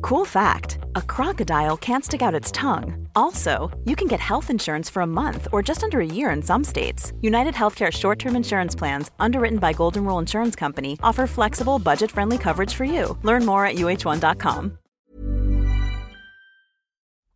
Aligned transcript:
Cool 0.00 0.24
fact 0.24 0.78
a 0.96 1.02
crocodile 1.02 1.76
can't 1.76 2.04
stick 2.04 2.22
out 2.22 2.34
its 2.34 2.50
tongue. 2.52 3.08
Also, 3.14 3.70
you 3.84 3.96
can 3.96 4.08
get 4.08 4.20
health 4.20 4.50
insurance 4.50 4.90
for 4.90 5.02
a 5.02 5.06
month 5.06 5.48
or 5.52 5.62
just 5.62 5.82
under 5.82 6.00
a 6.00 6.06
year 6.06 6.30
in 6.30 6.42
some 6.42 6.64
states. 6.64 7.12
United 7.20 7.54
Healthcare 7.54 7.92
short 7.92 8.18
term 8.18 8.36
insurance 8.36 8.74
plans, 8.74 9.10
underwritten 9.18 9.58
by 9.58 9.72
Golden 9.72 10.04
Rule 10.04 10.18
Insurance 10.18 10.56
Company, 10.56 10.98
offer 11.02 11.26
flexible, 11.26 11.78
budget 11.78 12.10
friendly 12.10 12.38
coverage 12.38 12.74
for 12.74 12.84
you. 12.84 13.18
Learn 13.22 13.44
more 13.44 13.66
at 13.66 13.76
uh1.com. 13.76 14.78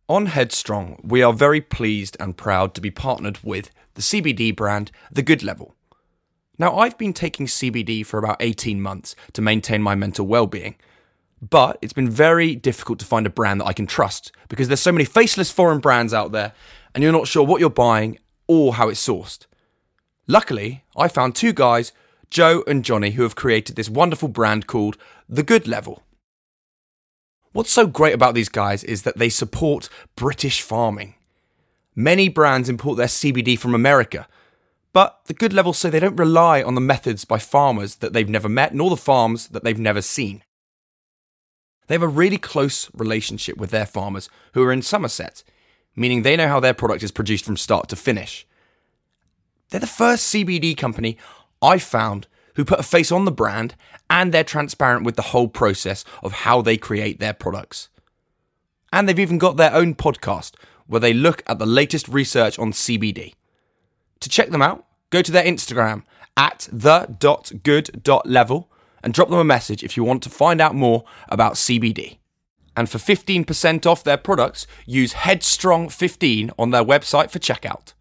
On 0.09 0.25
Headstrong, 0.25 0.99
we 1.03 1.21
are 1.21 1.33
very 1.33 1.61
pleased 1.61 2.17
and 2.19 2.35
proud 2.35 2.73
to 2.73 2.81
be 2.81 2.89
partnered 2.89 3.37
with 3.43 3.69
the 3.93 4.01
CBD 4.01 4.55
brand 4.55 4.89
The 5.11 5.21
Good 5.21 5.43
Level. 5.43 5.75
Now, 6.59 6.77
I've 6.77 6.97
been 6.97 7.13
taking 7.13 7.45
CBD 7.45 8.05
for 8.05 8.19
about 8.19 8.37
18 8.41 8.81
months 8.81 9.15
to 9.31 9.41
maintain 9.41 9.81
my 9.81 9.95
mental 9.95 10.27
well 10.27 10.45
being, 10.45 10.75
but 11.41 11.79
it's 11.81 11.93
been 11.93 12.09
very 12.09 12.53
difficult 12.53 12.99
to 12.99 13.05
find 13.05 13.25
a 13.25 13.29
brand 13.29 13.61
that 13.61 13.65
I 13.65 13.73
can 13.73 13.87
trust 13.87 14.33
because 14.49 14.67
there's 14.67 14.81
so 14.81 14.91
many 14.91 15.05
faceless 15.05 15.49
foreign 15.49 15.79
brands 15.79 16.13
out 16.13 16.33
there 16.33 16.51
and 16.93 17.01
you're 17.01 17.13
not 17.13 17.29
sure 17.29 17.45
what 17.45 17.61
you're 17.61 17.69
buying 17.69 18.19
or 18.45 18.73
how 18.73 18.89
it's 18.89 19.05
sourced. 19.05 19.45
Luckily, 20.27 20.83
I 20.97 21.07
found 21.07 21.33
two 21.33 21.53
guys, 21.53 21.93
Joe 22.29 22.63
and 22.67 22.83
Johnny, 22.83 23.11
who 23.11 23.23
have 23.23 23.37
created 23.37 23.77
this 23.77 23.89
wonderful 23.89 24.27
brand 24.27 24.67
called 24.67 24.97
The 25.29 25.43
Good 25.43 25.65
Level. 25.65 26.03
What's 27.53 27.71
so 27.71 27.87
great 27.87 28.13
about 28.13 28.35
these 28.35 28.49
guys 28.49 28.83
is 28.83 29.03
that 29.03 29.17
they 29.17 29.29
support 29.29 29.89
British 30.17 30.61
farming. 30.61 31.15
Many 31.95 32.27
brands 32.27 32.69
import 32.69 32.97
their 32.97 33.07
CBD 33.07 33.57
from 33.57 33.73
America, 33.73 34.27
but 34.91 35.21
the 35.25 35.33
good 35.33 35.53
levels 35.53 35.77
say 35.77 35.89
they 35.89 35.99
don't 35.99 36.15
rely 36.15 36.63
on 36.63 36.75
the 36.75 36.81
methods 36.81 37.25
by 37.25 37.37
farmers 37.37 37.95
that 37.97 38.13
they've 38.13 38.29
never 38.29 38.49
met 38.49 38.73
nor 38.73 38.89
the 38.89 38.97
farms 38.97 39.49
that 39.49 39.63
they've 39.63 39.79
never 39.79 40.01
seen. 40.01 40.43
They 41.87 41.95
have 41.95 42.03
a 42.03 42.07
really 42.07 42.37
close 42.37 42.89
relationship 42.93 43.57
with 43.57 43.71
their 43.71 43.85
farmers 43.85 44.29
who 44.53 44.63
are 44.63 44.71
in 44.71 44.81
Somerset, 44.81 45.43
meaning 45.95 46.21
they 46.21 46.35
know 46.35 46.47
how 46.47 46.59
their 46.59 46.73
product 46.73 47.03
is 47.03 47.11
produced 47.11 47.45
from 47.45 47.57
start 47.57 47.89
to 47.89 47.95
finish. 47.95 48.47
They're 49.69 49.79
the 49.79 49.87
first 49.87 50.33
CBD 50.33 50.75
company 50.75 51.17
I've 51.61 51.83
found 51.83 52.27
who 52.55 52.65
put 52.65 52.79
a 52.79 52.83
face 52.83 53.11
on 53.11 53.25
the 53.25 53.31
brand 53.31 53.75
and 54.09 54.31
they're 54.31 54.43
transparent 54.43 55.05
with 55.05 55.15
the 55.15 55.21
whole 55.21 55.47
process 55.47 56.03
of 56.23 56.31
how 56.31 56.61
they 56.61 56.77
create 56.77 57.19
their 57.19 57.33
products. 57.33 57.89
And 58.91 59.07
they've 59.07 59.19
even 59.19 59.37
got 59.37 59.57
their 59.57 59.73
own 59.73 59.95
podcast 59.95 60.55
where 60.87 60.99
they 60.99 61.13
look 61.13 61.43
at 61.45 61.59
the 61.59 61.65
latest 61.65 62.07
research 62.07 62.57
on 62.57 62.71
CBD. 62.71 63.33
To 64.21 64.29
check 64.29 64.49
them 64.49 64.61
out, 64.61 64.85
go 65.09 65.21
to 65.21 65.31
their 65.31 65.43
Instagram 65.43 66.03
at 66.35 66.67
the.good.level 66.71 68.71
and 69.03 69.13
drop 69.13 69.29
them 69.29 69.39
a 69.39 69.43
message 69.43 69.83
if 69.83 69.95
you 69.95 70.03
want 70.03 70.23
to 70.23 70.29
find 70.29 70.59
out 70.59 70.75
more 70.75 71.05
about 71.29 71.53
CBD. 71.53 72.17
And 72.75 72.89
for 72.89 72.97
15% 72.97 73.85
off 73.85 74.03
their 74.03 74.17
products, 74.17 74.67
use 74.85 75.13
Headstrong15 75.13 76.51
on 76.57 76.71
their 76.71 76.83
website 76.83 77.29
for 77.29 77.39
checkout. 77.39 77.93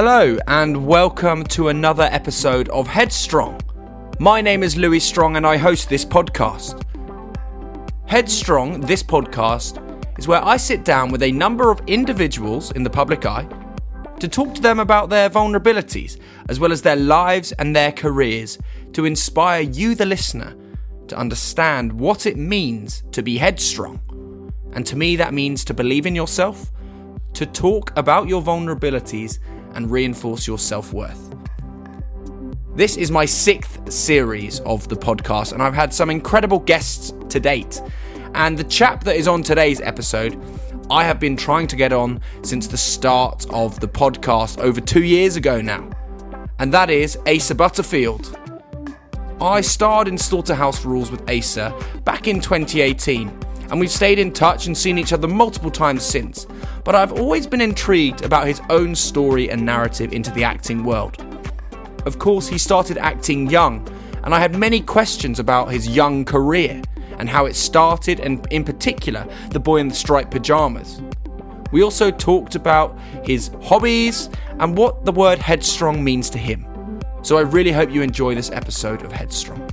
Hello, 0.00 0.38
and 0.46 0.86
welcome 0.86 1.42
to 1.46 1.70
another 1.70 2.04
episode 2.12 2.68
of 2.68 2.86
Headstrong. 2.86 3.60
My 4.20 4.40
name 4.40 4.62
is 4.62 4.76
Louis 4.76 5.00
Strong, 5.00 5.34
and 5.34 5.44
I 5.44 5.56
host 5.56 5.88
this 5.88 6.04
podcast. 6.04 6.80
Headstrong, 8.06 8.80
this 8.80 9.02
podcast, 9.02 9.82
is 10.16 10.28
where 10.28 10.44
I 10.44 10.56
sit 10.56 10.84
down 10.84 11.10
with 11.10 11.24
a 11.24 11.32
number 11.32 11.72
of 11.72 11.80
individuals 11.88 12.70
in 12.70 12.84
the 12.84 12.90
public 12.90 13.26
eye 13.26 13.48
to 14.20 14.28
talk 14.28 14.54
to 14.54 14.62
them 14.62 14.78
about 14.78 15.10
their 15.10 15.28
vulnerabilities, 15.28 16.16
as 16.48 16.60
well 16.60 16.70
as 16.70 16.80
their 16.80 16.94
lives 16.94 17.50
and 17.50 17.74
their 17.74 17.90
careers, 17.90 18.56
to 18.92 19.04
inspire 19.04 19.62
you, 19.62 19.96
the 19.96 20.06
listener, 20.06 20.54
to 21.08 21.18
understand 21.18 21.92
what 21.92 22.24
it 22.24 22.36
means 22.36 23.02
to 23.10 23.20
be 23.20 23.36
headstrong. 23.36 23.98
And 24.74 24.86
to 24.86 24.94
me, 24.94 25.16
that 25.16 25.34
means 25.34 25.64
to 25.64 25.74
believe 25.74 26.06
in 26.06 26.14
yourself, 26.14 26.70
to 27.32 27.46
talk 27.46 27.92
about 27.96 28.28
your 28.28 28.40
vulnerabilities, 28.40 29.40
and 29.74 29.90
reinforce 29.90 30.46
your 30.46 30.58
self 30.58 30.92
worth. 30.92 31.34
This 32.74 32.96
is 32.96 33.10
my 33.10 33.24
sixth 33.24 33.92
series 33.92 34.60
of 34.60 34.88
the 34.88 34.96
podcast, 34.96 35.52
and 35.52 35.62
I've 35.62 35.74
had 35.74 35.92
some 35.92 36.10
incredible 36.10 36.60
guests 36.60 37.12
to 37.28 37.40
date. 37.40 37.82
And 38.34 38.56
the 38.56 38.64
chap 38.64 39.02
that 39.04 39.16
is 39.16 39.26
on 39.26 39.42
today's 39.42 39.80
episode, 39.80 40.40
I 40.90 41.04
have 41.04 41.18
been 41.18 41.36
trying 41.36 41.66
to 41.66 41.76
get 41.76 41.92
on 41.92 42.20
since 42.42 42.66
the 42.66 42.76
start 42.76 43.46
of 43.50 43.80
the 43.80 43.88
podcast 43.88 44.58
over 44.60 44.80
two 44.80 45.02
years 45.02 45.36
ago 45.36 45.60
now, 45.60 45.90
and 46.58 46.72
that 46.72 46.88
is 46.88 47.18
Asa 47.26 47.54
Butterfield. 47.54 48.38
I 49.40 49.60
starred 49.60 50.08
in 50.08 50.16
Slaughterhouse 50.18 50.84
Rulez 50.84 51.10
with 51.10 51.28
Asa 51.30 51.74
back 52.04 52.26
in 52.26 52.40
2018, 52.40 53.28
and 53.70 53.80
we've 53.80 53.90
stayed 53.90 54.18
in 54.18 54.32
touch 54.32 54.66
and 54.66 54.76
seen 54.76 54.98
each 54.98 55.12
other 55.12 55.28
multiple 55.28 55.70
times 55.70 56.02
since. 56.02 56.46
But 56.84 56.94
I've 56.94 57.12
always 57.12 57.46
been 57.46 57.60
intrigued 57.60 58.24
about 58.24 58.46
his 58.46 58.60
own 58.70 58.94
story 58.94 59.50
and 59.50 59.64
narrative 59.64 60.12
into 60.12 60.30
the 60.30 60.44
acting 60.44 60.84
world. 60.84 61.22
Of 62.06 62.18
course, 62.18 62.48
he 62.48 62.58
started 62.58 62.98
acting 62.98 63.50
young, 63.50 63.86
and 64.24 64.34
I 64.34 64.40
had 64.40 64.56
many 64.56 64.80
questions 64.80 65.38
about 65.38 65.70
his 65.70 65.88
young 65.88 66.24
career 66.24 66.80
and 67.18 67.28
how 67.28 67.46
it 67.46 67.54
started, 67.54 68.20
and 68.20 68.46
in 68.50 68.64
particular, 68.64 69.26
the 69.50 69.60
boy 69.60 69.78
in 69.78 69.88
the 69.88 69.94
striped 69.94 70.30
pajamas. 70.30 71.02
We 71.70 71.82
also 71.82 72.10
talked 72.10 72.54
about 72.54 72.98
his 73.24 73.50
hobbies 73.62 74.30
and 74.58 74.76
what 74.76 75.04
the 75.04 75.12
word 75.12 75.38
headstrong 75.38 76.02
means 76.02 76.30
to 76.30 76.38
him. 76.38 76.64
So 77.22 77.36
I 77.36 77.42
really 77.42 77.72
hope 77.72 77.90
you 77.90 78.00
enjoy 78.00 78.34
this 78.34 78.50
episode 78.50 79.02
of 79.02 79.12
Headstrong. 79.12 79.67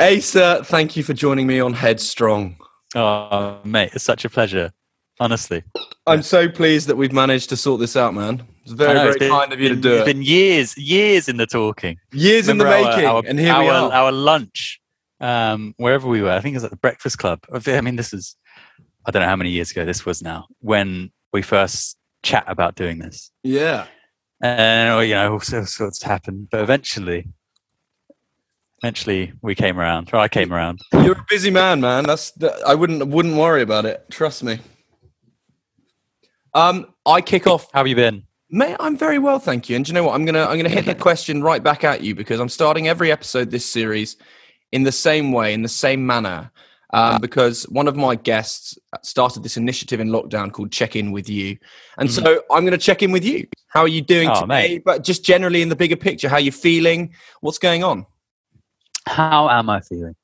Asa, 0.00 0.62
thank 0.64 0.96
you 0.96 1.02
for 1.02 1.12
joining 1.12 1.46
me 1.46 1.60
on 1.60 1.72
Headstrong. 1.72 2.56
Oh, 2.94 3.58
mate, 3.64 3.90
it's 3.94 4.04
such 4.04 4.24
a 4.24 4.30
pleasure. 4.30 4.72
Honestly, 5.20 5.64
I'm 6.06 6.22
so 6.22 6.48
pleased 6.48 6.86
that 6.86 6.96
we've 6.96 7.12
managed 7.12 7.48
to 7.48 7.56
sort 7.56 7.80
this 7.80 7.96
out, 7.96 8.14
man. 8.14 8.46
It's 8.62 8.70
very, 8.70 8.94
know, 8.94 9.00
very 9.00 9.08
it's 9.10 9.18
been- 9.18 9.30
kind 9.30 9.52
of 9.52 9.58
you 9.58 9.70
to 9.70 9.74
do 9.74 9.88
It's 9.88 9.96
it. 9.96 9.98
It's 10.02 10.12
been 10.12 10.22
years, 10.22 10.78
years 10.78 11.28
in 11.28 11.36
the 11.38 11.46
talking. 11.46 11.96
Years 12.12 12.48
in 12.48 12.58
the 12.58 12.66
our- 12.66 12.84
making, 12.84 13.06
our, 13.06 13.22
and 13.26 13.38
here 13.40 13.52
our, 13.52 13.62
we 13.64 13.68
are. 13.68 13.92
Our 13.92 14.12
lunch, 14.12 14.80
um, 15.20 15.74
wherever 15.78 16.06
we 16.06 16.22
were, 16.22 16.30
I 16.30 16.40
think 16.40 16.54
it 16.54 16.58
was 16.58 16.64
at 16.64 16.70
the 16.70 16.76
Breakfast 16.76 17.18
Club. 17.18 17.40
I 17.52 17.80
mean, 17.80 17.96
this 17.96 18.12
is, 18.12 18.36
I 19.04 19.10
don't 19.10 19.22
know 19.22 19.28
how 19.28 19.34
many 19.34 19.50
years 19.50 19.72
ago 19.72 19.84
this 19.84 20.06
was 20.06 20.22
now 20.22 20.46
when 20.60 21.10
we 21.32 21.42
first 21.42 21.96
chat 22.22 22.44
about 22.46 22.76
doing 22.76 23.00
this. 23.00 23.32
yeah, 23.42 23.86
and 24.40 25.08
you 25.08 25.14
know 25.16 25.32
all 25.32 25.40
sorts 25.40 26.00
happened. 26.00 26.46
But 26.52 26.60
eventually, 26.60 27.26
eventually 28.82 29.32
we 29.42 29.54
came 29.54 29.78
around. 29.78 30.10
Or 30.12 30.18
I 30.18 30.28
came 30.28 30.52
around. 30.52 30.80
You're 30.92 31.18
a 31.18 31.26
busy 31.28 31.50
man, 31.50 31.80
man. 31.80 32.04
That's 32.04 32.32
I 32.66 32.74
wouldn't 32.74 33.06
wouldn't 33.08 33.36
worry 33.36 33.62
about 33.62 33.86
it. 33.86 34.04
Trust 34.10 34.42
me. 34.42 34.58
Um, 36.54 36.92
I 37.06 37.20
kick 37.20 37.46
off. 37.46 37.70
How 37.72 37.80
have 37.80 37.88
you 37.88 37.96
been? 37.96 38.24
Mate, 38.50 38.76
I'm 38.80 38.96
very 38.96 39.18
well, 39.18 39.38
thank 39.38 39.68
you. 39.68 39.76
And 39.76 39.84
do 39.84 39.90
you 39.90 39.94
know 39.94 40.04
what? 40.04 40.14
I'm 40.14 40.24
gonna 40.24 40.44
I'm 40.44 40.56
gonna 40.56 40.68
hit 40.68 40.86
the 40.86 40.94
question 41.08 41.42
right 41.42 41.62
back 41.62 41.84
at 41.84 42.02
you 42.02 42.14
because 42.14 42.40
I'm 42.40 42.48
starting 42.48 42.88
every 42.88 43.12
episode 43.12 43.50
this 43.50 43.66
series 43.66 44.16
in 44.72 44.84
the 44.84 44.92
same 44.92 45.32
way, 45.32 45.54
in 45.54 45.62
the 45.62 45.68
same 45.68 46.06
manner. 46.06 46.50
Um, 46.90 47.20
because 47.20 47.64
one 47.64 47.86
of 47.86 47.96
my 47.96 48.14
guests 48.14 48.78
started 49.02 49.42
this 49.42 49.58
initiative 49.58 50.00
in 50.00 50.08
lockdown 50.08 50.50
called 50.50 50.72
Check 50.72 50.96
In 50.96 51.12
With 51.12 51.28
You. 51.28 51.58
And 51.98 52.08
mm-hmm. 52.08 52.24
so 52.24 52.42
I'm 52.50 52.64
going 52.64 52.72
to 52.72 52.78
check 52.78 53.02
in 53.02 53.12
with 53.12 53.26
you. 53.26 53.46
How 53.66 53.82
are 53.82 53.88
you 53.88 54.00
doing 54.00 54.30
oh, 54.30 54.40
today? 54.40 54.46
Mate. 54.46 54.84
But 54.86 55.04
just 55.04 55.22
generally 55.22 55.60
in 55.60 55.68
the 55.68 55.76
bigger 55.76 55.96
picture, 55.96 56.30
how 56.30 56.36
are 56.36 56.40
you 56.40 56.50
feeling? 56.50 57.12
What's 57.42 57.58
going 57.58 57.84
on? 57.84 58.06
How 59.08 59.48
am 59.48 59.70
I 59.70 59.80
feeling? 59.80 60.14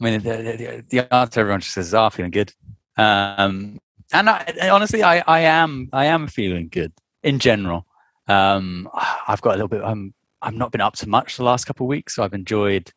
I 0.00 0.04
mean, 0.04 0.20
the, 0.20 0.36
the, 0.36 0.84
the 0.88 1.14
answer 1.14 1.40
everyone 1.40 1.60
just 1.60 1.74
says, 1.74 1.94
"Oh, 1.94 2.08
feeling 2.10 2.30
good." 2.30 2.52
Um, 2.96 3.78
and 4.12 4.30
I, 4.30 4.68
honestly, 4.70 5.02
I, 5.02 5.22
I 5.26 5.40
am, 5.40 5.88
I 5.92 6.06
am 6.06 6.26
feeling 6.28 6.68
good 6.68 6.92
in 7.22 7.38
general. 7.38 7.86
Um, 8.28 8.88
I've 9.26 9.40
got 9.42 9.50
a 9.50 9.56
little 9.56 9.68
bit. 9.68 9.82
I'm, 9.82 10.14
I've 10.42 10.54
not 10.54 10.70
been 10.72 10.80
up 10.80 10.94
to 10.96 11.08
much 11.08 11.36
the 11.36 11.44
last 11.44 11.64
couple 11.64 11.86
of 11.86 11.88
weeks, 11.88 12.14
so 12.14 12.22
I've 12.22 12.34
enjoyed, 12.34 12.92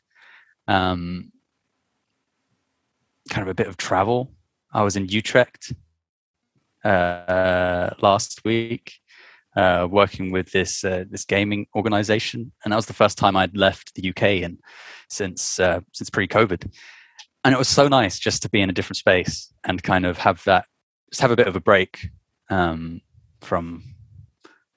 um, 0.68 1.32
kind 3.30 3.48
of 3.48 3.52
a 3.52 3.56
bit 3.56 3.68
of 3.68 3.78
travel. 3.78 4.32
I 4.72 4.84
was 4.84 4.96
in 4.96 5.08
Utrecht 5.08 5.74
uh, 6.84 7.90
last 8.02 8.44
week, 8.46 8.94
uh, 9.56 9.88
working 9.90 10.32
with 10.32 10.52
this 10.52 10.84
uh, 10.84 11.06
this 11.10 11.26
gaming 11.26 11.68
organization, 11.76 12.52
and 12.64 12.72
that 12.72 12.78
was 12.78 12.86
the 12.86 12.94
first 12.94 13.18
time 13.18 13.36
I'd 13.36 13.58
left 13.58 13.96
the 13.96 14.10
UK 14.10 14.44
and 14.44 14.60
since 15.10 15.60
uh, 15.60 15.82
since 15.94 16.10
pre-COVID, 16.10 16.72
and 17.44 17.54
it 17.54 17.58
was 17.58 17.68
so 17.68 17.88
nice 17.88 18.20
just 18.20 18.42
to 18.44 18.50
be 18.50 18.62
in 18.62 18.70
a 18.70 18.74
different 18.74 18.98
space 18.98 19.52
and 19.64 19.82
kind 19.82 20.06
of 20.06 20.18
have 20.18 20.44
that, 20.46 20.66
just 21.12 21.22
have 21.22 21.32
a 21.32 21.36
bit 21.36 21.48
of 21.48 21.56
a 21.56 21.62
break 21.62 22.10
um, 22.50 23.02
from 23.42 23.84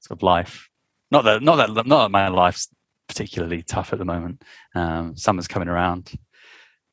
sort 0.01 0.19
of 0.19 0.23
life. 0.23 0.69
Not 1.11 1.25
that 1.25 1.43
not 1.43 1.57
that 1.57 1.87
not 1.87 2.05
that 2.05 2.11
my 2.11 2.29
life's 2.29 2.69
particularly 3.09 3.63
tough 3.63 3.93
at 3.93 3.99
the 3.99 4.05
moment. 4.05 4.43
Um, 4.75 5.17
summer's 5.17 5.49
coming 5.49 5.69
around, 5.69 6.13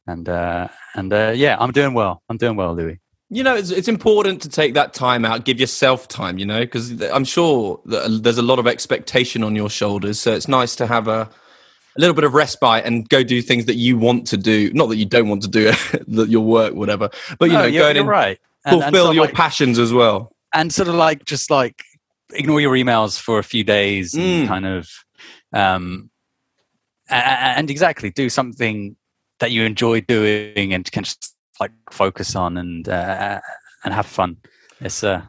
and 0.05 0.27
uh, 0.27 0.67
and 0.95 1.13
uh, 1.13 1.33
yeah, 1.35 1.55
I'm 1.59 1.71
doing 1.71 1.93
well. 1.93 2.23
I'm 2.29 2.37
doing 2.37 2.55
well, 2.55 2.75
Louis 2.75 2.99
you 3.29 3.43
know 3.43 3.55
it's, 3.55 3.69
it's 3.69 3.87
important 3.87 4.41
to 4.41 4.49
take 4.49 4.73
that 4.73 4.93
time 4.93 5.23
out 5.23 5.45
give 5.45 5.59
yourself 5.59 6.07
time 6.07 6.37
you 6.37 6.45
know 6.45 6.61
because 6.61 7.01
i'm 7.11 7.23
sure 7.23 7.79
that 7.85 8.21
there's 8.23 8.37
a 8.37 8.43
lot 8.43 8.59
of 8.59 8.67
expectation 8.67 9.43
on 9.43 9.55
your 9.55 9.69
shoulders 9.69 10.19
so 10.19 10.33
it's 10.33 10.47
nice 10.47 10.75
to 10.75 10.87
have 10.87 11.07
a, 11.07 11.21
a 11.21 11.99
little 11.99 12.15
bit 12.15 12.23
of 12.23 12.33
respite 12.33 12.83
and 12.85 13.07
go 13.09 13.23
do 13.23 13.41
things 13.41 13.65
that 13.65 13.75
you 13.75 13.97
want 13.97 14.25
to 14.27 14.37
do 14.37 14.71
not 14.73 14.89
that 14.89 14.97
you 14.97 15.05
don't 15.05 15.29
want 15.29 15.41
to 15.41 15.47
do 15.47 15.71
your 16.25 16.41
work 16.41 16.73
whatever 16.73 17.09
but 17.37 17.45
you 17.45 17.53
no, 17.53 17.61
know 17.61 17.67
you're, 17.67 17.83
going 17.83 17.95
you're 17.95 18.05
right 18.05 18.39
and, 18.65 18.81
fulfill 18.81 19.07
and 19.07 19.15
your 19.15 19.25
like, 19.25 19.33
passions 19.33 19.79
as 19.79 19.93
well 19.93 20.31
and 20.53 20.73
sort 20.73 20.87
of 20.87 20.95
like 20.95 21.25
just 21.25 21.51
like 21.51 21.83
ignore 22.33 22.59
your 22.59 22.73
emails 22.73 23.19
for 23.19 23.39
a 23.39 23.43
few 23.43 23.63
days 23.63 24.13
mm. 24.13 24.19
and 24.21 24.47
kind 24.47 24.65
of 24.65 24.89
um 25.53 26.09
and, 27.09 27.57
and 27.57 27.69
exactly 27.71 28.09
do 28.09 28.29
something 28.29 28.95
that 29.39 29.51
you 29.51 29.63
enjoy 29.63 30.01
doing 30.01 30.73
and 30.73 30.91
can 30.91 31.03
just 31.03 31.35
like 31.59 31.71
focus 31.91 32.35
on 32.35 32.57
and 32.57 32.87
uh, 32.87 33.39
and 33.83 33.93
have 33.93 34.05
fun. 34.05 34.37
It's 34.81 35.03
uh, 35.03 35.21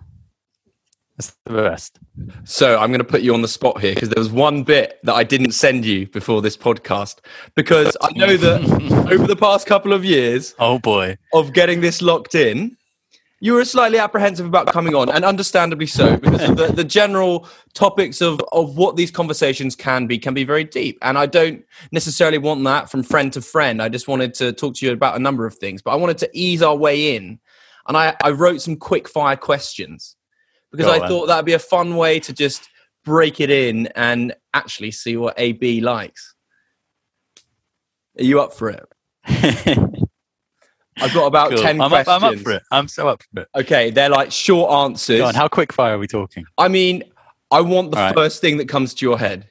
it's 1.18 1.36
the 1.44 1.52
best. 1.52 1.98
So 2.44 2.78
I'm 2.78 2.88
going 2.88 3.00
to 3.00 3.04
put 3.04 3.20
you 3.20 3.34
on 3.34 3.42
the 3.42 3.48
spot 3.48 3.80
here 3.80 3.94
because 3.94 4.08
there 4.08 4.20
was 4.20 4.30
one 4.30 4.62
bit 4.62 4.98
that 5.02 5.14
I 5.14 5.22
didn't 5.22 5.52
send 5.52 5.84
you 5.84 6.06
before 6.06 6.40
this 6.40 6.56
podcast 6.56 7.18
because 7.54 7.94
I 8.00 8.10
know 8.12 8.36
that 8.38 9.08
over 9.12 9.26
the 9.26 9.36
past 9.36 9.66
couple 9.66 9.92
of 9.92 10.04
years, 10.04 10.54
oh 10.58 10.78
boy, 10.78 11.18
of 11.34 11.52
getting 11.52 11.82
this 11.82 12.00
locked 12.00 12.34
in, 12.34 12.76
you 13.42 13.54
were 13.54 13.64
slightly 13.64 13.98
apprehensive 13.98 14.44
about 14.44 14.66
coming 14.66 14.94
on, 14.94 15.08
and 15.08 15.24
understandably 15.24 15.86
so, 15.86 16.18
because 16.18 16.54
the, 16.56 16.72
the 16.74 16.84
general 16.84 17.48
topics 17.72 18.20
of, 18.20 18.40
of 18.52 18.76
what 18.76 18.96
these 18.96 19.10
conversations 19.10 19.74
can 19.74 20.06
be 20.06 20.18
can 20.18 20.34
be 20.34 20.44
very 20.44 20.62
deep. 20.62 20.98
And 21.00 21.16
I 21.16 21.24
don't 21.24 21.64
necessarily 21.90 22.36
want 22.36 22.62
that 22.64 22.90
from 22.90 23.02
friend 23.02 23.32
to 23.32 23.40
friend. 23.40 23.80
I 23.80 23.88
just 23.88 24.08
wanted 24.08 24.34
to 24.34 24.52
talk 24.52 24.74
to 24.76 24.86
you 24.86 24.92
about 24.92 25.16
a 25.16 25.18
number 25.20 25.46
of 25.46 25.56
things, 25.56 25.80
but 25.80 25.92
I 25.92 25.96
wanted 25.96 26.18
to 26.18 26.30
ease 26.34 26.60
our 26.60 26.76
way 26.76 27.16
in. 27.16 27.40
And 27.88 27.96
I, 27.96 28.14
I 28.22 28.30
wrote 28.30 28.60
some 28.60 28.76
quick 28.76 29.08
fire 29.08 29.36
questions 29.36 30.16
because 30.70 30.86
Go 30.86 30.92
I 30.92 31.00
on. 31.00 31.08
thought 31.08 31.26
that'd 31.26 31.46
be 31.46 31.54
a 31.54 31.58
fun 31.58 31.96
way 31.96 32.20
to 32.20 32.34
just 32.34 32.68
break 33.04 33.40
it 33.40 33.50
in 33.50 33.86
and 33.96 34.34
actually 34.52 34.90
see 34.90 35.16
what 35.16 35.34
AB 35.38 35.80
likes. 35.80 36.34
Are 38.18 38.24
you 38.24 38.40
up 38.40 38.52
for 38.52 38.68
it? 38.68 38.84
I've 41.00 41.14
got 41.14 41.26
about 41.26 41.50
cool. 41.50 41.58
10 41.58 41.80
I'm 41.80 41.88
questions. 41.88 42.08
Up, 42.08 42.22
I'm 42.22 42.34
up 42.34 42.40
for 42.40 42.52
it. 42.52 42.62
I'm 42.70 42.88
so 42.88 43.08
up 43.08 43.22
for 43.22 43.42
it. 43.42 43.48
Okay, 43.54 43.90
they're 43.90 44.08
like 44.08 44.32
short 44.32 44.72
answers. 44.72 45.20
On, 45.20 45.34
how 45.34 45.48
quick 45.48 45.72
fire 45.72 45.94
are 45.94 45.98
we 45.98 46.06
talking? 46.06 46.44
I 46.58 46.68
mean, 46.68 47.04
I 47.50 47.60
want 47.60 47.90
the 47.90 47.96
right. 47.96 48.14
first 48.14 48.40
thing 48.40 48.58
that 48.58 48.68
comes 48.68 48.94
to 48.94 49.06
your 49.06 49.18
head. 49.18 49.48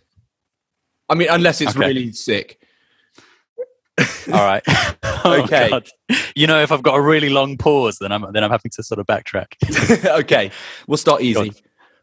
I 1.10 1.16
mean, 1.16 1.28
unless 1.30 1.60
it's 1.62 1.76
okay. 1.76 1.88
really 1.88 2.12
sick. 2.12 2.60
All 4.32 4.46
right. 4.46 4.64
oh, 5.04 5.42
okay. 5.44 5.70
God. 5.70 5.90
You 6.36 6.48
know, 6.48 6.62
if 6.62 6.72
I've 6.72 6.84
got 6.84 6.96
a 6.96 7.02
really 7.02 7.30
long 7.30 7.58
pause, 7.58 7.98
then 8.00 8.12
I'm 8.12 8.32
then 8.32 8.44
I'm 8.44 8.52
having 8.52 8.72
to 8.72 8.84
sort 8.84 9.00
of 9.00 9.08
backtrack. 9.08 9.48
okay, 10.20 10.52
we'll 10.88 10.98
start 10.98 11.22
easy. 11.22 11.54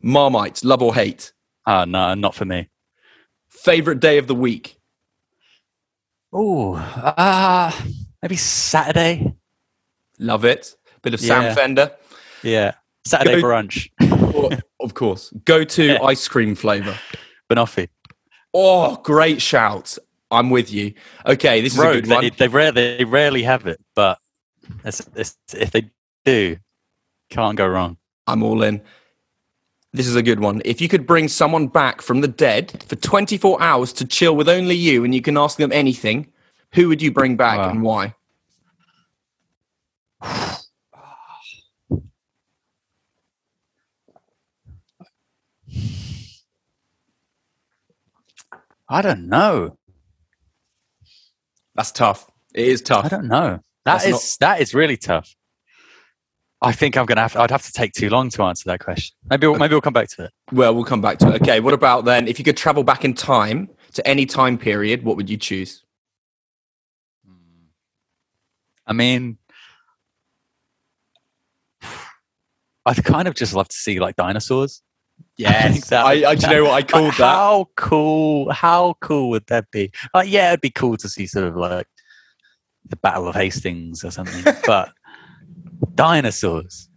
Marmite, 0.02 0.62
love 0.64 0.82
or 0.82 0.94
hate? 0.94 1.32
Ah, 1.66 1.81
uh, 1.81 1.84
no, 1.84 2.14
not 2.14 2.34
for 2.34 2.44
me. 2.44 2.69
Favorite 3.48 4.00
day 4.00 4.19
of 4.19 4.26
the 4.26 4.34
week? 4.34 4.78
Oh, 6.32 6.75
ah. 6.76 7.76
Uh, 7.76 7.93
maybe 8.23 8.37
Saturday. 8.37 9.35
Love 10.19 10.45
it. 10.45 10.77
Bit 11.03 11.15
of 11.15 11.21
yeah. 11.21 11.27
Sam 11.27 11.55
Fender. 11.55 11.91
Yeah. 12.43 12.75
Saturday 13.07 13.41
Go, 13.41 13.47
brunch. 13.47 13.91
of 14.81 14.95
course. 14.95 15.33
Go 15.45 15.65
to 15.65 15.85
yeah. 15.85 16.03
ice 16.03 16.27
cream 16.27 16.55
flavor. 16.55 16.99
Banoffee. 17.49 17.89
Oh, 18.53 18.97
great 18.97 19.41
shout. 19.41 19.97
I'm 20.31 20.51
with 20.51 20.73
you. 20.73 20.95
Okay, 21.25 21.61
this 21.61 21.75
is 21.75 21.79
Road, 21.79 21.97
a 21.97 22.01
good 22.01 22.11
one. 22.11 22.23
They, 22.23 22.31
they, 22.31 22.49
rare, 22.49 22.73
they 22.73 23.05
rarely 23.05 23.43
have 23.45 23.67
it, 23.67 23.81
but 23.95 24.19
it's, 24.85 25.09
it's, 25.15 25.37
if 25.55 25.71
they 25.71 25.91
do, 26.25 26.57
can't 27.31 27.57
go 27.57 27.67
wrong. 27.67 27.97
I'm 28.27 28.43
all 28.43 28.63
in. 28.63 28.81
This 29.93 30.09
is 30.09 30.17
a 30.17 30.23
good 30.23 30.41
one. 30.41 30.61
If 30.65 30.81
you 30.81 30.89
could 30.89 31.07
bring 31.07 31.29
someone 31.29 31.69
back 31.69 32.03
from 32.03 32.21
the 32.21 32.29
dead 32.29 32.85
for 32.89 32.97
24 32.97 33.63
hours 33.63 33.93
to 33.94 34.05
chill 34.05 34.35
with 34.35 34.49
only 34.49 34.75
you 34.75 35.05
and 35.05 35.15
you 35.15 35.23
can 35.23 35.39
ask 35.39 35.58
them 35.58 35.73
anything, 35.73 36.27
who 36.75 36.89
would 36.89 37.01
you 37.03 37.11
bring 37.11 37.37
back 37.37 37.58
wow. 37.58 37.70
and 37.70 37.82
why? 37.82 38.15
I 48.89 49.03
don't 49.03 49.29
know. 49.29 49.79
That's 51.75 51.91
tough. 51.93 52.31
It 52.55 52.69
is 52.69 52.82
tough. 52.82 53.05
I 53.05 53.08
don't 53.08 53.27
know. 53.29 53.61
That 53.85 54.03
That's 54.03 54.06
is 54.06 54.39
not... 54.41 54.46
that 54.46 54.61
is 54.63 54.75
really 54.75 54.96
tough. 54.96 55.35
I 56.63 56.73
think 56.73 56.96
I'm 56.96 57.05
gonna 57.05 57.20
have. 57.20 57.32
To, 57.32 57.41
I'd 57.41 57.51
have 57.51 57.65
to 57.67 57.73
take 57.73 57.93
too 57.93 58.08
long 58.08 58.31
to 58.31 58.43
answer 58.43 58.69
that 58.70 58.81
question. 58.81 59.15
Maybe 59.29 59.46
we'll, 59.46 59.58
maybe 59.58 59.75
we'll 59.75 59.82
come 59.82 59.93
back 59.93 60.08
to 60.11 60.25
it. 60.25 60.31
Well, 60.53 60.75
we'll 60.75 60.85
come 60.85 61.03
back 61.03 61.19
to 61.19 61.35
it. 61.35 61.43
Okay. 61.43 61.61
What 61.61 61.75
about 61.75 62.06
then? 62.06 62.27
If 62.27 62.39
you 62.39 62.44
could 62.44 62.56
travel 62.56 62.82
back 62.82 63.05
in 63.05 63.13
time 63.13 63.69
to 63.94 64.06
any 64.06 64.25
time 64.25 64.56
period, 64.56 65.05
what 65.05 65.17
would 65.17 65.29
you 65.29 65.37
choose? 65.37 65.85
I 68.86 68.93
mean, 68.93 69.38
I'd 72.86 73.05
kind 73.05 73.26
of 73.26 73.34
just 73.34 73.52
love 73.52 73.69
to 73.69 73.76
see 73.76 73.98
like 73.98 74.16
dinosaurs. 74.16 74.82
Yes, 75.38 75.93
I, 75.93 75.96
I, 75.96 76.31
I 76.31 76.34
do 76.34 76.46
you 76.46 76.52
know 76.52 76.64
what 76.64 76.72
I 76.72 76.82
called 76.82 77.14
that? 77.14 77.34
How 77.34 77.69
cool! 77.76 78.50
How 78.52 78.96
cool 79.00 79.31
would 79.31 79.46
that 79.46 79.70
be? 79.70 79.90
Like, 80.12 80.31
yeah, 80.31 80.48
it'd 80.48 80.60
be 80.60 80.69
cool 80.69 80.98
to 80.98 81.08
see 81.08 81.26
sort 81.26 81.46
of 81.46 81.56
like 81.56 81.86
the 82.86 82.96
Battle 82.96 83.28
of 83.28 83.34
Hastings 83.34 84.05
or 84.05 84.10
something, 84.10 84.55
but 84.66 84.93
dinosaurs. 85.94 86.90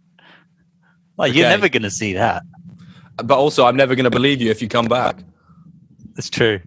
Like, 1.16 1.30
okay. 1.30 1.38
you're 1.38 1.48
never 1.48 1.70
going 1.70 1.82
to 1.82 1.90
see 1.90 2.12
that. 2.12 2.42
But 3.16 3.38
also, 3.38 3.64
I'm 3.64 3.76
never 3.76 3.94
going 3.94 4.04
to 4.04 4.10
believe 4.10 4.42
you 4.42 4.50
if 4.50 4.60
you 4.60 4.68
come 4.68 4.86
back. 4.86 5.22
That's 6.14 6.30
true. 6.30 6.60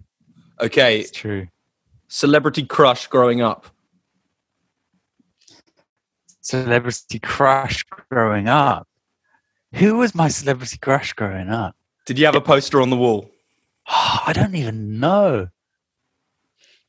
Okay, 0.60 1.00
it's 1.00 1.12
true. 1.12 1.46
Celebrity 2.08 2.64
crush 2.64 3.06
growing 3.06 3.42
up 3.42 3.66
celebrity 6.44 7.18
crush 7.18 7.84
growing 8.10 8.48
up. 8.48 8.86
Who 9.74 9.96
was 9.96 10.14
my 10.14 10.28
celebrity 10.28 10.78
crush 10.78 11.12
growing 11.14 11.48
up? 11.48 11.74
Did 12.06 12.18
you 12.18 12.26
have 12.26 12.36
a 12.36 12.40
poster 12.40 12.80
on 12.80 12.90
the 12.90 12.96
wall? 12.96 13.30
I 13.86 14.32
don't 14.34 14.54
even 14.54 15.00
know. 15.00 15.48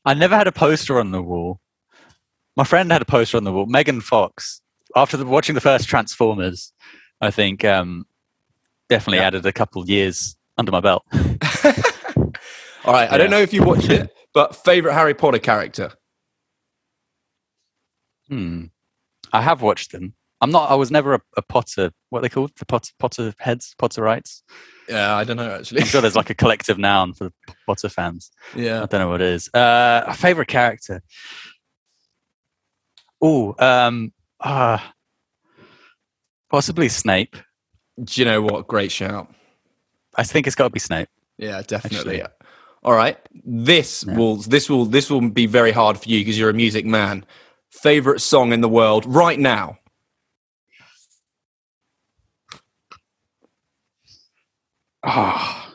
I 0.04 0.14
never 0.14 0.36
had 0.36 0.46
a 0.46 0.52
poster 0.52 1.00
on 1.00 1.10
the 1.10 1.22
wall. 1.22 1.60
My 2.56 2.64
friend 2.64 2.90
had 2.92 3.02
a 3.02 3.06
poster 3.06 3.36
on 3.36 3.44
the 3.44 3.52
wall. 3.52 3.66
Megan 3.66 4.00
Fox. 4.00 4.60
After 4.94 5.16
the, 5.16 5.26
watching 5.26 5.54
the 5.54 5.60
first 5.60 5.88
Transformers, 5.88 6.72
I 7.20 7.30
think 7.30 7.64
um, 7.64 8.06
definitely 8.88 9.18
yeah. 9.18 9.26
added 9.26 9.46
a 9.46 9.52
couple 9.52 9.84
years 9.86 10.36
under 10.56 10.70
my 10.70 10.80
belt. 10.80 11.04
All 12.84 12.92
right, 12.92 13.10
I 13.10 13.18
don't 13.18 13.30
know 13.30 13.40
if 13.40 13.52
you 13.52 13.62
watch 13.62 13.88
it, 13.88 14.10
but 14.32 14.54
favorite 14.54 14.94
Harry 14.94 15.12
Potter 15.12 15.38
character. 15.38 15.92
Hmm. 18.28 18.66
I 19.32 19.42
have 19.42 19.62
watched 19.62 19.92
them. 19.92 20.14
I'm 20.40 20.50
not. 20.50 20.70
I 20.70 20.74
was 20.74 20.90
never 20.90 21.14
a, 21.14 21.20
a 21.36 21.42
Potter. 21.42 21.90
What 22.10 22.18
are 22.18 22.22
they 22.22 22.28
called? 22.28 22.52
The 22.58 22.66
Potter 22.66 22.92
Potter 22.98 23.34
heads, 23.38 23.74
Potterites. 23.80 24.42
Yeah, 24.88 25.16
I 25.16 25.24
don't 25.24 25.36
know 25.38 25.50
actually. 25.50 25.80
I'm 25.80 25.86
sure 25.86 26.00
there's 26.00 26.14
like 26.16 26.30
a 26.30 26.34
collective 26.42 26.78
noun 26.78 27.14
for 27.14 27.30
Potter 27.66 27.88
fans. 27.88 28.30
Yeah, 28.54 28.82
I 28.82 28.86
don't 28.86 29.00
know 29.00 29.08
what 29.08 29.20
it 29.22 29.28
is. 29.28 29.48
Uh, 29.54 30.04
a 30.06 30.14
favorite 30.14 30.48
character. 30.48 31.02
Oh, 33.20 33.54
um, 33.58 34.12
ah, 34.40 34.92
possibly 36.50 36.88
Snape. 36.88 37.36
do 38.04 38.20
you 38.20 38.24
know 38.26 38.42
what? 38.42 38.68
Great 38.68 38.92
shout. 38.92 39.32
I 40.16 40.22
think 40.22 40.46
it's 40.46 40.56
got 40.56 40.64
to 40.64 40.70
be 40.70 40.78
Snape. 40.78 41.08
Yeah, 41.38 41.62
definitely. 41.66 42.20
Actually. 42.22 42.34
All 42.82 42.92
right, 42.94 43.18
this 43.44 44.04
Yeah. 44.06 44.16
will 44.16 44.36
this 44.36 44.68
will 44.70 44.84
this 44.84 45.10
will 45.10 45.28
be 45.30 45.46
very 45.46 45.72
hard 45.72 45.98
for 45.98 46.08
you 46.08 46.20
because 46.20 46.38
you're 46.38 46.50
a 46.50 46.54
music 46.54 46.84
man. 46.86 47.24
Favorite 47.76 48.20
song 48.20 48.52
in 48.52 48.62
the 48.62 48.68
world 48.68 49.04
right 49.06 49.38
now? 49.38 49.78
Ah, 55.04 55.72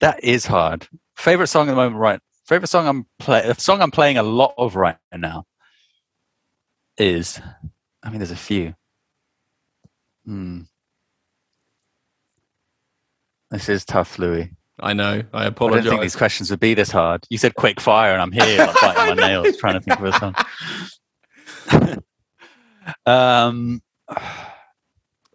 that 0.00 0.22
is 0.24 0.44
hard. 0.46 0.88
Favorite 1.16 1.46
song 1.46 1.68
at 1.68 1.72
the 1.72 1.76
moment, 1.76 1.96
right? 1.96 2.20
Favorite 2.46 2.68
song 2.68 2.86
I'm 2.88 3.06
play. 3.18 3.52
Song 3.58 3.80
I'm 3.80 3.90
playing 3.92 4.18
a 4.18 4.22
lot 4.24 4.54
of 4.58 4.76
right 4.76 4.96
now 5.16 5.44
is. 6.98 7.40
I 8.02 8.10
mean, 8.10 8.18
there's 8.18 8.30
a 8.32 8.36
few. 8.36 8.74
Hmm. 10.24 10.62
This 13.50 13.68
is 13.68 13.84
tough, 13.84 14.18
Louis. 14.18 14.50
I 14.78 14.92
know. 14.92 15.22
I 15.32 15.46
apologize. 15.46 15.78
I 15.78 15.82
didn't 15.82 15.90
think 15.90 16.02
these 16.02 16.16
questions 16.16 16.50
would 16.50 16.60
be 16.60 16.74
this 16.74 16.90
hard. 16.90 17.24
You 17.30 17.38
said 17.38 17.54
quick 17.54 17.80
fire, 17.80 18.12
and 18.12 18.20
I'm 18.20 18.32
here 18.32 18.58
like, 18.58 18.74
biting 18.80 19.16
my 19.16 19.26
nails 19.26 19.56
trying 19.56 19.74
to 19.74 19.80
think 19.80 20.00
of 20.00 20.34
a 21.68 21.72
song. 21.72 22.02
um, 23.06 23.80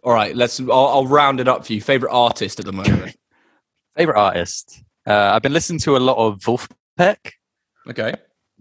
All 0.04 0.12
right, 0.12 0.34
let's. 0.34 0.58
I'll, 0.60 0.70
I'll 0.70 1.06
round 1.06 1.40
it 1.40 1.48
up 1.48 1.64
for 1.64 1.72
you. 1.72 1.80
Favorite 1.80 2.12
artist 2.12 2.58
at 2.58 2.66
the 2.66 2.72
moment? 2.72 3.16
favorite 3.96 4.18
artist. 4.18 4.82
Uh, 5.06 5.32
I've 5.34 5.42
been 5.42 5.52
listening 5.52 5.78
to 5.80 5.96
a 5.96 5.98
lot 5.98 6.16
of 6.16 6.40
Vulfpeck. 6.40 7.32
Okay. 7.88 8.14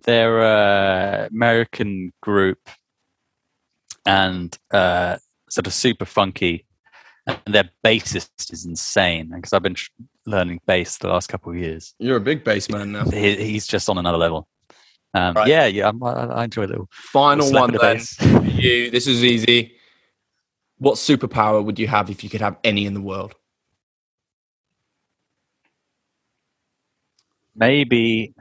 They're 0.04 0.42
a 0.42 1.28
American 1.32 2.12
group 2.22 2.60
and 4.06 4.56
uh, 4.72 5.18
sort 5.50 5.68
of 5.68 5.74
super 5.74 6.06
funky. 6.06 6.66
And 7.28 7.38
their 7.46 7.70
bassist 7.86 8.52
is 8.52 8.66
insane 8.66 9.32
because 9.36 9.54
I've 9.54 9.62
been 9.62 9.76
tr- 9.76 9.90
learning 10.26 10.60
bass 10.66 10.98
the 10.98 11.08
last 11.08 11.28
couple 11.28 11.52
of 11.52 11.58
years. 11.58 11.94
You're 12.00 12.18
a 12.18 12.22
big 12.22 12.44
bass 12.44 12.70
man 12.70 12.92
now. 12.92 13.06
He, 13.06 13.36
he's 13.36 13.68
just 13.68 13.90
on 13.90 13.98
another 13.98 14.18
level. 14.18 14.48
Um, 15.14 15.36
Right. 15.36 15.48
Yeah, 15.48 15.66
yeah, 15.66 15.90
I'm, 15.90 16.02
I, 16.04 16.12
I 16.12 16.44
enjoy 16.46 16.66
a 16.66 16.68
little 16.68 16.88
Final 16.92 17.48
slap 17.48 17.62
one 17.62 17.72
the 17.74 17.80
then. 17.80 18.50
You. 18.56 18.90
This 18.90 19.08
is 19.08 19.24
easy. 19.24 19.76
What 20.78 20.96
superpower 20.96 21.64
would 21.64 21.78
you 21.78 21.88
have 21.88 22.10
if 22.10 22.24
you 22.24 22.30
could 22.30 22.42
have 22.42 22.58
any 22.64 22.86
in 22.86 22.94
the 22.94 23.02
world? 23.02 23.36
Maybe 27.54 28.34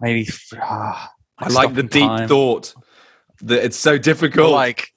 maybe 0.00 0.28
ah, 0.60 1.13
I 1.38 1.48
like 1.48 1.74
the 1.74 1.82
deep 1.82 2.06
time. 2.06 2.28
thought. 2.28 2.74
That 3.42 3.64
it's 3.64 3.76
so 3.76 3.98
difficult. 3.98 4.52
like 4.52 4.92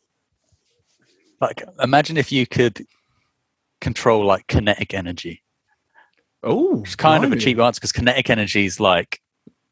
like 1.42 1.64
imagine 1.82 2.18
if 2.18 2.32
you 2.32 2.46
could 2.48 2.86
control 3.82 4.26
like 4.26 4.48
kinetic 4.48 4.94
energy 4.94 5.44
oh, 6.44 6.82
it's 6.82 6.96
kind 6.96 7.24
of 7.24 7.32
a 7.32 7.36
cheap 7.36 7.60
answer 7.60 7.80
because 7.80 7.92
kinetic 7.92 8.30
energy 8.30 8.66
is 8.66 8.80
like 8.80 9.20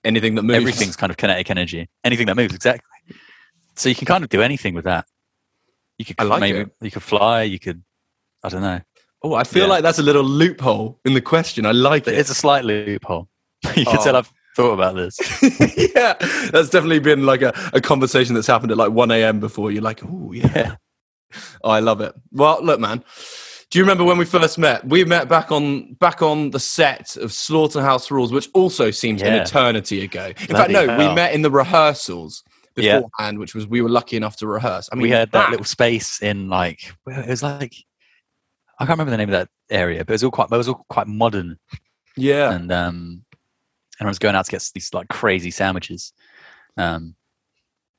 anything 0.03 0.35
that 0.35 0.43
moves. 0.43 0.57
everything's 0.57 0.95
kind 0.95 1.09
of 1.11 1.17
kinetic 1.17 1.49
energy 1.49 1.87
anything 2.03 2.27
that 2.27 2.35
moves 2.35 2.53
exactly 2.53 2.83
so 3.75 3.89
you 3.89 3.95
can 3.95 4.05
kind 4.05 4.23
of 4.23 4.29
do 4.29 4.41
anything 4.41 4.73
with 4.75 4.83
that 4.85 5.05
you 5.97 6.05
could 6.05 6.15
I 6.19 6.23
like 6.23 6.39
maybe 6.41 6.59
it. 6.59 6.69
you 6.81 6.91
could 6.91 7.03
fly 7.03 7.43
you 7.43 7.59
could 7.59 7.83
i 8.43 8.49
don't 8.49 8.61
know 8.61 8.81
Oh, 9.23 9.33
I 9.33 9.43
feel 9.43 9.63
Yeah. 9.63 9.69
like 9.69 9.83
that's 9.83 9.97
a 9.97 10.03
little 10.03 10.23
loophole 10.23 10.99
in 11.03 11.15
the 11.15 11.21
question. 11.21 11.65
I 11.65 11.71
like 11.71 12.05
it. 12.07 12.13
it's 12.13 12.29
a 12.29 12.35
slight 12.35 12.63
loophole 12.63 13.27
you 13.75 13.85
can 13.85 13.97
Oh. 13.97 14.03
tell 14.03 14.15
i've 14.15 14.31
thought 14.55 14.73
about 14.73 14.95
this 14.95 15.19
yeah, 15.95 16.13
that's 16.51 16.69
definitely 16.69 16.99
been 16.99 17.25
like 17.25 17.41
a, 17.41 17.53
a 17.73 17.81
conversation 17.81 18.33
that's 18.33 18.47
happened 18.47 18.71
at 18.71 18.77
like 18.77 18.91
1 18.91 19.11
a.m. 19.11 19.39
before. 19.39 19.71
You're 19.71 19.81
like, 19.81 20.01
oh, 20.03 20.31
yeah. 20.31 20.51
yeah 20.55 20.75
Oh, 21.63 21.69
I 21.69 21.79
love 21.79 22.01
it. 22.01 22.13
Well, 22.31 22.63
look, 22.63 22.79
man. 22.79 23.03
Do 23.71 23.79
you 23.79 23.83
remember 23.83 24.03
when 24.03 24.17
we 24.17 24.25
first 24.25 24.57
met? 24.57 24.87
We 24.87 25.03
met 25.03 25.27
back 25.27 25.51
on 25.51 25.93
back 25.95 26.21
on 26.21 26.51
the 26.51 26.59
set 26.59 27.17
of 27.17 27.33
Slaughterhouse 27.33 28.09
Rulez, 28.09 28.31
which 28.31 28.47
also 28.53 28.91
seems 28.91 29.21
an 29.21 29.33
eternity 29.33 30.03
ago. 30.03 30.27
In 30.27 30.33
fact, 30.35 30.69
Bloody 30.69 30.73
no, 30.73 30.97
we 30.97 31.13
met 31.13 31.33
in 31.33 31.41
the 31.41 31.51
rehearsals 31.51 32.43
Yeah. 32.77 33.01
beforehand, 33.01 33.39
which 33.39 33.55
was 33.55 33.67
we 33.67 33.81
were 33.81 33.89
lucky 33.89 34.17
enough 34.17 34.37
to 34.37 34.47
rehearse. 34.47 34.87
I 34.91 34.95
mean, 34.95 35.03
we 35.03 35.09
had 35.09 35.31
that 35.31 35.45
that- 35.45 35.49
little 35.51 35.65
space 35.65 36.21
in 36.21 36.47
like 36.47 36.93
it 37.07 37.27
was 37.27 37.43
like 37.43 37.75
I 38.79 38.85
can't 38.85 38.97
remember 38.99 39.11
the 39.11 39.17
name 39.17 39.29
of 39.29 39.33
that 39.33 39.49
area, 39.69 40.05
but 40.05 40.11
it 40.11 40.15
was 40.15 40.23
all 40.23 40.31
quite 40.31 40.49
it 40.51 40.57
was 40.57 40.67
all 40.69 40.85
quite 40.87 41.07
modern 41.07 41.57
yeah. 42.15 42.53
and 42.53 42.71
um 42.71 43.24
and 43.99 44.07
I 44.07 44.09
was 44.09 44.19
going 44.19 44.35
out 44.35 44.45
to 44.45 44.51
get 44.51 44.69
these 44.73 44.93
like 44.93 45.07
crazy 45.07 45.51
sandwiches. 45.51 46.13
Um 46.77 47.15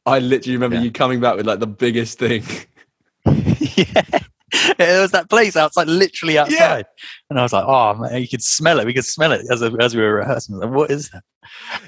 I 0.04 0.20
literally 0.20 0.56
remember 0.56 0.76
Yeah. 0.76 0.82
you 0.82 0.92
coming 0.92 1.20
back 1.20 1.36
with 1.36 1.46
like 1.46 1.58
the 1.60 1.66
biggest 1.66 2.18
thing. 2.18 2.44
yeah. 3.26 4.20
It 4.52 5.00
was 5.00 5.10
that 5.10 5.28
place 5.28 5.56
outside, 5.56 5.88
literally 5.88 6.38
outside, 6.38 6.86
and 7.28 7.38
I 7.38 7.42
was 7.42 7.52
like, 7.52 7.64
"Oh 7.66 7.94
man, 7.94 8.20
you 8.20 8.28
could 8.28 8.42
smell 8.42 8.78
it. 8.78 8.86
We 8.86 8.94
could 8.94 9.04
smell 9.04 9.32
it 9.32 9.44
as 9.50 9.60
as 9.60 9.96
we 9.96 10.02
were 10.02 10.14
rehearsing." 10.14 10.54
I 10.54 10.58
was 10.58 10.66
like, 10.66 10.74
what 10.74 10.90
is 10.90 11.10
that? 11.10 11.24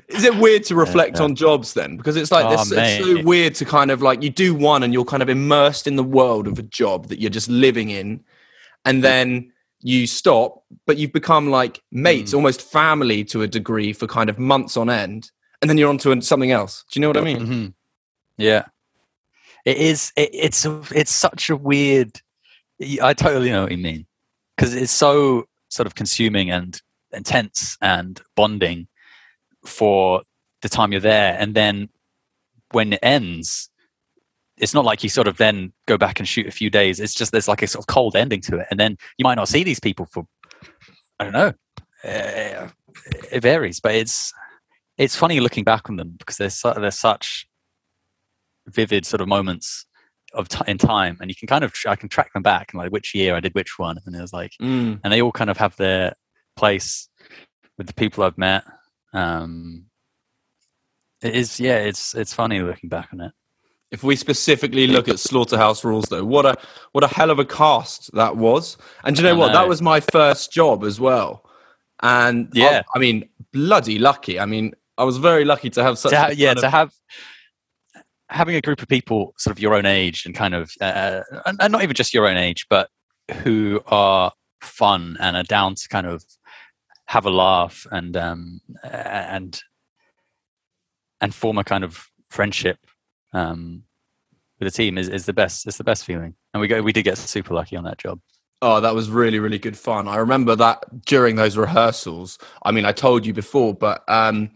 Is 0.08 0.24
it 0.24 0.34
weird 0.36 0.64
to 0.64 0.74
reflect 0.74 1.18
yeah. 1.18 1.24
on 1.24 1.36
jobs 1.36 1.74
then? 1.74 1.96
Because 1.96 2.16
it's 2.16 2.32
like 2.32 2.46
Oh, 2.46 2.50
this, 2.50 2.72
it's 2.72 3.04
so 3.04 3.22
weird 3.22 3.54
to 3.56 3.64
kind 3.64 3.92
of 3.92 4.02
like 4.02 4.22
you 4.22 4.30
do 4.30 4.54
one 4.54 4.82
and 4.82 4.92
you're 4.92 5.04
kind 5.04 5.22
of 5.22 5.28
immersed 5.28 5.86
in 5.86 5.94
the 5.94 6.04
world 6.04 6.48
of 6.48 6.58
a 6.58 6.62
job 6.62 7.06
that 7.08 7.20
you're 7.20 7.30
just 7.30 7.48
living 7.48 7.90
in, 7.90 8.24
and 8.84 9.04
then 9.04 9.52
you 9.80 10.06
stop, 10.06 10.62
but 10.86 10.96
you've 10.98 11.12
become 11.12 11.50
like 11.50 11.80
mates, 11.92 12.32
Mm. 12.32 12.36
almost 12.36 12.62
family 12.62 13.24
to 13.24 13.42
a 13.42 13.46
degree 13.46 13.92
for 13.92 14.06
kind 14.06 14.28
of 14.28 14.38
months 14.38 14.76
on 14.76 14.90
end, 14.90 15.30
and 15.62 15.68
then 15.70 15.78
you're 15.78 15.88
on 15.88 15.98
to 15.98 16.20
something 16.20 16.50
else. 16.50 16.84
Do 16.90 16.98
you 16.98 17.02
know 17.02 17.08
what 17.08 17.16
I 17.16 17.20
mean? 17.22 17.38
Mhm. 17.38 17.74
Yeah, 18.36 18.64
it 19.64 19.76
is. 19.76 20.12
It, 20.16 20.30
it's 20.32 20.64
it's 20.92 21.12
such 21.12 21.50
a 21.50 21.56
weird. 21.56 22.20
I 23.02 23.12
totally 23.14 23.50
know 23.50 23.62
what 23.62 23.72
you 23.72 23.78
mean 23.78 24.06
because 24.56 24.74
it's 24.74 24.92
so 24.92 25.46
sort 25.68 25.86
of 25.86 25.94
consuming 25.94 26.50
and 26.50 26.80
intense 27.12 27.76
and 27.80 28.20
bonding 28.36 28.86
for 29.64 30.22
the 30.62 30.68
time 30.68 30.92
you're 30.92 31.00
there, 31.00 31.36
and 31.38 31.54
then 31.54 31.88
when 32.72 32.92
it 32.92 33.00
ends, 33.02 33.70
it's 34.60 34.74
not 34.74 34.84
like 34.84 35.02
you 35.02 35.08
sort 35.08 35.28
of 35.28 35.36
then 35.36 35.72
go 35.86 35.96
back 35.98 36.18
and 36.18 36.28
shoot 36.28 36.46
a 36.46 36.50
few 36.50 36.70
days. 36.70 37.00
It's 37.00 37.14
just 37.14 37.32
there's 37.32 37.48
like 37.48 37.62
a 37.62 37.66
sort 37.66 37.82
of 37.82 37.86
cold 37.86 38.16
ending 38.16 38.40
to 38.42 38.58
it, 38.58 38.66
and 38.70 38.78
then 38.78 38.96
you 39.16 39.22
might 39.24 39.36
not 39.36 39.48
see 39.48 39.62
these 39.64 39.80
people 39.80 40.06
for 40.12 40.26
I 41.18 41.24
don't 41.24 41.32
know. 41.32 41.52
Uh, 42.04 42.68
it 43.32 43.40
varies, 43.42 43.80
but 43.80 43.94
it's 43.94 44.32
it's 44.96 45.16
funny 45.16 45.40
looking 45.40 45.64
back 45.64 45.88
on 45.88 45.96
them 45.96 46.14
because 46.18 46.36
there's 46.36 46.54
su- 46.54 46.74
there's 46.76 46.98
such 46.98 47.46
vivid 48.68 49.06
sort 49.06 49.20
of 49.20 49.28
moments 49.28 49.86
of 50.34 50.48
t- 50.48 50.60
in 50.66 50.78
time, 50.78 51.16
and 51.20 51.30
you 51.30 51.34
can 51.34 51.48
kind 51.48 51.64
of 51.64 51.72
tr- 51.72 51.88
I 51.88 51.96
can 51.96 52.08
track 52.08 52.32
them 52.32 52.42
back 52.42 52.72
and 52.72 52.78
like 52.78 52.92
which 52.92 53.14
year 53.14 53.34
I 53.34 53.40
did 53.40 53.54
which 53.54 53.78
one, 53.78 53.98
and 54.04 54.14
it 54.14 54.20
was 54.20 54.32
like, 54.32 54.52
Mm. 54.60 55.00
and 55.02 55.12
they 55.12 55.22
all 55.22 55.32
kind 55.32 55.50
of 55.50 55.56
have 55.56 55.76
their 55.76 56.14
place 56.56 57.08
with 57.78 57.86
the 57.86 57.94
people 57.94 58.24
I've 58.24 58.38
met. 58.38 58.64
Um, 59.12 59.86
it 61.22 61.34
is 61.34 61.58
yeah, 61.58 61.78
it's 61.78 62.14
it's 62.14 62.32
funny 62.34 62.60
looking 62.60 62.88
back 62.90 63.08
on 63.12 63.20
it. 63.20 63.32
If 63.90 64.02
we 64.02 64.16
specifically 64.16 64.86
look 64.86 65.08
at 65.08 65.18
Slaughterhouse 65.18 65.82
Rulez, 65.82 66.08
though, 66.08 66.24
what 66.24 66.44
a 66.44 66.56
what 66.92 67.04
a 67.04 67.08
hell 67.08 67.30
of 67.30 67.38
a 67.38 67.44
cast 67.44 68.12
that 68.12 68.36
was. 68.36 68.76
And 69.04 69.16
do 69.16 69.22
you 69.22 69.28
know 69.28 69.36
what? 69.36 69.52
That 69.52 69.66
was 69.68 69.80
my 69.80 70.00
first 70.00 70.52
job 70.52 70.84
as 70.84 71.00
well. 71.00 71.48
And 72.02 72.50
Yeah. 72.52 72.82
I, 72.94 72.98
I 72.98 73.00
mean, 73.00 73.28
bloody 73.52 73.98
lucky. 73.98 74.38
I 74.38 74.44
mean, 74.44 74.74
I 74.98 75.04
was 75.04 75.16
very 75.16 75.44
lucky 75.44 75.70
to 75.70 75.82
have 75.82 75.98
such. 75.98 76.10
to 76.10 76.16
a 76.16 76.20
ha- 76.20 76.28
yeah 76.36 76.48
kind 76.48 76.60
to 76.60 76.70
have 76.70 76.92
having 78.30 78.56
a 78.56 78.60
group 78.60 78.82
of 78.82 78.88
people 78.88 79.32
sort 79.38 79.56
of 79.56 79.60
your 79.62 79.74
own 79.74 79.86
age 79.86 80.26
and 80.26 80.34
kind 80.34 80.54
of 80.54 80.70
uh, 80.80 81.22
and, 81.46 81.56
and 81.60 81.72
not 81.72 81.82
even 81.82 81.94
just 81.94 82.12
your 82.12 82.28
own 82.28 82.36
age 82.36 82.66
but 82.68 82.90
who 83.42 83.80
are 83.86 84.32
fun 84.60 85.16
and 85.20 85.36
are 85.36 85.44
down 85.44 85.74
to 85.74 85.88
kind 85.88 86.06
of 86.06 86.22
have 87.06 87.24
a 87.24 87.30
laugh 87.30 87.86
and 87.90 88.16
um 88.16 88.60
and 88.84 89.62
and 91.22 91.34
form 91.34 91.56
a 91.56 91.64
kind 91.64 91.84
of 91.84 92.06
friendship 92.28 92.78
um 93.32 93.82
with 94.58 94.66
the 94.66 94.76
team 94.76 94.98
is, 94.98 95.08
is 95.08 95.26
the 95.26 95.32
best 95.32 95.66
it's 95.66 95.78
the 95.78 95.84
best 95.84 96.04
feeling 96.04 96.34
and 96.52 96.60
we 96.60 96.68
go 96.68 96.82
we 96.82 96.92
did 96.92 97.04
get 97.04 97.18
super 97.18 97.54
lucky 97.54 97.76
on 97.76 97.84
that 97.84 97.98
job 97.98 98.20
Oh, 98.60 98.80
that 98.80 98.94
was 98.94 99.08
really, 99.08 99.38
really 99.38 99.58
good 99.58 99.78
fun. 99.78 100.08
I 100.08 100.16
remember 100.16 100.56
that 100.56 101.04
during 101.04 101.36
those 101.36 101.56
rehearsals. 101.56 102.38
I 102.64 102.72
mean, 102.72 102.84
I 102.84 102.92
told 102.92 103.24
you 103.24 103.32
before, 103.32 103.72
but 103.72 104.02
um, 104.08 104.50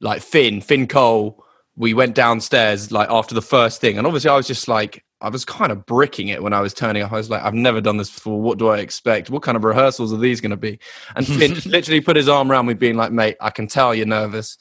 like 0.00 0.22
Finn, 0.22 0.60
Finn 0.60 0.86
Cole, 0.86 1.44
we 1.74 1.92
went 1.92 2.14
downstairs 2.14 2.92
like 2.92 3.10
after 3.10 3.34
the 3.34 3.42
first 3.42 3.80
thing, 3.80 3.98
and 3.98 4.06
obviously 4.06 4.30
I 4.30 4.36
was 4.36 4.46
just 4.46 4.68
like, 4.68 5.04
I 5.20 5.28
was 5.28 5.44
kind 5.44 5.72
of 5.72 5.84
bricking 5.86 6.28
it 6.28 6.40
when 6.40 6.52
I 6.52 6.60
was 6.60 6.72
turning 6.72 7.02
up. 7.02 7.10
I 7.10 7.16
was 7.16 7.30
like, 7.30 7.42
I've 7.42 7.54
never 7.54 7.80
done 7.80 7.96
this 7.96 8.10
before. 8.10 8.40
What 8.40 8.58
do 8.58 8.68
I 8.68 8.78
expect? 8.78 9.30
What 9.30 9.42
kind 9.42 9.56
of 9.56 9.64
rehearsals 9.64 10.12
are 10.12 10.18
these 10.18 10.40
going 10.40 10.50
to 10.50 10.56
be? 10.56 10.78
And 11.16 11.26
Finn 11.26 11.54
literally 11.66 12.00
put 12.00 12.14
his 12.14 12.28
arm 12.28 12.52
around 12.52 12.66
me, 12.66 12.74
being 12.74 12.96
like, 12.96 13.10
mate, 13.10 13.36
I 13.40 13.50
can 13.50 13.66
tell 13.66 13.92
you're 13.92 14.06
nervous. 14.06 14.56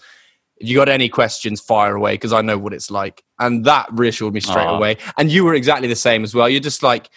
If 0.60 0.68
you 0.68 0.76
got 0.76 0.90
any 0.90 1.08
questions, 1.10 1.62
fire 1.62 1.96
away 1.96 2.16
because 2.16 2.34
I 2.34 2.42
know 2.42 2.58
what 2.58 2.74
it's 2.74 2.90
like. 2.90 3.24
And 3.40 3.64
that 3.66 3.88
reassured 3.92 4.34
me 4.34 4.40
straight 4.40 4.66
Aw. 4.68 4.78
away. 4.78 4.98
And 5.18 5.32
you 5.32 5.44
were 5.44 5.54
exactly 5.54 5.88
the 5.88 5.96
same 5.96 6.24
as 6.24 6.34
well. 6.34 6.50
You're 6.50 6.60
just 6.62 6.82
like, 6.84 7.10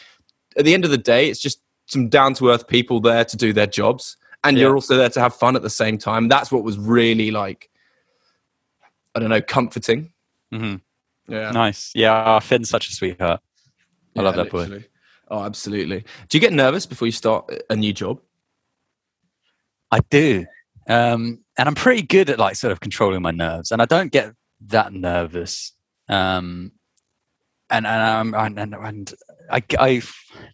at 0.56 0.64
the 0.64 0.74
end 0.74 0.84
of 0.84 0.90
the 0.90 0.98
day, 0.98 1.28
it's 1.30 1.40
just 1.40 1.62
some 1.86 2.08
down 2.08 2.34
to 2.34 2.50
earth 2.50 2.68
people 2.68 3.00
there 3.00 3.24
to 3.24 3.36
do 3.36 3.52
their 3.52 3.66
jobs. 3.66 4.16
And 4.44 4.56
Yeah. 4.56 4.64
you're 4.64 4.74
also 4.74 4.96
there 4.96 5.08
to 5.10 5.20
have 5.20 5.34
fun 5.34 5.56
at 5.56 5.62
the 5.62 5.70
same 5.70 5.98
time. 5.98 6.28
That's 6.28 6.52
what 6.52 6.62
was 6.64 6.78
really 6.78 7.30
like, 7.30 7.70
I 9.14 9.20
don't 9.20 9.30
know, 9.30 9.40
comforting. 9.42 10.12
Mm-hmm. 10.52 11.32
Yeah. 11.32 11.50
Nice. 11.52 11.92
Yeah, 11.94 12.38
Finn's 12.40 12.68
such 12.68 12.88
a 12.88 12.92
sweetheart. 12.92 13.40
I 14.16 14.22
love 14.22 14.36
Yeah, 14.36 14.42
that 14.42 14.50
boy. 14.52 14.84
Oh, 15.30 15.44
absolutely. 15.44 16.04
Do 16.28 16.36
you 16.36 16.40
get 16.40 16.52
nervous 16.52 16.86
before 16.86 17.06
you 17.06 17.12
start 17.12 17.50
a 17.70 17.76
new 17.76 17.92
job? 17.92 18.20
I 19.92 20.00
do. 20.10 20.46
Um, 20.88 21.40
and 21.60 21.68
I'm 21.68 21.74
pretty 21.74 22.00
good 22.00 22.30
at 22.30 22.38
like 22.38 22.56
sort 22.56 22.72
of 22.72 22.80
controlling 22.80 23.20
my 23.20 23.32
nerves, 23.32 23.70
and 23.70 23.82
I 23.82 23.84
don't 23.84 24.10
get 24.10 24.32
that 24.68 24.94
nervous. 24.94 25.74
Um, 26.08 26.72
and 27.68 27.86
and 27.86 28.34
um, 28.34 28.58
and, 28.58 28.74
and, 28.74 29.14
I, 29.50 29.62
I 29.78 30.02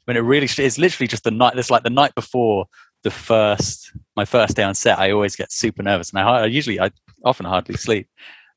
when 0.06 0.16
it 0.16 0.20
really 0.20 0.48
it's 0.58 0.78
literally 0.78 1.06
just 1.06 1.22
the 1.22 1.30
night. 1.30 1.56
It's 1.56 1.70
like 1.70 1.84
the 1.84 1.90
night 1.90 2.16
before 2.16 2.66
the 3.04 3.12
first 3.12 3.92
my 4.16 4.25
first 4.25 4.56
day 4.56 4.64
on 4.64 4.75
set. 4.75 4.98
I 4.98 5.12
always 5.12 5.36
get 5.36 5.52
super 5.52 5.84
nervous, 5.84 6.10
and 6.10 6.18
I, 6.18 6.40
I 6.40 6.46
usually 6.46 6.80
I 6.80 6.90
often 7.25 7.46
hardly 7.46 7.76
sleep, 7.76 8.08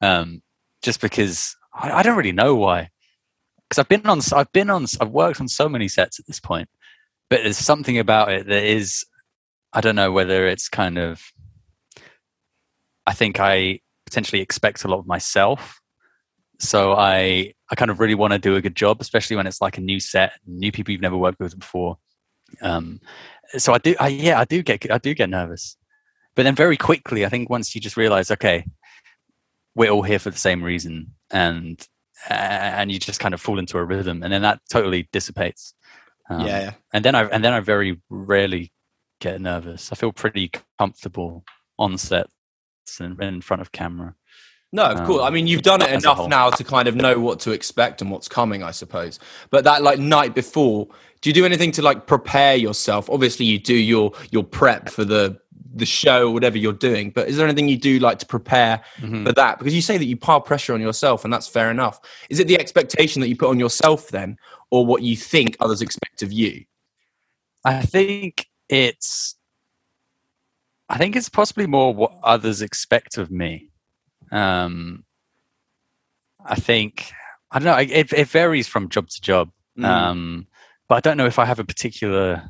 um, 0.01 0.41
just 0.81 1.01
because 1.01 1.55
I, 1.71 1.91
I 1.91 2.01
don't 2.01 2.17
really 2.17 2.31
know 2.31 2.55
why. 2.55 2.89
Because 3.69 3.77
I've 3.77 3.89
been 3.89 4.07
on 4.07 4.21
I've 4.33 4.51
been 4.53 4.71
on 4.71 4.87
I've 4.99 5.11
worked 5.11 5.39
on 5.39 5.47
so 5.47 5.69
many 5.69 5.87
sets 5.87 6.19
at 6.19 6.25
this 6.25 6.39
point, 6.39 6.67
but 7.29 7.43
there's 7.43 7.59
something 7.59 7.99
about 7.99 8.31
it 8.31 8.47
that 8.47 8.63
is 8.63 9.05
I 9.71 9.81
don't 9.81 9.95
know 9.95 10.11
whether 10.11 10.47
it's 10.47 10.67
kind 10.67 10.97
of. 10.97 11.21
I 13.09 13.13
think 13.13 13.39
I 13.39 13.79
potentially 14.05 14.39
expect 14.39 14.83
a 14.83 14.87
lot 14.87 14.99
of 14.99 15.07
myself, 15.07 15.81
so 16.59 16.93
I 16.93 17.53
I 17.71 17.75
kind 17.75 17.89
of 17.89 17.99
really 17.99 18.13
want 18.13 18.33
to 18.33 18.39
do 18.39 18.55
a 18.55 18.61
good 18.61 18.75
job, 18.75 19.01
especially 19.01 19.35
when 19.35 19.47
it's 19.47 19.61
like 19.61 19.79
a 19.79 19.81
new 19.81 19.99
set, 19.99 20.33
new 20.45 20.71
people 20.71 20.91
you've 20.91 21.01
never 21.01 21.17
worked 21.17 21.39
with 21.39 21.57
before. 21.57 21.97
Um, 22.61 22.99
so 23.57 23.73
I 23.73 23.79
do, 23.79 23.95
I, 23.99 24.09
yeah, 24.09 24.39
I 24.39 24.45
do 24.45 24.61
get 24.61 24.91
I 24.91 24.99
do 24.99 25.15
get 25.15 25.27
nervous, 25.27 25.75
but 26.35 26.43
then 26.43 26.53
very 26.53 26.77
quickly, 26.77 27.25
I 27.25 27.29
think 27.29 27.49
once 27.49 27.73
you 27.73 27.81
just 27.81 27.97
realize, 27.97 28.29
okay, 28.29 28.63
we're 29.73 29.89
all 29.89 30.03
here 30.03 30.19
for 30.19 30.29
the 30.29 30.37
same 30.37 30.61
reason, 30.63 31.15
and 31.31 31.83
and 32.29 32.91
you 32.91 32.99
just 32.99 33.19
kind 33.19 33.33
of 33.33 33.41
fall 33.41 33.57
into 33.57 33.79
a 33.79 33.83
rhythm, 33.83 34.21
and 34.21 34.31
then 34.31 34.43
that 34.43 34.59
totally 34.69 35.09
dissipates. 35.11 35.73
Um, 36.29 36.45
yeah. 36.45 36.73
and 36.93 37.03
then 37.03 37.15
I 37.15 37.23
and 37.23 37.43
then 37.43 37.53
I 37.53 37.59
very 37.59 37.99
rarely 38.11 38.71
get 39.19 39.41
nervous. 39.41 39.91
I 39.91 39.95
feel 39.95 40.13
pretty 40.13 40.51
comfortable 40.77 41.43
on 41.79 41.97
sets 42.89 42.99
and 42.99 43.21
in 43.21 43.41
front 43.41 43.61
of 43.61 43.71
camera. 43.71 44.15
No, 44.71 44.83
of 44.83 45.03
course. 45.07 45.23
I 45.23 45.27
Um, 45.27 45.33
mean, 45.33 45.47
you've 45.47 45.63
done 45.63 45.81
it 45.81 45.91
enough 45.91 46.27
now 46.27 46.51
to 46.51 46.63
kind 46.63 46.87
of 46.87 46.95
know 46.95 47.19
what 47.19 47.39
to 47.41 47.51
expect 47.51 48.01
and 48.03 48.11
what's 48.11 48.27
coming, 48.27 48.61
I 48.61 48.69
suppose. 48.71 49.19
But 49.49 49.63
that 49.63 49.81
like 49.81 49.97
night 49.97 50.35
before, 50.35 50.87
do 51.21 51.29
you 51.29 51.33
do 51.33 51.43
anything 51.43 51.71
to 51.71 51.81
like 51.81 52.05
prepare 52.05 52.55
yourself? 52.55 53.09
Obviously, 53.09 53.47
you 53.47 53.57
do 53.57 53.73
your 53.73 54.11
your 54.31 54.43
prep 54.43 54.89
for 54.89 55.03
the 55.03 55.39
the 55.73 55.85
show 55.85 56.27
or 56.27 56.31
whatever 56.31 56.57
you're 56.57 56.73
doing. 56.73 57.09
But 57.09 57.27
is 57.29 57.37
there 57.37 57.47
anything 57.47 57.67
you 57.67 57.77
do 57.77 57.99
like 57.99 58.19
to 58.19 58.25
prepare 58.25 58.81
Mhm. 59.01 59.25
for 59.25 59.31
that? 59.33 59.57
Because 59.59 59.73
you 59.73 59.81
say 59.81 59.97
that 59.97 60.05
you 60.05 60.17
pile 60.17 60.41
pressure 60.41 60.73
on 60.73 60.81
yourself, 60.81 61.23
and 61.23 61.33
that's 61.33 61.47
fair 61.47 61.71
enough. 61.71 61.99
Is 62.29 62.39
it 62.39 62.47
the 62.47 62.59
expectation 62.59 63.21
that 63.21 63.27
you 63.27 63.35
put 63.35 63.49
on 63.49 63.59
yourself 63.59 64.09
then, 64.09 64.37
or 64.71 64.85
what 64.85 65.01
you 65.03 65.15
think 65.15 65.57
others 65.59 65.81
expect 65.81 66.21
of 66.21 66.31
you? 66.31 66.65
I 67.65 67.81
think 67.81 68.47
it's 68.67 69.35
I 70.89 70.97
think 70.97 71.15
it's 71.15 71.29
possibly 71.29 71.67
more 71.67 71.93
what 71.93 72.13
others 72.23 72.61
expect 72.61 73.17
of 73.17 73.29
me. 73.29 73.69
Um, 74.31 75.03
I 76.43 76.55
think 76.55 77.11
I 77.51 77.59
don't 77.59 77.65
know. 77.65 77.77
It, 77.95 78.11
it 78.13 78.27
varies 78.27 78.67
from 78.67 78.89
job 78.89 79.09
to 79.09 79.21
job, 79.21 79.49
Mm. 79.77 79.85
um, 79.85 80.47
but 80.89 80.95
I 80.95 80.99
don't 80.99 81.15
know 81.17 81.25
if 81.27 81.39
I 81.39 81.45
have 81.45 81.59
a 81.59 81.63
particular 81.63 82.49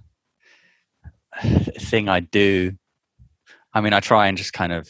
thing 1.80 2.10
I 2.10 2.22
do. 2.22 2.74
I 3.74 3.82
mean, 3.82 3.94
I 3.94 4.00
try 4.00 4.28
and 4.28 4.38
just 4.38 4.54
kind 4.54 4.74
of. 4.74 4.90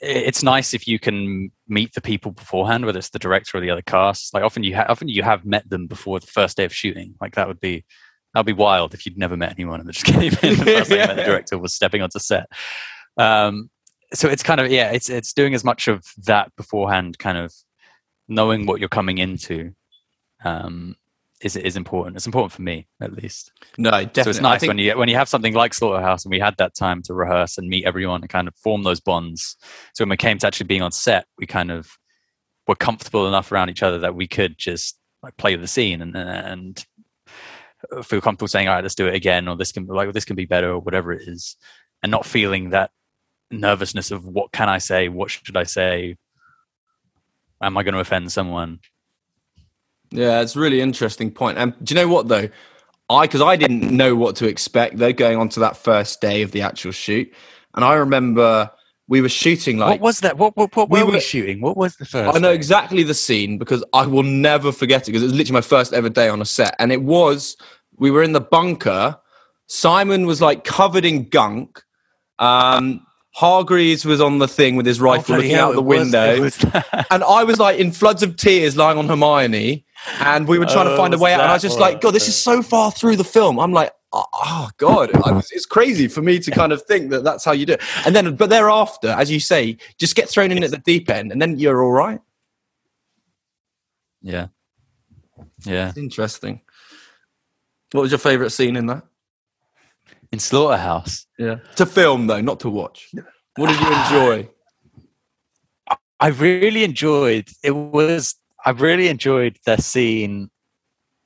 It's 0.00 0.42
nice 0.42 0.74
if 0.74 0.86
you 0.86 0.98
can 0.98 1.50
meet 1.66 1.94
the 1.94 2.00
people 2.02 2.32
beforehand, 2.32 2.84
whether 2.84 2.98
it's 2.98 3.10
the 3.10 3.18
director 3.18 3.56
or 3.56 3.60
the 3.60 3.70
other 3.70 3.82
cast. 3.82 4.34
Like 4.34 4.42
often 4.42 4.62
you 4.62 4.76
ha- 4.76 4.86
often 4.88 5.08
you 5.08 5.22
have 5.22 5.44
met 5.46 5.68
them 5.70 5.86
before 5.86 6.20
the 6.20 6.26
first 6.26 6.56
day 6.56 6.64
of 6.64 6.74
shooting. 6.74 7.14
Like 7.20 7.34
that 7.36 7.48
would 7.48 7.60
be 7.60 7.84
that'd 8.34 8.46
be 8.46 8.52
wild 8.52 8.92
if 8.94 9.06
you'd 9.06 9.16
never 9.16 9.36
met 9.36 9.52
anyone 9.52 9.80
and 9.80 9.88
they 9.88 9.92
just 9.92 10.04
came 10.04 10.20
in. 10.42 10.58
The 10.58 10.64
first 10.64 10.90
met 10.90 11.16
the 11.16 11.22
director 11.24 11.58
was 11.58 11.74
stepping 11.74 12.02
onto 12.02 12.18
set. 12.18 12.46
Um, 13.16 13.70
so 14.12 14.28
it's 14.28 14.42
kind 14.42 14.60
of 14.60 14.70
yeah, 14.70 14.90
it's 14.90 15.08
it's 15.08 15.32
doing 15.32 15.54
as 15.54 15.64
much 15.64 15.88
of 15.88 16.04
that 16.24 16.54
beforehand, 16.56 17.18
kind 17.18 17.38
of 17.38 17.52
knowing 18.28 18.66
what 18.66 18.80
you're 18.80 18.88
coming 18.88 19.18
into. 19.18 19.72
Um, 20.44 20.96
is 21.40 21.56
is 21.56 21.76
important. 21.76 22.16
It's 22.16 22.26
important 22.26 22.52
for 22.52 22.62
me 22.62 22.86
at 23.00 23.12
least. 23.12 23.52
No, 23.76 23.90
definitely. 23.90 24.22
So 24.22 24.30
it's 24.30 24.40
nice 24.40 24.60
think- 24.60 24.68
when 24.68 24.78
you 24.78 24.96
when 24.96 25.08
you 25.08 25.16
have 25.16 25.28
something 25.28 25.54
like 25.54 25.74
Slaughterhouse, 25.74 26.24
and 26.24 26.30
we 26.30 26.40
had 26.40 26.56
that 26.58 26.74
time 26.74 27.02
to 27.02 27.14
rehearse 27.14 27.58
and 27.58 27.68
meet 27.68 27.84
everyone 27.84 28.22
and 28.22 28.30
kind 28.30 28.48
of 28.48 28.54
form 28.56 28.82
those 28.82 29.00
bonds. 29.00 29.56
So 29.94 30.02
when 30.02 30.10
we 30.10 30.16
came 30.16 30.38
to 30.38 30.46
actually 30.46 30.66
being 30.66 30.82
on 30.82 30.92
set, 30.92 31.26
we 31.38 31.46
kind 31.46 31.70
of 31.70 31.88
were 32.66 32.76
comfortable 32.76 33.28
enough 33.28 33.52
around 33.52 33.68
each 33.68 33.82
other 33.82 33.98
that 33.98 34.14
we 34.14 34.26
could 34.26 34.56
just 34.58 34.98
like 35.22 35.36
play 35.36 35.54
the 35.56 35.66
scene 35.66 36.00
and 36.02 36.16
and 36.16 36.84
feel 38.02 38.20
comfortable 38.20 38.48
saying, 38.48 38.68
"All 38.68 38.74
right, 38.74 38.84
let's 38.84 38.94
do 38.94 39.06
it 39.06 39.14
again," 39.14 39.48
or 39.48 39.56
"This 39.56 39.72
can 39.72 39.86
like 39.86 40.12
this 40.12 40.24
can 40.24 40.36
be 40.36 40.46
better," 40.46 40.70
or 40.70 40.78
whatever 40.78 41.12
it 41.12 41.28
is, 41.28 41.56
and 42.02 42.10
not 42.10 42.26
feeling 42.26 42.70
that 42.70 42.90
nervousness 43.50 44.10
of 44.10 44.24
what 44.24 44.52
can 44.52 44.68
I 44.68 44.78
say, 44.78 45.08
what 45.08 45.30
should 45.30 45.56
I 45.56 45.64
say, 45.64 46.16
am 47.60 47.76
I 47.76 47.82
going 47.82 47.94
to 47.94 48.00
offend 48.00 48.32
someone? 48.32 48.80
Yeah, 50.10 50.40
it's 50.40 50.56
a 50.56 50.60
really 50.60 50.80
interesting 50.80 51.30
point. 51.30 51.58
And 51.58 51.74
do 51.82 51.94
you 51.94 52.00
know 52.00 52.08
what 52.08 52.28
though? 52.28 52.48
I 53.10 53.26
because 53.26 53.42
I 53.42 53.56
didn't 53.56 53.90
know 53.94 54.16
what 54.16 54.36
to 54.36 54.46
expect 54.46 54.96
though 54.96 55.12
going 55.12 55.36
on 55.36 55.48
to 55.50 55.60
that 55.60 55.76
first 55.76 56.20
day 56.20 56.42
of 56.42 56.52
the 56.52 56.62
actual 56.62 56.92
shoot, 56.92 57.32
and 57.74 57.84
I 57.84 57.94
remember 57.94 58.70
we 59.08 59.20
were 59.20 59.28
shooting 59.28 59.76
like 59.76 59.90
what 59.90 60.00
was 60.00 60.20
that? 60.20 60.38
What 60.38 60.56
what, 60.56 60.74
what 60.74 60.88
we 60.88 61.02
were 61.02 61.12
we 61.12 61.20
shooting? 61.20 61.60
What 61.60 61.76
was 61.76 61.96
the 61.96 62.06
first? 62.06 62.34
I 62.34 62.38
know 62.38 62.50
day? 62.50 62.54
exactly 62.54 63.02
the 63.02 63.12
scene 63.12 63.58
because 63.58 63.84
I 63.92 64.06
will 64.06 64.22
never 64.22 64.72
forget 64.72 65.02
it 65.02 65.06
because 65.06 65.22
it 65.22 65.26
was 65.26 65.34
literally 65.34 65.58
my 65.58 65.60
first 65.60 65.92
ever 65.92 66.08
day 66.08 66.28
on 66.28 66.40
a 66.40 66.46
set, 66.46 66.74
and 66.78 66.92
it 66.92 67.02
was 67.02 67.56
we 67.96 68.10
were 68.10 68.22
in 68.22 68.32
the 68.32 68.40
bunker. 68.40 69.18
Simon 69.66 70.26
was 70.26 70.40
like 70.40 70.64
covered 70.64 71.04
in 71.04 71.28
gunk. 71.28 71.82
Um, 72.38 73.06
Hargreaves 73.34 74.04
was 74.04 74.20
on 74.20 74.38
the 74.38 74.46
thing 74.46 74.76
with 74.76 74.86
his 74.86 75.00
Oh, 75.00 75.04
rifle 75.04 75.34
bloody 75.34 75.42
looking 75.48 75.56
hell, 75.56 75.68
out 75.70 75.72
the 75.74 75.80
it 75.80 75.84
was- 75.84 75.98
window. 76.12 76.40
was 76.40 76.64
and 77.10 77.24
I 77.24 77.42
was 77.44 77.58
like 77.58 77.78
in 77.78 77.90
floods 77.92 78.22
of 78.22 78.36
tears 78.36 78.76
lying 78.76 78.96
on 78.98 79.08
Hermione, 79.08 79.84
and 80.20 80.46
we 80.46 80.58
were 80.58 80.66
trying 80.66 80.86
to 80.86 80.92
Oh, 80.92 80.96
find 80.96 81.14
a 81.14 81.18
way 81.18 81.32
out. 81.34 81.40
And 81.40 81.50
I 81.50 81.54
was 81.54 81.62
just 81.62 81.78
like. 81.80 82.00
God, 82.00 82.14
this 82.14 82.28
is 82.28 82.36
so 82.36 82.62
far 82.62 82.92
through 82.92 83.16
the 83.16 83.24
film. 83.24 83.58
I'm 83.58 83.72
like, 83.72 83.90
oh, 84.12 84.24
oh, 84.34 84.68
God, 84.76 85.10
I 85.26 85.32
was, 85.32 85.50
it's 85.50 85.66
crazy 85.66 86.06
for 86.06 86.22
me 86.22 86.38
to 86.38 86.50
kind 86.52 86.72
of 86.72 86.82
think 86.82 87.10
that 87.10 87.24
that's 87.24 87.44
how 87.44 87.50
you 87.52 87.66
do 87.66 87.72
it. 87.72 87.82
And 88.06 88.14
then, 88.14 88.36
but 88.36 88.50
thereafter, 88.50 89.08
as 89.08 89.30
you 89.32 89.40
say, 89.40 89.78
just 89.98 90.14
get 90.14 90.28
thrown 90.28 90.52
in 90.52 90.62
at 90.62 90.70
the 90.70 90.78
deep 90.78 91.10
end, 91.10 91.32
and 91.32 91.40
then 91.42 91.58
you're 91.58 91.82
all 91.82 91.90
right. 91.92 92.20
Yeah. 94.22 94.48
Yeah. 95.64 95.88
It's 95.88 95.98
interesting. 95.98 96.60
What 97.94 98.00
was 98.00 98.10
your 98.10 98.18
favorite 98.18 98.50
scene 98.50 98.74
in 98.74 98.86
that? 98.86 99.04
In 100.32 100.40
Slaughterhouse, 100.40 101.26
Yeah, 101.38 101.58
to 101.76 101.86
film 101.86 102.26
though, 102.26 102.40
not 102.40 102.58
to 102.60 102.68
watch. 102.68 103.08
What 103.54 103.68
did 103.68 103.80
you 103.80 103.86
enjoy? 104.02 104.48
I 106.18 106.28
really 106.28 106.82
enjoyed 106.82 107.48
it 107.62 107.70
was 107.70 108.34
I 108.66 108.70
really 108.70 109.06
enjoyed 109.06 109.58
the 109.64 109.76
scene 109.76 110.50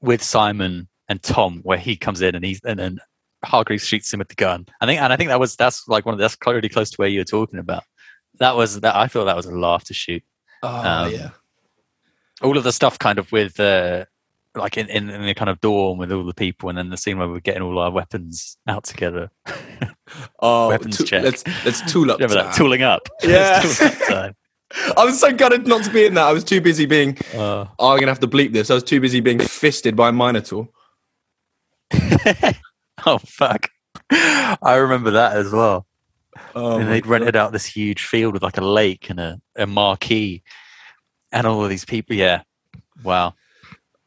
with 0.02 0.22
Simon 0.22 0.88
and 1.08 1.22
Tom 1.22 1.60
where 1.62 1.78
he 1.78 1.96
comes 1.96 2.20
in 2.20 2.34
and 2.34 2.44
he's 2.44 2.60
and 2.66 2.78
then 2.78 2.98
Hargreaves 3.46 3.86
shoots 3.86 4.12
him 4.12 4.18
with 4.18 4.28
the 4.28 4.34
gun. 4.34 4.66
I 4.82 4.84
think 4.84 5.00
and 5.00 5.10
I 5.10 5.16
think 5.16 5.28
that 5.28 5.40
was 5.40 5.56
that's 5.56 5.88
like 5.88 6.04
one 6.04 6.12
of 6.12 6.20
that's 6.20 6.36
clearly 6.36 6.68
close 6.68 6.90
to 6.90 6.96
where 6.96 7.08
you 7.08 7.20
were 7.20 7.24
talking 7.24 7.60
about. 7.60 7.84
That 8.40 8.56
was 8.56 8.80
that 8.80 8.94
I 8.94 9.06
thought 9.06 9.24
that 9.24 9.36
was 9.36 9.46
a 9.46 9.52
laugh 9.56 9.84
to 9.84 9.94
shoot. 9.94 10.22
Oh 10.62 10.68
Um, 10.68 11.12
yeah, 11.14 11.30
All 12.42 12.58
of 12.58 12.64
the 12.64 12.72
stuff 12.72 12.98
kind 12.98 13.18
of 13.18 13.32
with 13.32 13.58
uh 13.58 14.04
like 14.58 14.76
in, 14.76 14.88
in, 14.88 15.08
in 15.10 15.24
the 15.24 15.34
kind 15.34 15.48
of 15.48 15.60
dorm 15.60 15.98
with 15.98 16.12
all 16.12 16.24
the 16.24 16.34
people 16.34 16.68
and 16.68 16.76
then 16.78 16.90
the 16.90 16.96
scene 16.96 17.18
where 17.18 17.28
we're 17.28 17.40
getting 17.40 17.62
all 17.62 17.78
our 17.78 17.90
weapons 17.90 18.56
out 18.66 18.84
together. 18.84 19.30
oh, 20.40 20.68
weapons 20.68 20.98
tu- 20.98 21.04
check. 21.04 21.22
Let's 21.24 21.44
let's 21.64 21.92
tool 21.92 22.10
up. 22.10 22.18
Remember 22.18 22.42
that 22.42 22.54
tooling 22.54 22.82
up? 22.82 23.08
Yeah. 23.22 23.60
Tooling 23.60 23.92
up 23.92 24.08
time. 24.08 24.36
I 24.98 25.04
was 25.04 25.18
so 25.18 25.32
gutted 25.32 25.66
not 25.66 25.84
to 25.84 25.90
be 25.90 26.04
in 26.04 26.14
that. 26.14 26.26
I 26.26 26.32
was 26.32 26.44
too 26.44 26.60
busy 26.60 26.84
being. 26.84 27.16
Uh, 27.34 27.66
Oh, 27.78 27.90
I'm 27.92 27.98
gonna 28.00 28.10
have 28.10 28.20
to 28.20 28.28
bleep 28.28 28.52
this. 28.52 28.70
I 28.70 28.74
was 28.74 28.84
too 28.84 29.00
busy 29.00 29.20
being 29.20 29.38
fisted 29.38 29.96
by 29.96 30.10
a 30.10 30.12
minotaur. 30.12 30.68
oh 33.06 33.18
fuck! 33.24 33.68
I 34.10 34.76
remember 34.76 35.12
that 35.12 35.36
as 35.36 35.52
well. 35.52 35.86
Oh, 36.54 36.78
and 36.78 36.88
they'd 36.88 37.02
God. 37.04 37.10
rented 37.10 37.36
out 37.36 37.52
this 37.52 37.64
huge 37.64 38.04
field 38.04 38.34
with 38.34 38.42
like 38.42 38.58
a 38.58 38.64
lake 38.64 39.10
and 39.10 39.18
a, 39.18 39.40
a 39.56 39.66
marquee, 39.66 40.42
and 41.32 41.46
all 41.46 41.64
of 41.64 41.70
these 41.70 41.84
people. 41.84 42.14
Yeah, 42.14 42.42
wow. 43.02 43.34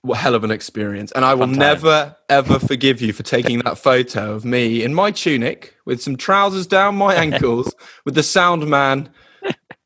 What 0.04 0.18
hell 0.18 0.34
of 0.36 0.44
an 0.44 0.52
experience. 0.52 1.12
And 1.12 1.24
I 1.24 1.34
will 1.36 1.48
never, 1.48 2.16
ever 2.30 2.58
forgive 2.60 3.02
you 3.02 3.14
for 3.14 3.24
taking 3.24 3.60
that 3.60 3.78
photo 3.78 4.34
of 4.34 4.44
me 4.46 4.84
in 4.84 4.94
my 4.94 5.12
tunic 5.12 5.76
with 5.86 6.02
some 6.02 6.16
trousers 6.18 6.66
down 6.68 6.96
my 6.96 7.14
ankles 7.26 7.74
with 8.06 8.16
the 8.16 8.24
sound 8.24 8.68
man 8.68 9.10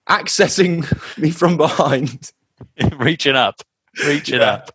accessing 0.10 0.86
me 1.18 1.32
from 1.32 1.58
behind. 1.58 2.32
reaching 2.98 3.36
up, 3.36 3.62
reaching 4.06 4.40
Yeah. 4.40 4.64
up. 4.68 4.72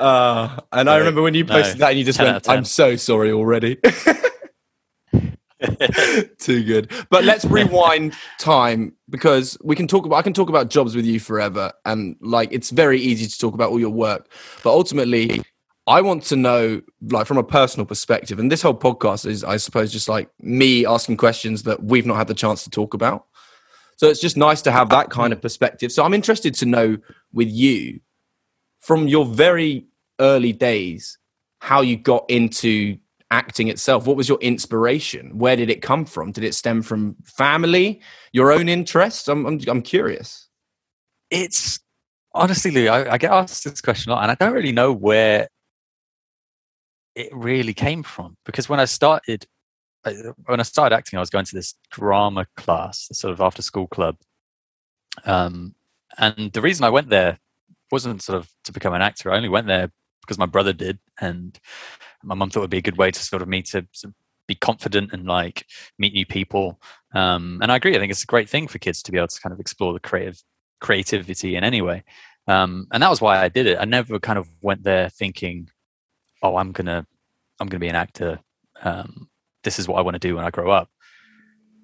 Uh, 0.00 0.60
and 0.72 0.88
I 0.88 0.96
remember 0.96 1.20
when 1.22 1.34
you 1.34 1.44
no, 1.44 1.54
posted 1.54 1.78
that 1.78 1.90
and 1.90 1.98
you 1.98 2.04
just 2.04 2.18
went, 2.20 2.48
I'm 2.48 2.64
so 2.64 2.96
sorry 2.96 3.30
already. 3.32 3.78
Too 6.38 6.62
good. 6.64 6.92
But 7.10 7.24
let's 7.24 7.44
rewind 7.44 8.14
time 8.38 8.94
because 9.10 9.58
we 9.62 9.74
can 9.74 9.88
talk 9.88 10.06
about 10.06 10.16
I 10.16 10.22
can 10.22 10.32
talk 10.32 10.48
about 10.48 10.70
jobs 10.70 10.94
with 10.94 11.04
you 11.04 11.18
forever 11.18 11.72
and 11.84 12.16
like 12.20 12.52
it's 12.52 12.70
very 12.70 13.00
easy 13.00 13.26
to 13.26 13.38
talk 13.38 13.54
about 13.54 13.70
all 13.70 13.80
your 13.80 13.90
work. 13.90 14.30
But 14.62 14.70
ultimately 14.70 15.42
I 15.86 16.00
want 16.00 16.22
to 16.24 16.36
know 16.36 16.82
like 17.10 17.26
from 17.26 17.38
a 17.38 17.44
personal 17.44 17.86
perspective 17.86 18.38
and 18.38 18.52
this 18.52 18.62
whole 18.62 18.74
podcast 18.74 19.26
is 19.26 19.42
I 19.42 19.56
suppose 19.56 19.90
just 19.90 20.08
like 20.08 20.30
me 20.40 20.86
asking 20.86 21.16
questions 21.16 21.64
that 21.64 21.82
we've 21.82 22.06
not 22.06 22.16
had 22.16 22.28
the 22.28 22.34
chance 22.34 22.62
to 22.64 22.70
talk 22.70 22.94
about. 22.94 23.26
So 23.96 24.06
it's 24.06 24.20
just 24.20 24.36
nice 24.36 24.62
to 24.62 24.70
have 24.70 24.90
that 24.90 25.10
kind 25.10 25.32
of 25.32 25.42
perspective. 25.42 25.90
So 25.90 26.04
I'm 26.04 26.14
interested 26.14 26.54
to 26.54 26.66
know 26.66 26.98
with 27.32 27.48
you 27.48 27.98
from 28.78 29.08
your 29.08 29.26
very 29.26 29.86
early 30.20 30.52
days 30.52 31.18
how 31.58 31.80
you 31.80 31.96
got 31.96 32.24
into 32.30 32.96
acting 33.30 33.68
itself. 33.68 34.06
What 34.06 34.16
was 34.16 34.28
your 34.28 34.38
inspiration? 34.40 35.38
Where 35.38 35.56
did 35.56 35.70
it 35.70 35.82
come 35.82 36.04
from? 36.04 36.32
Did 36.32 36.44
it 36.44 36.54
stem 36.54 36.82
from 36.82 37.16
family, 37.24 38.00
your 38.32 38.52
own 38.52 38.68
interests? 38.68 39.28
I'm 39.28 39.46
I'm, 39.46 39.60
I'm 39.68 39.82
curious. 39.82 40.48
it's 41.30 41.80
honestly, 42.32 42.70
Lou, 42.70 42.88
I, 42.88 43.14
I 43.14 43.18
get 43.18 43.32
asked 43.32 43.64
this 43.64 43.80
question 43.80 44.12
a 44.12 44.14
lot, 44.14 44.22
and 44.22 44.30
I 44.30 44.34
don't 44.34 44.54
really 44.54 44.72
know 44.72 44.92
where 44.92 45.48
it 47.14 47.34
really 47.34 47.74
came 47.74 48.02
from 48.02 48.36
because 48.44 48.68
when 48.68 48.80
I 48.80 48.84
started, 48.84 49.46
when 50.44 50.60
I 50.60 50.62
started 50.62 50.94
acting, 50.94 51.16
I 51.16 51.20
was 51.20 51.30
going 51.30 51.44
to 51.46 51.54
this 51.54 51.74
drama 51.90 52.46
class, 52.56 53.08
sort 53.12 53.32
of 53.32 53.40
after 53.40 53.62
school 53.62 53.86
club, 53.88 54.16
um, 55.24 55.74
and 56.16 56.52
the 56.52 56.62
reason 56.62 56.84
I 56.84 56.90
went 56.90 57.10
there 57.10 57.38
wasn't 57.90 58.22
sort 58.22 58.38
of 58.38 58.48
to 58.64 58.72
become 58.72 58.94
an 58.94 59.02
actor. 59.02 59.32
I 59.32 59.36
only 59.36 59.48
went 59.48 59.66
there 59.66 59.90
because 60.22 60.38
my 60.38 60.46
brother 60.46 60.72
did, 60.72 60.98
and 61.20 61.58
my 62.28 62.34
mum 62.34 62.50
thought 62.50 62.60
it 62.60 62.62
would 62.62 62.70
be 62.70 62.78
a 62.78 62.82
good 62.82 62.98
way 62.98 63.10
to 63.10 63.20
sort 63.20 63.42
of 63.42 63.48
me 63.48 63.62
to 63.62 63.78
of 63.78 64.14
be 64.46 64.54
confident 64.54 65.12
and 65.12 65.26
like 65.26 65.66
meet 65.98 66.12
new 66.12 66.26
people. 66.26 66.80
Um, 67.14 67.58
and 67.62 67.72
I 67.72 67.76
agree. 67.76 67.94
I 67.94 67.98
think 67.98 68.10
it's 68.10 68.22
a 68.22 68.26
great 68.26 68.48
thing 68.48 68.68
for 68.68 68.78
kids 68.78 69.02
to 69.02 69.12
be 69.12 69.18
able 69.18 69.28
to 69.28 69.40
kind 69.40 69.52
of 69.52 69.60
explore 69.60 69.92
the 69.92 70.00
creative 70.00 70.42
creativity 70.80 71.56
in 71.56 71.64
any 71.64 71.82
way. 71.82 72.04
Um, 72.46 72.86
and 72.92 73.02
that 73.02 73.10
was 73.10 73.20
why 73.20 73.42
I 73.42 73.48
did 73.48 73.66
it. 73.66 73.78
I 73.78 73.84
never 73.84 74.18
kind 74.18 74.38
of 74.38 74.48
went 74.62 74.82
there 74.82 75.10
thinking, 75.10 75.68
"Oh, 76.42 76.56
I'm 76.56 76.72
gonna, 76.72 77.06
I'm 77.60 77.68
gonna 77.68 77.80
be 77.80 77.88
an 77.88 77.96
actor. 77.96 78.40
Um, 78.82 79.28
this 79.64 79.78
is 79.78 79.86
what 79.86 79.98
I 79.98 80.02
want 80.02 80.14
to 80.14 80.28
do 80.28 80.36
when 80.36 80.44
I 80.44 80.50
grow 80.50 80.70
up." 80.70 80.88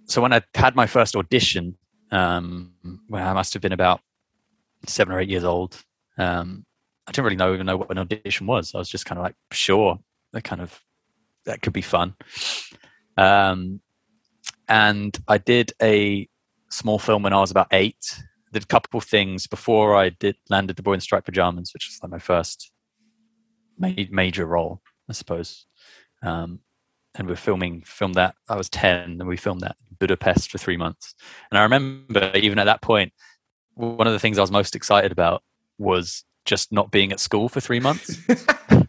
So 0.06 0.22
when 0.22 0.32
I 0.32 0.42
had 0.54 0.74
my 0.74 0.86
first 0.86 1.16
audition, 1.16 1.76
um, 2.10 2.72
when 3.08 3.22
I 3.22 3.32
must 3.34 3.52
have 3.54 3.62
been 3.62 3.72
about 3.72 4.00
seven 4.86 5.14
or 5.14 5.20
eight 5.20 5.28
years 5.28 5.44
old, 5.44 5.82
um, 6.18 6.64
I 7.06 7.12
didn't 7.12 7.24
really 7.24 7.36
know 7.36 7.52
even 7.52 7.66
know 7.66 7.76
what 7.76 7.90
an 7.90 7.98
audition 7.98 8.46
was. 8.46 8.74
I 8.74 8.78
was 8.78 8.88
just 8.88 9.06
kind 9.06 9.18
of 9.18 9.24
like, 9.24 9.34
"Sure, 9.52 9.98
that 10.34 10.44
kind 10.44 10.60
of 10.60 10.78
that 11.46 11.62
could 11.62 11.72
be 11.72 11.82
fun." 11.82 12.14
Um, 13.16 13.80
and 14.68 15.16
I 15.26 15.38
did 15.38 15.72
a 15.82 16.28
small 16.70 16.98
film 16.98 17.22
when 17.22 17.32
I 17.32 17.40
was 17.40 17.50
about 17.50 17.68
eight 17.70 18.22
did 18.54 18.62
a 18.62 18.66
couple 18.66 18.96
of 18.96 19.04
things 19.04 19.46
before 19.46 19.94
I 19.94 20.08
did 20.08 20.36
landed 20.48 20.76
the 20.76 20.82
boy 20.82 20.94
in 20.94 21.00
striped 21.00 21.26
pajamas, 21.26 21.74
which 21.74 21.88
was 21.88 21.98
like 22.02 22.10
my 22.10 22.18
first 22.18 22.70
ma- 23.76 23.92
major 24.10 24.46
role, 24.46 24.80
I 25.10 25.12
suppose. 25.12 25.66
Um, 26.22 26.60
and 27.16 27.28
we're 27.28 27.36
filming 27.36 27.82
filmed 27.84 28.14
that. 28.14 28.34
I 28.48 28.56
was 28.56 28.70
ten, 28.70 29.18
and 29.20 29.26
we 29.26 29.36
filmed 29.36 29.60
that 29.60 29.76
Budapest 29.98 30.50
for 30.50 30.58
three 30.58 30.76
months. 30.76 31.14
And 31.50 31.58
I 31.58 31.62
remember 31.62 32.30
even 32.34 32.58
at 32.58 32.64
that 32.64 32.80
point, 32.80 33.12
one 33.74 34.06
of 34.06 34.12
the 34.12 34.18
things 34.18 34.38
I 34.38 34.42
was 34.42 34.50
most 34.50 34.74
excited 34.74 35.12
about 35.12 35.42
was 35.78 36.24
just 36.44 36.72
not 36.72 36.90
being 36.90 37.12
at 37.12 37.20
school 37.20 37.48
for 37.48 37.60
three 37.60 37.80
months. 37.80 38.16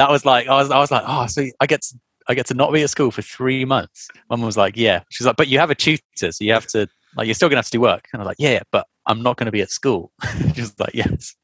that 0.00 0.10
was 0.10 0.24
like 0.24 0.48
I 0.48 0.54
was 0.54 0.70
I 0.70 0.78
was 0.78 0.90
like, 0.90 1.04
oh, 1.06 1.26
so 1.26 1.44
I 1.60 1.66
get 1.66 1.82
to, 1.82 1.98
I 2.26 2.34
get 2.34 2.46
to 2.46 2.54
not 2.54 2.72
be 2.72 2.82
at 2.82 2.88
school 2.88 3.10
for 3.10 3.20
three 3.20 3.66
months. 3.66 4.08
My 4.30 4.36
Mum 4.36 4.46
was 4.46 4.56
like, 4.56 4.74
yeah. 4.76 5.02
She's 5.10 5.26
like, 5.26 5.36
but 5.36 5.48
you 5.48 5.58
have 5.58 5.70
a 5.70 5.74
tutor, 5.74 6.00
so 6.32 6.42
you 6.42 6.54
have 6.54 6.66
to 6.68 6.88
like 7.16 7.26
you're 7.26 7.34
still 7.34 7.50
gonna 7.50 7.58
have 7.58 7.66
to 7.66 7.70
do 7.70 7.82
work. 7.82 8.08
And 8.12 8.20
I 8.20 8.24
was 8.24 8.30
like, 8.30 8.38
yeah, 8.38 8.52
yeah 8.52 8.62
but 8.72 8.86
I'm 9.06 9.22
not 9.22 9.36
gonna 9.36 9.50
be 9.50 9.60
at 9.60 9.70
school. 9.70 10.10
Just 10.52 10.80
like 10.80 10.94
yes, 10.94 11.34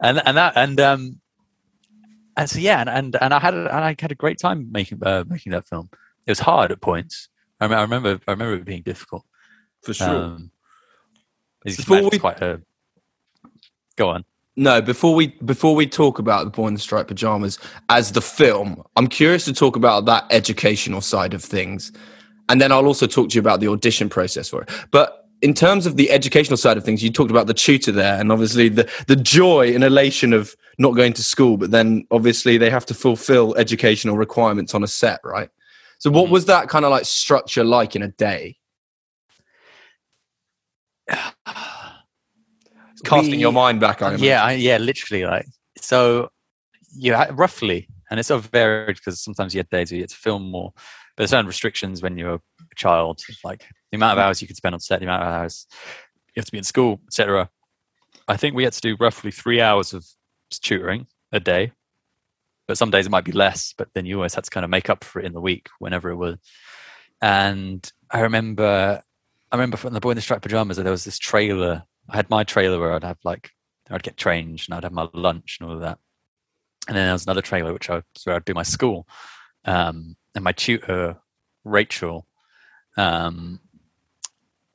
and 0.00 0.20
and 0.26 0.36
that 0.36 0.54
and 0.56 0.80
um 0.80 1.20
and 2.36 2.50
so 2.50 2.58
yeah, 2.58 2.80
and 2.80 2.90
and, 2.90 3.16
and 3.20 3.32
I 3.32 3.38
had 3.38 3.54
a, 3.54 3.74
and 3.74 3.84
I 3.84 3.96
had 3.98 4.10
a 4.10 4.16
great 4.16 4.38
time 4.38 4.72
making 4.72 4.98
uh, 5.04 5.22
making 5.28 5.52
that 5.52 5.68
film. 5.68 5.88
It 6.26 6.32
was 6.32 6.40
hard 6.40 6.72
at 6.72 6.80
points. 6.80 7.28
I, 7.60 7.66
rem- 7.66 7.78
I 7.78 7.82
remember 7.82 8.20
I 8.26 8.32
remember 8.32 8.54
it 8.54 8.64
being 8.64 8.82
difficult. 8.82 9.24
For 9.84 9.94
sure. 9.94 10.08
Um, 10.08 10.50
as 11.64 11.78
you 11.78 11.84
can 11.84 11.84
Before 11.84 11.98
imagine, 11.98 12.10
we- 12.10 12.16
it's 12.16 12.20
quite 12.20 12.42
a 12.42 12.60
go 13.96 14.08
on. 14.08 14.24
No, 14.56 14.80
before 14.80 15.14
we 15.14 15.28
before 15.44 15.74
we 15.74 15.86
talk 15.86 16.18
about 16.20 16.44
the 16.44 16.50
boy 16.50 16.68
in 16.68 16.74
the 16.74 16.80
striped 16.80 17.08
pajamas 17.08 17.58
as 17.88 18.12
the 18.12 18.20
film, 18.20 18.84
I'm 18.96 19.08
curious 19.08 19.44
to 19.46 19.52
talk 19.52 19.74
about 19.74 20.04
that 20.06 20.26
educational 20.30 21.00
side 21.00 21.34
of 21.34 21.42
things, 21.42 21.90
and 22.48 22.60
then 22.60 22.70
I'll 22.70 22.86
also 22.86 23.06
talk 23.08 23.30
to 23.30 23.34
you 23.34 23.40
about 23.40 23.58
the 23.58 23.68
audition 23.68 24.08
process 24.08 24.48
for 24.48 24.62
it. 24.62 24.70
But 24.92 25.28
in 25.42 25.54
terms 25.54 25.86
of 25.86 25.96
the 25.96 26.08
educational 26.10 26.56
side 26.56 26.76
of 26.76 26.84
things, 26.84 27.02
you 27.02 27.10
talked 27.10 27.32
about 27.32 27.48
the 27.48 27.54
tutor 27.54 27.90
there, 27.90 28.20
and 28.20 28.30
obviously 28.30 28.68
the 28.68 28.88
the 29.08 29.16
joy 29.16 29.74
and 29.74 29.82
elation 29.82 30.32
of 30.32 30.54
not 30.78 30.94
going 30.94 31.14
to 31.14 31.22
school, 31.24 31.56
but 31.56 31.72
then 31.72 32.06
obviously 32.12 32.56
they 32.56 32.70
have 32.70 32.86
to 32.86 32.94
fulfill 32.94 33.56
educational 33.56 34.16
requirements 34.16 34.72
on 34.72 34.84
a 34.84 34.88
set, 34.88 35.18
right? 35.24 35.50
So, 35.98 36.10
what 36.12 36.26
Mhm. 36.26 36.30
was 36.30 36.44
that 36.46 36.68
kind 36.68 36.84
of 36.84 36.92
like 36.92 37.06
structure 37.06 37.64
like 37.64 37.96
in 37.96 38.02
a 38.02 38.08
day? 38.08 38.56
Casting 43.04 43.32
We- 43.32 43.38
your 43.38 43.52
mind 43.52 43.80
back, 43.80 44.02
I 44.02 44.08
imagine. 44.08 44.24
yeah, 44.26 44.42
I, 44.42 44.52
yeah, 44.52 44.78
literally. 44.78 45.24
Like 45.24 45.46
so, 45.80 46.30
you 46.96 47.14
ha- 47.14 47.28
roughly, 47.32 47.88
and 48.10 48.18
it's 48.20 48.28
sort 48.28 48.44
of 48.44 48.50
varied 48.50 48.96
because 48.96 49.22
sometimes 49.22 49.54
you 49.54 49.58
had 49.58 49.70
days 49.70 49.90
where 49.90 49.96
you 49.96 50.02
had 50.02 50.10
to 50.10 50.16
film 50.16 50.50
more, 50.50 50.72
but 50.74 50.82
there's 51.18 51.30
certain 51.30 51.46
restrictions 51.46 52.02
when 52.02 52.16
you're 52.18 52.34
a 52.34 52.40
child, 52.76 53.20
like 53.44 53.66
the 53.90 53.96
amount 53.96 54.18
of 54.18 54.24
hours 54.24 54.40
you 54.40 54.46
could 54.48 54.56
spend 54.56 54.74
on 54.74 54.80
set, 54.80 55.00
the 55.00 55.06
amount 55.06 55.22
of 55.22 55.28
hours 55.28 55.66
you 56.28 56.40
have 56.40 56.44
to 56.46 56.52
be 56.52 56.58
in 56.58 56.64
school, 56.64 57.00
etc. 57.06 57.48
I 58.26 58.36
think 58.36 58.54
we 58.54 58.64
had 58.64 58.72
to 58.72 58.80
do 58.80 58.96
roughly 58.98 59.30
three 59.30 59.60
hours 59.60 59.92
of 59.92 60.04
tutoring 60.50 61.06
a 61.32 61.40
day, 61.40 61.72
but 62.66 62.78
some 62.78 62.90
days 62.90 63.06
it 63.06 63.10
might 63.10 63.24
be 63.24 63.32
less. 63.32 63.74
But 63.76 63.88
then 63.94 64.06
you 64.06 64.16
always 64.16 64.34
had 64.34 64.44
to 64.44 64.50
kind 64.50 64.64
of 64.64 64.70
make 64.70 64.88
up 64.88 65.04
for 65.04 65.20
it 65.20 65.26
in 65.26 65.32
the 65.32 65.40
week, 65.40 65.68
whenever 65.78 66.10
it 66.10 66.16
was. 66.16 66.38
And 67.20 67.88
I 68.10 68.20
remember, 68.20 69.02
I 69.52 69.56
remember 69.56 69.76
from 69.76 69.94
the 69.94 70.00
boy 70.00 70.10
in 70.10 70.16
the 70.16 70.22
striped 70.22 70.42
pajamas, 70.42 70.76
there 70.76 70.90
was 70.90 71.04
this 71.04 71.18
trailer. 71.18 71.82
I 72.08 72.16
had 72.16 72.30
my 72.30 72.44
trailer 72.44 72.78
where 72.78 72.92
I'd 72.92 73.04
have 73.04 73.18
like 73.24 73.50
I'd 73.90 74.02
get 74.02 74.16
changed 74.16 74.68
and 74.68 74.76
I'd 74.76 74.84
have 74.84 74.92
my 74.92 75.08
lunch 75.12 75.58
and 75.60 75.68
all 75.68 75.76
of 75.76 75.82
that. 75.82 75.98
And 76.88 76.96
then 76.96 77.06
there 77.06 77.12
was 77.12 77.24
another 77.24 77.42
trailer 77.42 77.72
which 77.72 77.90
I 77.90 78.02
where 78.24 78.36
I'd 78.36 78.44
do 78.44 78.54
my 78.54 78.62
school. 78.62 79.06
Um, 79.64 80.16
and 80.34 80.44
my 80.44 80.52
tutor, 80.52 81.16
Rachel, 81.64 82.26
um, 82.96 83.60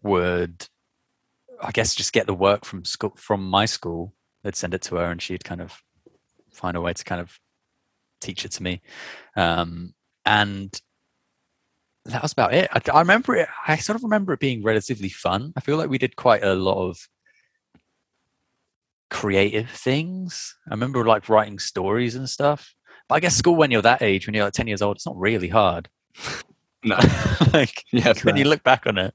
would 0.02 0.68
I 1.62 1.72
guess 1.72 1.96
just 1.96 2.13
get 2.13 2.28
the 2.28 2.34
work 2.34 2.65
from 2.65 2.86
school 2.86 3.13
from 3.15 3.48
my 3.48 3.65
school. 3.65 4.13
They'd 4.44 4.56
send 4.56 4.74
it 4.74 4.82
to 4.84 4.96
her 4.96 5.12
and 5.12 5.22
she'd 5.22 5.44
kind 5.44 5.62
of 5.62 5.82
find 6.52 6.78
a 6.78 6.82
way 6.82 6.94
to 6.94 7.04
kind 7.04 7.22
of 7.22 7.38
teach 8.22 8.46
it 8.46 8.52
to 8.54 8.63
me. 8.63 8.82
Um, 9.36 9.94
and 10.26 10.80
that 12.06 12.22
was 12.22 12.32
about 12.32 12.54
it. 12.54 12.70
I, 12.72 12.82
I 12.92 13.00
remember 13.00 13.36
it. 13.36 13.50
I 13.68 13.78
sort 13.78 13.96
of 13.98 14.04
remember 14.04 14.34
it 14.34 14.39
being 14.39 14.63
relatively 14.63 15.10
fun. 15.10 15.54
I 15.56 15.62
feel 15.62 15.78
like 15.78 15.89
we 15.89 15.98
did 15.98 16.15
quite 16.15 16.44
a 16.44 16.56
lot 16.56 16.88
of 16.88 16.98
creative 19.10 19.69
things. 19.69 20.56
I 20.67 20.74
remember 20.74 21.04
like 21.06 21.30
writing 21.30 21.60
stories 21.60 22.15
and 22.15 22.30
stuff. 22.30 22.76
But 23.08 23.15
I 23.15 23.19
guess 23.19 23.36
school 23.36 23.56
when 23.56 23.72
you're 23.72 23.82
that 23.82 24.02
age, 24.02 24.28
when 24.28 24.34
you're 24.36 24.45
like 24.45 24.54
ten 24.54 24.67
years 24.67 24.82
old, 24.82 24.98
it's 24.98 25.06
not 25.06 25.17
really 25.17 25.50
hard. 25.50 25.89
No. 26.84 26.98
like 27.54 27.84
Yeah, 27.91 28.13
when 28.24 28.38
you 28.38 28.45
look 28.45 28.63
back 28.63 28.86
on 28.86 28.98
it, 28.98 29.13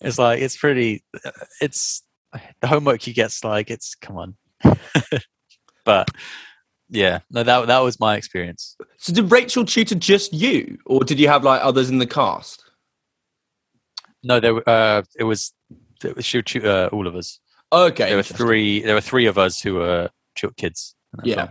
it's 0.00 0.18
like 0.18 0.40
it's 0.40 0.56
pretty. 0.56 1.02
It's 1.60 2.02
the 2.60 2.66
homework 2.66 3.06
you 3.06 3.14
get's 3.14 3.44
like 3.44 3.70
it's 3.70 3.94
come 3.94 4.16
on. 4.16 4.36
but 5.84 6.10
yeah, 6.88 7.20
no, 7.30 7.42
that 7.42 7.66
that 7.66 7.78
was 7.80 7.98
my 7.98 8.16
experience. 8.16 8.76
So 8.98 9.12
did 9.12 9.30
Rachel 9.30 9.64
tutor 9.64 9.94
just 9.94 10.32
you, 10.32 10.78
or 10.86 11.00
did 11.00 11.18
you 11.18 11.28
have 11.28 11.44
like 11.44 11.62
others 11.62 11.90
in 11.90 11.98
the 11.98 12.06
cast? 12.06 12.62
No, 14.22 14.40
there 14.40 14.54
were, 14.54 14.68
uh, 14.68 15.02
it 15.18 15.24
was 15.24 15.52
it 16.04 16.16
was 16.16 16.24
she 16.24 16.38
would 16.38 16.46
tutor 16.46 16.88
all 16.92 17.06
of 17.06 17.16
us. 17.16 17.40
Okay, 17.74 18.06
there 18.06 18.16
were 18.16 18.22
three. 18.22 18.80
There 18.80 18.94
were 18.94 19.00
three 19.00 19.26
of 19.26 19.36
us 19.36 19.60
who 19.60 19.74
were 19.74 20.10
kids. 20.56 20.94
Yeah. 21.22 21.50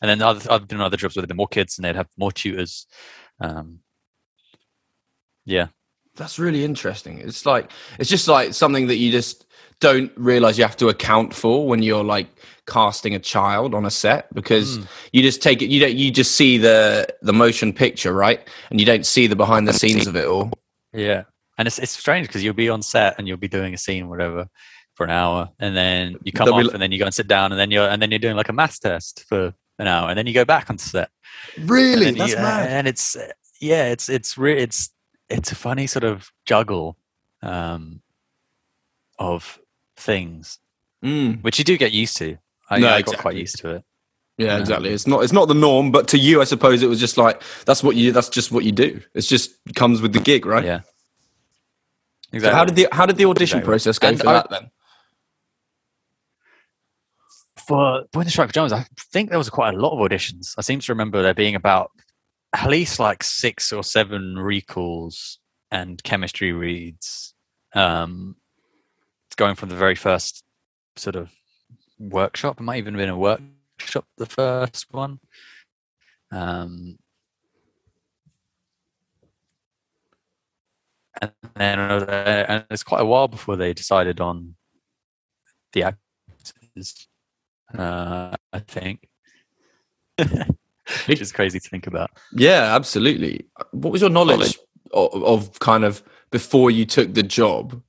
and 0.00 0.08
then 0.08 0.22
other, 0.22 0.52
I've 0.52 0.68
done 0.68 0.80
other 0.80 0.96
jobs 0.96 1.16
where 1.16 1.22
there'd 1.22 1.30
be 1.30 1.34
more 1.34 1.48
kids 1.48 1.78
and 1.78 1.84
they'd 1.84 1.96
have 1.96 2.08
more 2.16 2.32
tutors. 2.32 2.86
Um, 3.40 3.80
yeah, 5.44 5.68
that's 6.16 6.38
really 6.38 6.64
interesting. 6.64 7.18
It's 7.18 7.46
like 7.46 7.70
it's 7.98 8.10
just 8.10 8.28
like 8.28 8.54
something 8.54 8.86
that 8.88 8.96
you 8.96 9.10
just 9.10 9.46
don't 9.80 10.12
realize 10.16 10.58
you 10.58 10.64
have 10.64 10.76
to 10.76 10.88
account 10.88 11.34
for 11.34 11.66
when 11.66 11.82
you're 11.82 12.04
like 12.04 12.28
casting 12.66 13.14
a 13.14 13.18
child 13.18 13.74
on 13.74 13.84
a 13.84 13.90
set 13.90 14.32
because 14.34 14.78
mm. 14.78 14.86
you 15.12 15.22
just 15.22 15.42
take 15.42 15.62
it 15.62 15.66
you 15.66 15.80
don't 15.80 15.96
you 15.96 16.10
just 16.10 16.36
see 16.36 16.58
the 16.58 17.06
the 17.22 17.32
motion 17.32 17.72
picture 17.72 18.12
right 18.12 18.46
and 18.70 18.78
you 18.78 18.86
don't 18.86 19.06
see 19.06 19.26
the 19.26 19.34
behind 19.34 19.66
the 19.66 19.72
scenes 19.72 20.06
of 20.06 20.14
it 20.14 20.26
all 20.26 20.52
yeah 20.92 21.24
and 21.58 21.66
it's 21.66 21.78
it's 21.78 21.90
strange 21.90 22.26
because 22.28 22.44
you'll 22.44 22.54
be 22.54 22.68
on 22.68 22.82
set 22.82 23.16
and 23.18 23.26
you'll 23.26 23.38
be 23.38 23.48
doing 23.48 23.74
a 23.74 23.78
scene 23.78 24.08
whatever 24.08 24.46
for 25.00 25.04
an 25.04 25.10
hour 25.10 25.48
and 25.58 25.74
then 25.74 26.18
you 26.24 26.30
come 26.30 26.44
There'll 26.44 26.60
off 26.60 26.66
be... 26.66 26.74
and 26.74 26.82
then 26.82 26.92
you 26.92 26.98
go 26.98 27.06
and 27.06 27.14
sit 27.14 27.26
down 27.26 27.52
and 27.52 27.58
then 27.58 27.70
you're 27.70 27.88
and 27.88 28.02
then 28.02 28.10
you're 28.10 28.18
doing 28.18 28.36
like 28.36 28.50
a 28.50 28.52
maths 28.52 28.78
test 28.78 29.24
for 29.26 29.54
an 29.78 29.86
hour 29.86 30.10
and 30.10 30.18
then 30.18 30.26
you 30.26 30.34
go 30.34 30.44
back 30.44 30.68
on 30.68 30.76
set 30.76 31.08
really 31.58 32.10
that's 32.10 32.32
you, 32.32 32.36
mad 32.36 32.68
and 32.68 32.86
it's 32.86 33.16
yeah 33.62 33.86
it's 33.86 34.10
it's 34.10 34.36
re- 34.36 34.58
it's 34.58 34.90
it's 35.30 35.52
a 35.52 35.54
funny 35.54 35.86
sort 35.86 36.04
of 36.04 36.30
juggle 36.44 36.98
um 37.42 38.02
of 39.20 39.60
things, 39.96 40.58
mm. 41.04 41.40
which 41.44 41.58
you 41.58 41.64
do 41.64 41.76
get 41.76 41.92
used 41.92 42.16
to. 42.16 42.38
I, 42.68 42.78
no, 42.78 42.88
I 42.88 42.98
exactly. 42.98 43.14
got 43.14 43.22
quite 43.22 43.36
used 43.36 43.58
to 43.58 43.76
it. 43.76 43.84
Yeah, 44.38 44.58
exactly. 44.58 44.88
It's 44.90 45.06
not 45.06 45.22
it's 45.22 45.34
not 45.34 45.48
the 45.48 45.54
norm, 45.54 45.92
but 45.92 46.08
to 46.08 46.18
you, 46.18 46.40
I 46.40 46.44
suppose 46.44 46.82
it 46.82 46.88
was 46.88 46.98
just 46.98 47.18
like 47.18 47.42
that's 47.66 47.82
what 47.82 47.94
you 47.94 48.10
that's 48.10 48.30
just 48.30 48.50
what 48.50 48.64
you 48.64 48.72
do. 48.72 49.02
It's 49.14 49.26
just 49.26 49.52
comes 49.74 50.00
with 50.00 50.14
the 50.14 50.20
gig, 50.20 50.46
right? 50.46 50.64
Yeah. 50.64 50.80
Exactly. 52.32 52.50
So 52.50 52.56
how 52.56 52.64
did 52.64 52.76
the 52.76 52.88
how 52.90 53.06
did 53.06 53.16
the 53.16 53.26
audition 53.26 53.58
exactly. 53.58 53.70
process 53.70 53.98
go 53.98 54.08
and 54.08 54.18
for 54.18 54.28
I, 54.28 54.32
that 54.32 54.50
then? 54.50 54.70
For 57.70 58.02
Boy 58.10 58.22
in 58.22 58.24
the 58.24 58.30
Striped 58.32 58.52
Pajamas, 58.52 58.72
I 58.72 58.84
think 58.98 59.28
there 59.28 59.38
was 59.38 59.48
quite 59.48 59.74
a 59.74 59.78
lot 59.78 59.92
of 59.92 60.00
auditions. 60.00 60.56
I 60.58 60.60
seem 60.60 60.80
to 60.80 60.92
remember 60.92 61.22
there 61.22 61.34
being 61.34 61.54
about 61.54 61.92
at 62.52 62.68
least 62.68 62.98
like 62.98 63.22
six 63.22 63.72
or 63.72 63.84
seven 63.84 64.36
recalls 64.36 65.38
and 65.70 66.02
chemistry 66.02 66.50
reads. 66.50 67.32
Um, 67.72 68.34
going 69.36 69.54
from 69.54 69.68
the 69.68 69.76
very 69.76 69.94
first 69.94 70.42
sort 70.96 71.14
of 71.14 71.30
workshop. 72.00 72.58
It 72.58 72.64
might 72.64 72.78
even 72.78 72.94
have 72.94 72.98
been 72.98 73.08
a 73.08 73.16
workshop, 73.16 74.04
the 74.18 74.26
first 74.26 74.86
one. 74.90 75.20
Um, 76.32 76.98
and 81.22 81.30
then 81.54 81.78
and 81.78 82.64
it's 82.68 82.82
quite 82.82 83.02
a 83.02 83.06
while 83.06 83.28
before 83.28 83.54
they 83.54 83.72
decided 83.72 84.20
on 84.20 84.56
the 85.72 85.84
actors. 85.84 87.06
Uh, 87.76 88.36
I 88.52 88.58
think, 88.60 89.08
which 90.18 91.20
is 91.20 91.32
crazy 91.32 91.60
to 91.60 91.68
think 91.68 91.86
about. 91.86 92.10
Yeah, 92.32 92.74
absolutely. 92.74 93.46
What 93.70 93.92
was 93.92 94.00
your 94.00 94.10
knowledge 94.10 94.58
of, 94.92 95.22
of 95.22 95.58
kind 95.60 95.84
of 95.84 96.02
before 96.30 96.70
you 96.70 96.84
took 96.84 97.14
the 97.14 97.22
job? 97.22 97.80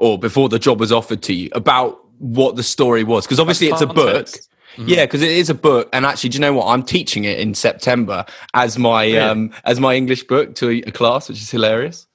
or 0.00 0.18
before 0.18 0.48
the 0.48 0.58
job 0.58 0.80
was 0.80 0.90
offered 0.90 1.22
to 1.22 1.32
you 1.32 1.48
about 1.52 2.00
what 2.18 2.56
the 2.56 2.62
story 2.62 3.04
was 3.04 3.24
because 3.24 3.38
obviously 3.38 3.68
it's 3.68 3.80
a 3.80 3.86
book 3.86 4.26
mm-hmm. 4.26 4.88
yeah 4.88 5.04
because 5.04 5.22
it 5.22 5.30
is 5.30 5.48
a 5.48 5.54
book 5.54 5.88
and 5.92 6.04
actually 6.04 6.28
do 6.28 6.36
you 6.36 6.40
know 6.40 6.52
what 6.52 6.66
i'm 6.66 6.82
teaching 6.82 7.24
it 7.24 7.38
in 7.38 7.54
september 7.54 8.24
as 8.52 8.78
my 8.78 9.04
really? 9.04 9.18
um 9.18 9.50
as 9.64 9.78
my 9.78 9.94
english 9.94 10.24
book 10.24 10.54
to 10.54 10.82
a, 10.86 10.90
class 10.90 11.28
which 11.28 11.40
is 11.40 11.50
hilarious 11.50 12.06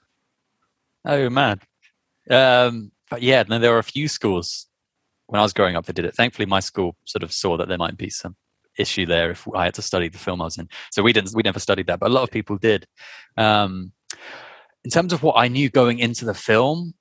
oh 1.06 1.30
man 1.30 1.60
um 2.30 2.91
but 3.10 3.22
yeah 3.22 3.44
no 3.48 3.58
there 3.58 3.72
were 3.72 3.80
a 3.80 3.84
few 3.84 4.08
schools 4.08 4.68
when 5.28 5.40
i 5.40 5.44
was 5.44 5.54
growing 5.54 5.76
up 5.76 5.86
they 5.86 5.94
did 5.94 6.06
it 6.06 6.16
thankfully 6.16 6.46
my 6.46 6.60
school 6.60 6.96
sort 7.06 7.24
of 7.24 7.32
saw 7.32 7.58
that 7.58 7.68
there 7.68 7.78
might 7.78 7.98
be 7.98 8.10
some 8.10 8.36
issue 8.78 9.06
there 9.06 9.32
if 9.32 9.48
i 9.56 9.66
had 9.66 9.74
to 9.74 9.82
study 9.82 10.10
the 10.10 10.18
film 10.18 10.42
i 10.42 10.46
was 10.46 10.58
in 10.58 10.68
so 10.92 11.02
we 11.02 11.14
didn't 11.14 11.32
we 11.34 11.44
never 11.44 11.60
studied 11.60 11.88
that 11.88 12.00
but 12.00 12.10
a 12.10 12.14
lot 12.14 12.24
of 12.24 12.32
people 12.32 12.58
did 12.58 12.86
um 13.38 13.92
in 14.84 14.92
terms 14.92 15.14
of 15.14 15.24
what 15.24 15.36
i 15.38 15.48
knew 15.48 15.70
going 15.70 16.00
into 16.00 16.26
the 16.26 16.34
film 16.34 16.94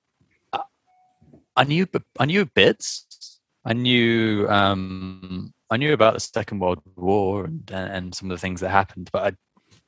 I 1.57 1.65
knew 1.65 1.87
I 2.19 2.27
knew 2.27 2.47
bits. 2.47 3.41
I 3.65 3.73
knew 3.73 4.49
um, 4.49 5.53
I 5.71 5.77
knew 5.77 5.93
about 5.93 6.15
the 6.15 6.21
Second 6.21 6.59
World 6.61 6.81
War 6.97 7.45
and 7.45 7.71
and 7.71 8.15
some 8.15 8.31
of 8.31 8.37
the 8.37 8.41
things 8.41 8.61
that 8.61 8.71
happened, 8.71 9.11
but 9.13 9.23
I 9.23 9.37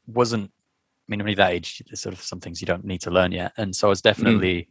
wasn't. 0.06 0.50
I 0.50 1.06
mean, 1.08 1.20
only 1.20 1.34
that 1.34 1.52
age, 1.52 1.82
there's 1.88 2.00
sort 2.00 2.14
of 2.14 2.20
some 2.20 2.40
things 2.40 2.60
you 2.60 2.66
don't 2.66 2.84
need 2.84 3.00
to 3.02 3.10
learn 3.10 3.32
yet, 3.32 3.52
and 3.56 3.74
so 3.74 3.88
I 3.88 3.90
was 3.90 4.02
definitely 4.02 4.68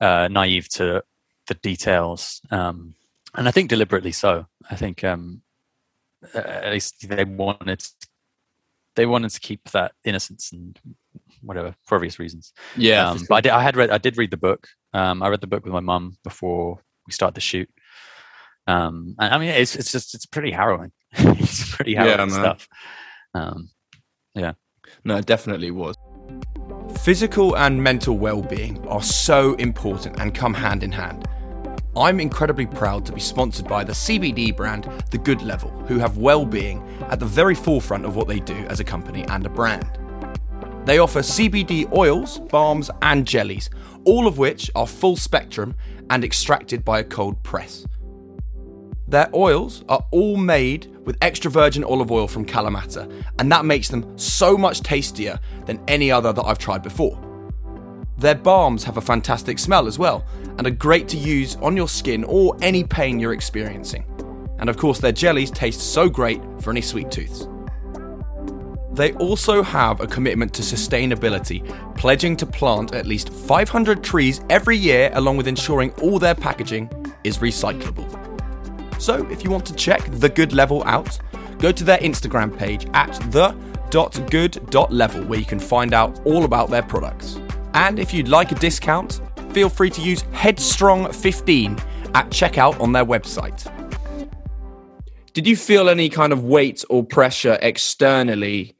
mm. 0.00 0.06
uh, 0.06 0.28
naive 0.28 0.68
to 0.70 1.02
the 1.48 1.54
details, 1.54 2.40
um, 2.50 2.94
and 3.34 3.48
I 3.48 3.50
think 3.50 3.70
deliberately 3.70 4.12
so. 4.12 4.46
I 4.70 4.76
think 4.76 5.04
um, 5.04 5.42
at 6.34 6.72
least 6.72 7.08
they 7.08 7.24
wanted 7.24 7.84
they 8.94 9.06
wanted 9.06 9.30
to 9.30 9.40
keep 9.40 9.70
that 9.70 9.92
innocence 10.04 10.52
and 10.52 10.78
whatever 11.40 11.74
for 11.84 11.96
obvious 11.96 12.18
reasons. 12.18 12.52
Yeah, 12.76 13.10
um, 13.10 13.24
but 13.28 13.36
I 13.36 13.40
did, 13.40 13.52
I 13.52 13.62
had 13.62 13.76
read 13.76 13.90
I 13.90 13.98
did 13.98 14.18
read 14.18 14.30
the 14.30 14.36
book. 14.36 14.68
Um, 14.92 15.22
I 15.22 15.28
read 15.28 15.40
the 15.40 15.46
book 15.46 15.64
with 15.64 15.72
my 15.72 15.80
mum 15.80 16.18
before 16.24 16.80
we 17.06 17.12
started 17.12 17.34
the 17.34 17.40
shoot. 17.40 17.70
Um, 18.66 19.16
and 19.18 19.34
I 19.34 19.38
mean, 19.38 19.48
it's 19.48 19.76
it's 19.76 19.90
just 19.90 20.14
it's 20.14 20.26
pretty 20.26 20.50
harrowing. 20.50 20.92
it's 21.12 21.74
pretty 21.74 21.94
harrowing 21.94 22.30
yeah, 22.30 22.38
stuff. 22.38 22.68
Um, 23.34 23.70
yeah, 24.34 24.52
no, 25.04 25.16
it 25.16 25.26
definitely 25.26 25.70
was. 25.70 25.96
Physical 27.00 27.56
and 27.56 27.82
mental 27.82 28.16
well-being 28.16 28.86
are 28.86 29.02
so 29.02 29.54
important 29.54 30.20
and 30.20 30.34
come 30.34 30.54
hand 30.54 30.82
in 30.82 30.92
hand. 30.92 31.26
I'm 31.94 32.20
incredibly 32.20 32.64
proud 32.64 33.04
to 33.04 33.12
be 33.12 33.20
sponsored 33.20 33.68
by 33.68 33.84
the 33.84 33.92
CBD 33.92 34.56
brand 34.56 34.90
The 35.10 35.18
Good 35.18 35.42
Level, 35.42 35.68
who 35.86 35.98
have 35.98 36.16
well-being 36.16 36.82
at 37.10 37.20
the 37.20 37.26
very 37.26 37.54
forefront 37.54 38.06
of 38.06 38.16
what 38.16 38.28
they 38.28 38.40
do 38.40 38.56
as 38.68 38.80
a 38.80 38.84
company 38.84 39.24
and 39.28 39.44
a 39.44 39.50
brand. 39.50 39.98
They 40.86 40.98
offer 40.98 41.20
CBD 41.20 41.92
oils, 41.92 42.38
balms, 42.38 42.90
and 43.02 43.26
jellies, 43.26 43.68
all 44.04 44.26
of 44.26 44.38
which 44.38 44.70
are 44.74 44.86
full 44.86 45.16
spectrum 45.16 45.74
and 46.08 46.24
extracted 46.24 46.82
by 46.82 47.00
a 47.00 47.04
cold 47.04 47.42
press. 47.42 47.86
Their 49.06 49.28
oils 49.34 49.84
are 49.90 50.06
all 50.12 50.38
made 50.38 50.86
with 51.04 51.18
extra 51.20 51.50
virgin 51.50 51.84
olive 51.84 52.10
oil 52.10 52.26
from 52.26 52.46
Kalamata, 52.46 53.12
and 53.38 53.52
that 53.52 53.66
makes 53.66 53.88
them 53.90 54.16
so 54.16 54.56
much 54.56 54.80
tastier 54.80 55.38
than 55.66 55.78
any 55.88 56.10
other 56.10 56.32
that 56.32 56.44
I've 56.44 56.58
tried 56.58 56.82
before. 56.82 57.20
Their 58.18 58.34
balms 58.34 58.84
have 58.84 58.96
a 58.96 59.00
fantastic 59.00 59.58
smell 59.58 59.86
as 59.86 59.98
well, 59.98 60.24
and 60.58 60.66
are 60.66 60.70
great 60.70 61.08
to 61.08 61.16
use 61.16 61.56
on 61.56 61.76
your 61.76 61.88
skin 61.88 62.24
or 62.24 62.56
any 62.62 62.84
pain 62.84 63.18
you're 63.18 63.32
experiencing. 63.32 64.04
And 64.58 64.68
of 64.70 64.76
course, 64.76 65.00
their 65.00 65.12
jellies 65.12 65.50
taste 65.50 65.80
so 65.92 66.08
great 66.08 66.40
for 66.60 66.70
any 66.70 66.82
sweet 66.82 67.10
tooths. 67.10 67.48
They 68.92 69.12
also 69.14 69.62
have 69.62 70.00
a 70.00 70.06
commitment 70.06 70.52
to 70.54 70.62
sustainability, 70.62 71.66
pledging 71.96 72.36
to 72.36 72.46
plant 72.46 72.94
at 72.94 73.06
least 73.06 73.30
500 73.32 74.04
trees 74.04 74.42
every 74.50 74.76
year, 74.76 75.10
along 75.14 75.38
with 75.38 75.48
ensuring 75.48 75.92
all 76.02 76.18
their 76.18 76.34
packaging 76.34 76.90
is 77.24 77.38
recyclable. 77.38 78.06
So, 79.00 79.26
if 79.30 79.42
you 79.42 79.50
want 79.50 79.64
to 79.66 79.74
check 79.74 80.04
the 80.10 80.28
good 80.28 80.52
level 80.52 80.84
out, 80.84 81.18
go 81.58 81.72
to 81.72 81.84
their 81.84 81.98
Instagram 81.98 82.56
page 82.56 82.86
at 82.92 83.12
the.good.level 83.32 85.24
where 85.24 85.38
you 85.38 85.46
can 85.46 85.58
find 85.58 85.94
out 85.94 86.20
all 86.26 86.44
about 86.44 86.68
their 86.70 86.82
products. 86.82 87.40
And 87.74 87.98
if 87.98 88.12
you'd 88.12 88.28
like 88.28 88.52
a 88.52 88.54
discount, 88.56 89.20
feel 89.52 89.68
free 89.68 89.90
to 89.90 90.00
use 90.00 90.22
Headstrong15 90.32 91.82
at 92.14 92.30
checkout 92.30 92.78
on 92.80 92.92
their 92.92 93.04
website. 93.04 93.70
Did 95.32 95.46
you 95.46 95.56
feel 95.56 95.88
any 95.88 96.10
kind 96.10 96.32
of 96.32 96.44
weight 96.44 96.84
or 96.90 97.02
pressure 97.02 97.58
externally 97.62 98.76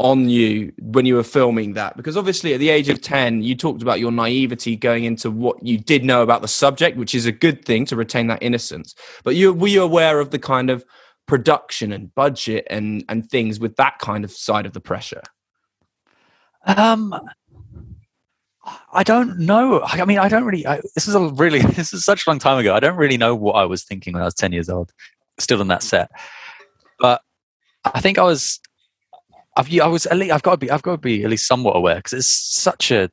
on 0.00 0.30
you 0.30 0.72
when 0.80 1.04
you 1.04 1.14
were 1.14 1.22
filming 1.22 1.74
that? 1.74 1.96
Because 1.96 2.16
obviously, 2.16 2.54
at 2.54 2.60
the 2.60 2.70
age 2.70 2.88
of 2.88 3.02
10, 3.02 3.42
you 3.42 3.54
talked 3.54 3.82
about 3.82 4.00
your 4.00 4.10
naivety 4.10 4.76
going 4.76 5.04
into 5.04 5.30
what 5.30 5.62
you 5.62 5.76
did 5.76 6.02
know 6.02 6.22
about 6.22 6.40
the 6.40 6.48
subject, 6.48 6.96
which 6.96 7.14
is 7.14 7.26
a 7.26 7.32
good 7.32 7.66
thing 7.66 7.84
to 7.86 7.96
retain 7.96 8.28
that 8.28 8.42
innocence. 8.42 8.94
But 9.24 9.34
you, 9.34 9.52
were 9.52 9.68
you 9.68 9.82
aware 9.82 10.20
of 10.20 10.30
the 10.30 10.38
kind 10.38 10.70
of 10.70 10.84
production 11.26 11.92
and 11.92 12.14
budget 12.14 12.66
and, 12.70 13.04
and 13.10 13.28
things 13.28 13.60
with 13.60 13.76
that 13.76 13.98
kind 13.98 14.24
of 14.24 14.32
side 14.32 14.64
of 14.64 14.72
the 14.72 14.80
pressure? 14.80 15.22
Um, 16.66 17.14
I 18.92 19.02
don't 19.02 19.38
know. 19.38 19.82
I 19.82 20.04
mean, 20.04 20.18
I 20.18 20.28
don't 20.28 20.44
really. 20.44 20.66
I, 20.66 20.80
this 20.94 21.06
is 21.08 21.14
a 21.14 21.20
really. 21.20 21.60
This 21.74 21.92
is 21.92 22.04
such 22.04 22.26
a 22.26 22.30
long 22.30 22.38
time 22.38 22.58
ago. 22.58 22.74
I 22.74 22.80
don't 22.80 22.96
really 22.96 23.18
know 23.18 23.34
what 23.34 23.54
I 23.54 23.64
was 23.64 23.84
thinking 23.84 24.12
when 24.14 24.22
I 24.22 24.26
was 24.26 24.34
ten 24.34 24.52
years 24.52 24.68
old, 24.68 24.92
still 25.38 25.60
in 25.60 25.68
that 25.68 25.82
set. 25.82 26.10
But 26.98 27.20
I 27.84 28.00
think 28.00 28.18
I 28.18 28.22
was 28.22 28.60
I've 29.56 29.72
I 29.80 29.86
was 29.86 30.06
at 30.06 30.16
least 30.16 30.32
I've 30.32 30.42
got 30.42 30.52
to 30.52 30.56
be 30.56 30.70
I've 30.70 30.82
got 30.82 30.92
to 30.92 30.98
be 30.98 31.24
at 31.24 31.30
least 31.30 31.46
somewhat 31.46 31.76
aware 31.76 31.96
because 31.96 32.12
it's 32.12 32.28
such 32.28 32.90
a 32.90 33.10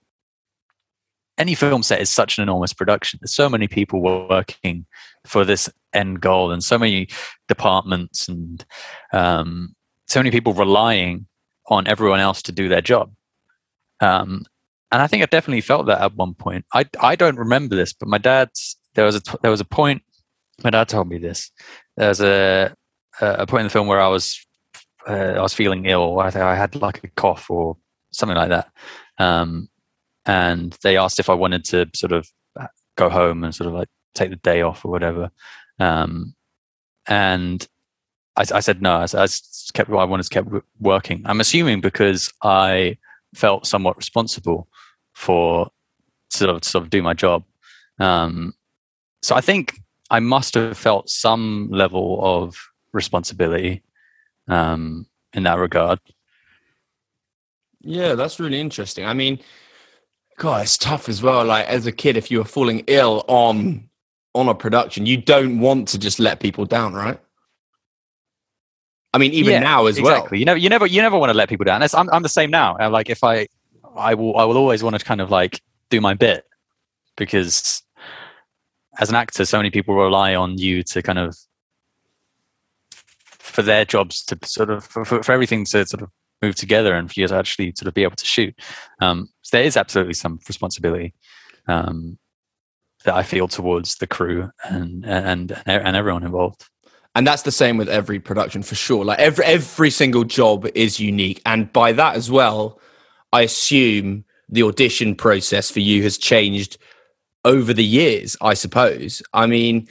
any 1.37 1.55
film 1.55 1.81
set 1.81 2.01
is 2.01 2.09
such 2.09 2.37
an 2.37 2.43
enormous 2.43 2.73
production. 2.73 3.19
There's 3.21 3.33
so 3.33 3.49
many 3.49 3.67
people 3.67 4.01
working 4.01 4.85
for 5.25 5.45
this 5.45 5.69
end 5.93 6.21
goal, 6.21 6.51
and 6.51 6.63
so 6.63 6.77
many 6.77 7.07
departments, 7.47 8.27
and 8.27 8.63
um, 9.13 9.75
so 10.07 10.19
many 10.19 10.31
people 10.31 10.53
relying 10.53 11.27
on 11.67 11.87
everyone 11.87 12.19
else 12.19 12.41
to 12.43 12.51
do 12.51 12.67
their 12.69 12.81
job. 12.81 13.13
Um, 14.01 14.43
and 14.91 15.01
I 15.01 15.07
think 15.07 15.23
I 15.23 15.25
definitely 15.27 15.61
felt 15.61 15.85
that 15.87 16.01
at 16.01 16.15
one 16.15 16.33
point. 16.33 16.65
I 16.73 16.85
I 16.99 17.15
don't 17.15 17.37
remember 17.37 17.75
this, 17.75 17.93
but 17.93 18.09
my 18.09 18.17
dad's 18.17 18.77
there 18.95 19.05
was 19.05 19.15
a 19.15 19.21
there 19.41 19.51
was 19.51 19.61
a 19.61 19.65
point. 19.65 20.03
My 20.63 20.69
dad 20.69 20.89
told 20.89 21.07
me 21.09 21.17
this. 21.17 21.51
There 21.97 22.09
was 22.09 22.21
a 22.21 22.73
a 23.19 23.47
point 23.47 23.61
in 23.61 23.67
the 23.67 23.71
film 23.71 23.87
where 23.87 24.01
I 24.01 24.07
was 24.07 24.45
uh, 25.07 25.33
I 25.37 25.41
was 25.41 25.53
feeling 25.53 25.85
ill. 25.85 26.19
I, 26.19 26.27
I 26.27 26.55
had 26.55 26.75
like 26.75 27.03
a 27.03 27.07
cough 27.09 27.49
or 27.49 27.77
something 28.11 28.37
like 28.37 28.49
that. 28.49 28.69
Um, 29.17 29.69
and 30.25 30.77
they 30.83 30.97
asked 30.97 31.19
if 31.19 31.29
I 31.29 31.33
wanted 31.33 31.65
to 31.65 31.89
sort 31.95 32.11
of 32.11 32.27
go 32.95 33.09
home 33.09 33.43
and 33.43 33.55
sort 33.55 33.67
of 33.67 33.73
like 33.73 33.89
take 34.13 34.29
the 34.29 34.35
day 34.37 34.61
off 34.61 34.85
or 34.85 34.91
whatever. 34.91 35.31
Um, 35.79 36.35
and 37.07 37.67
I, 38.35 38.43
I, 38.53 38.59
said 38.59 38.81
no. 38.81 38.97
I, 38.97 39.05
I 39.13 39.27
kept. 39.73 39.89
I 39.89 40.03
wanted 40.03 40.23
to 40.23 40.43
keep 40.43 40.63
working. 40.79 41.23
I'm 41.25 41.39
assuming 41.39 41.81
because 41.81 42.31
I 42.43 42.97
felt 43.33 43.65
somewhat 43.65 43.97
responsible 43.97 44.67
for 45.21 45.69
sort 46.31 46.49
of 46.49 46.63
sort 46.63 46.83
of 46.83 46.89
do 46.89 47.03
my 47.03 47.13
job. 47.13 47.43
Um, 47.99 48.53
so 49.21 49.35
I 49.35 49.41
think 49.41 49.79
I 50.09 50.19
must 50.19 50.55
have 50.55 50.77
felt 50.77 51.09
some 51.09 51.69
level 51.71 52.19
of 52.23 52.57
responsibility 52.91 53.83
um, 54.47 55.05
in 55.33 55.43
that 55.43 55.59
regard. 55.59 55.99
Yeah, 57.81 58.15
that's 58.15 58.39
really 58.39 58.59
interesting. 58.59 59.05
I 59.05 59.13
mean, 59.13 59.39
God, 60.37 60.63
it's 60.63 60.77
tough 60.77 61.07
as 61.07 61.21
well. 61.21 61.45
Like 61.45 61.67
as 61.67 61.85
a 61.85 61.91
kid, 61.91 62.17
if 62.17 62.31
you 62.31 62.39
were 62.39 62.45
falling 62.45 62.83
ill 62.87 63.23
on 63.27 63.89
on 64.33 64.47
a 64.49 64.55
production, 64.55 65.05
you 65.05 65.17
don't 65.17 65.59
want 65.59 65.87
to 65.89 65.99
just 65.99 66.19
let 66.19 66.39
people 66.39 66.65
down, 66.65 66.93
right? 66.93 67.19
I 69.13 69.17
mean, 69.17 69.33
even 69.33 69.53
yeah, 69.53 69.59
now 69.59 69.85
as 69.87 69.97
exactly. 69.97 70.37
well. 70.37 70.39
You 70.39 70.45
never, 70.45 70.57
you 70.57 70.69
never, 70.69 70.85
you 70.87 71.01
never 71.01 71.17
want 71.17 71.31
to 71.31 71.37
let 71.37 71.49
people 71.49 71.65
down. 71.65 71.83
I'm, 71.83 72.09
I'm 72.11 72.23
the 72.23 72.29
same 72.29 72.49
now. 72.49 72.77
Like 72.89 73.09
if 73.09 73.25
I, 73.25 73.47
I 73.95 74.13
will, 74.13 74.37
I 74.37 74.43
will 74.45 74.57
always 74.57 74.83
want 74.83 74.97
to 74.97 75.03
kind 75.03 75.21
of 75.21 75.29
like 75.29 75.61
do 75.89 76.01
my 76.01 76.13
bit 76.13 76.45
because 77.17 77.83
as 78.99 79.09
an 79.09 79.15
actor, 79.15 79.45
so 79.45 79.57
many 79.57 79.69
people 79.69 79.95
rely 79.95 80.35
on 80.35 80.57
you 80.57 80.83
to 80.83 81.01
kind 81.01 81.19
of 81.19 81.35
for 83.39 83.61
their 83.61 83.85
jobs 83.85 84.23
to 84.23 84.37
sort 84.45 84.69
of 84.69 84.83
for, 84.85 85.05
for 85.05 85.31
everything 85.31 85.65
to 85.65 85.85
sort 85.85 86.01
of 86.01 86.09
move 86.41 86.55
together 86.55 86.95
and 86.95 87.11
for 87.11 87.19
you 87.19 87.27
to 87.27 87.35
actually 87.35 87.73
sort 87.75 87.87
of 87.87 87.93
be 87.93 88.03
able 88.03 88.15
to 88.15 88.25
shoot. 88.25 88.55
Um, 89.01 89.27
so 89.41 89.57
there 89.57 89.65
is 89.65 89.77
absolutely 89.77 90.13
some 90.13 90.39
responsibility 90.47 91.13
um, 91.67 92.17
that 93.03 93.15
I 93.15 93.23
feel 93.23 93.47
towards 93.47 93.95
the 93.95 94.07
crew 94.07 94.49
and 94.63 95.05
and 95.05 95.61
and 95.65 95.95
everyone 95.95 96.23
involved. 96.23 96.65
And 97.13 97.27
that's 97.27 97.41
the 97.41 97.51
same 97.51 97.77
with 97.77 97.89
every 97.89 98.19
production 98.21 98.63
for 98.63 98.75
sure. 98.75 99.03
Like 99.03 99.19
every 99.19 99.45
every 99.45 99.89
single 99.89 100.23
job 100.23 100.67
is 100.75 100.99
unique, 100.99 101.41
and 101.45 101.71
by 101.73 101.91
that 101.91 102.15
as 102.15 102.31
well, 102.31 102.79
I 103.33 103.41
assume 103.41 104.25
the 104.49 104.63
audition 104.63 105.15
process 105.15 105.71
for 105.71 105.79
you 105.79 106.03
has 106.03 106.17
changed 106.17 106.77
over 107.45 107.73
the 107.73 107.85
years. 107.85 108.35
I 108.41 108.53
suppose. 108.53 109.21
I 109.33 109.47
mean, 109.47 109.87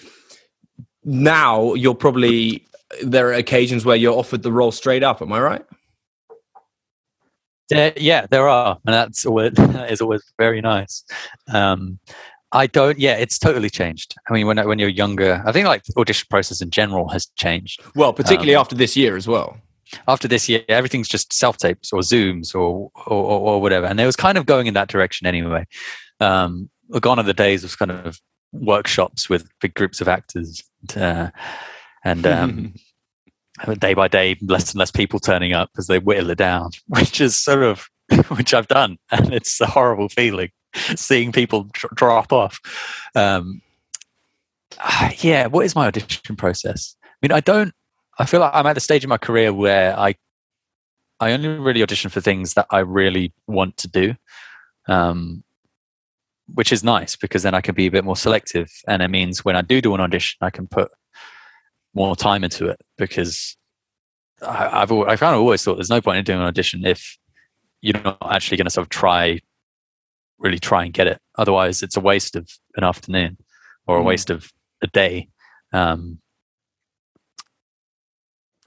now 1.04 1.74
you're 1.74 1.94
probably 1.94 2.66
there 3.02 3.28
are 3.28 3.34
occasions 3.34 3.84
where 3.84 3.96
you're 3.96 4.16
offered 4.16 4.42
the 4.42 4.52
role 4.52 4.72
straight 4.72 5.02
up. 5.02 5.22
Am 5.22 5.32
I 5.32 5.40
right? 5.40 5.64
yeah, 7.96 8.26
there 8.30 8.48
are, 8.48 8.78
and 8.86 8.94
that's 8.94 9.24
always 9.24 9.52
that 9.54 9.90
is 9.90 10.00
always 10.00 10.22
very 10.38 10.60
nice. 10.60 11.04
Um, 11.52 11.98
I 12.52 12.66
don't. 12.66 12.98
Yeah, 12.98 13.14
it's 13.14 13.38
totally 13.38 13.70
changed. 13.70 14.16
I 14.28 14.32
mean, 14.32 14.46
when 14.46 14.58
when 14.66 14.78
you're 14.78 14.88
younger, 14.88 15.42
I 15.46 15.52
think 15.52 15.66
like 15.66 15.84
the 15.84 15.98
audition 15.98 16.26
process 16.30 16.60
in 16.60 16.70
general 16.70 17.08
has 17.08 17.26
changed. 17.36 17.80
Well, 17.94 18.12
particularly 18.12 18.56
um, 18.56 18.60
after 18.60 18.74
this 18.74 18.96
year 18.96 19.16
as 19.16 19.28
well. 19.28 19.56
After 20.08 20.28
this 20.28 20.48
year, 20.48 20.62
everything's 20.68 21.08
just 21.08 21.32
self 21.32 21.56
tapes 21.56 21.92
or 21.92 22.00
Zooms 22.00 22.54
or, 22.54 22.90
or, 23.06 23.40
or 23.40 23.60
whatever, 23.60 23.86
and 23.86 24.00
it 24.00 24.06
was 24.06 24.16
kind 24.16 24.38
of 24.38 24.46
going 24.46 24.66
in 24.66 24.74
that 24.74 24.88
direction 24.88 25.26
anyway. 25.26 25.66
Um, 26.20 26.70
gone 27.00 27.18
are 27.18 27.24
the 27.24 27.34
days 27.34 27.64
of 27.64 27.78
kind 27.78 27.90
of 27.90 28.20
workshops 28.52 29.28
with 29.28 29.48
big 29.60 29.74
groups 29.74 30.00
of 30.00 30.08
actors, 30.08 30.62
uh, 30.96 31.30
and 32.04 32.26
um, 32.26 32.74
day 33.78 33.94
by 33.94 34.08
day, 34.08 34.36
less 34.42 34.72
and 34.72 34.78
less 34.78 34.90
people 34.90 35.20
turning 35.20 35.52
up 35.52 35.70
as 35.78 35.86
they 35.86 35.98
whittle 35.98 36.30
it 36.30 36.38
down, 36.38 36.70
which 36.88 37.20
is 37.20 37.36
sort 37.36 37.62
of 37.62 37.86
which 38.28 38.54
I've 38.54 38.68
done, 38.68 38.98
and 39.10 39.32
it's 39.32 39.60
a 39.60 39.66
horrible 39.66 40.08
feeling 40.08 40.50
seeing 40.96 41.32
people 41.32 41.64
dr- 41.72 41.94
drop 41.94 42.32
off. 42.32 42.60
Um, 43.14 43.62
yeah, 45.18 45.46
what 45.46 45.64
is 45.64 45.74
my 45.74 45.86
audition 45.86 46.36
process? 46.36 46.96
I 47.04 47.08
mean, 47.22 47.32
I 47.32 47.40
don't. 47.40 47.74
I 48.20 48.26
feel 48.26 48.40
like 48.40 48.50
I'm 48.52 48.66
at 48.66 48.74
the 48.74 48.80
stage 48.80 49.02
in 49.02 49.08
my 49.08 49.16
career 49.16 49.52
where 49.52 49.98
I, 49.98 50.14
I 51.20 51.32
only 51.32 51.48
really 51.48 51.82
audition 51.82 52.10
for 52.10 52.20
things 52.20 52.52
that 52.54 52.66
I 52.70 52.80
really 52.80 53.32
want 53.46 53.78
to 53.78 53.88
do, 53.88 54.14
um, 54.88 55.42
which 56.52 56.70
is 56.70 56.84
nice 56.84 57.16
because 57.16 57.42
then 57.42 57.54
I 57.54 57.62
can 57.62 57.74
be 57.74 57.86
a 57.86 57.90
bit 57.90 58.04
more 58.04 58.16
selective, 58.16 58.70
and 58.86 59.02
it 59.02 59.08
means 59.08 59.42
when 59.42 59.56
I 59.56 59.62
do 59.62 59.80
do 59.80 59.94
an 59.94 60.02
audition, 60.02 60.36
I 60.42 60.50
can 60.50 60.66
put 60.66 60.90
more 61.94 62.14
time 62.14 62.44
into 62.44 62.68
it 62.68 62.80
because 62.98 63.56
I, 64.46 64.80
have 64.80 64.92
I 64.92 65.16
found 65.16 65.34
I've 65.34 65.40
always 65.40 65.64
thought 65.64 65.76
there's 65.76 65.88
no 65.88 66.02
point 66.02 66.18
in 66.18 66.24
doing 66.24 66.40
an 66.40 66.46
audition 66.46 66.84
if 66.84 67.16
you're 67.80 68.00
not 68.02 68.18
actually 68.30 68.58
going 68.58 68.66
to 68.66 68.70
sort 68.70 68.84
of 68.84 68.90
try, 68.90 69.40
really 70.38 70.58
try 70.58 70.84
and 70.84 70.92
get 70.92 71.06
it. 71.06 71.18
Otherwise, 71.38 71.82
it's 71.82 71.96
a 71.96 72.00
waste 72.00 72.36
of 72.36 72.50
an 72.76 72.84
afternoon 72.84 73.38
or 73.86 73.98
a 73.98 74.02
mm. 74.02 74.06
waste 74.06 74.28
of 74.28 74.52
a 74.82 74.86
day. 74.88 75.28
Um, 75.72 76.18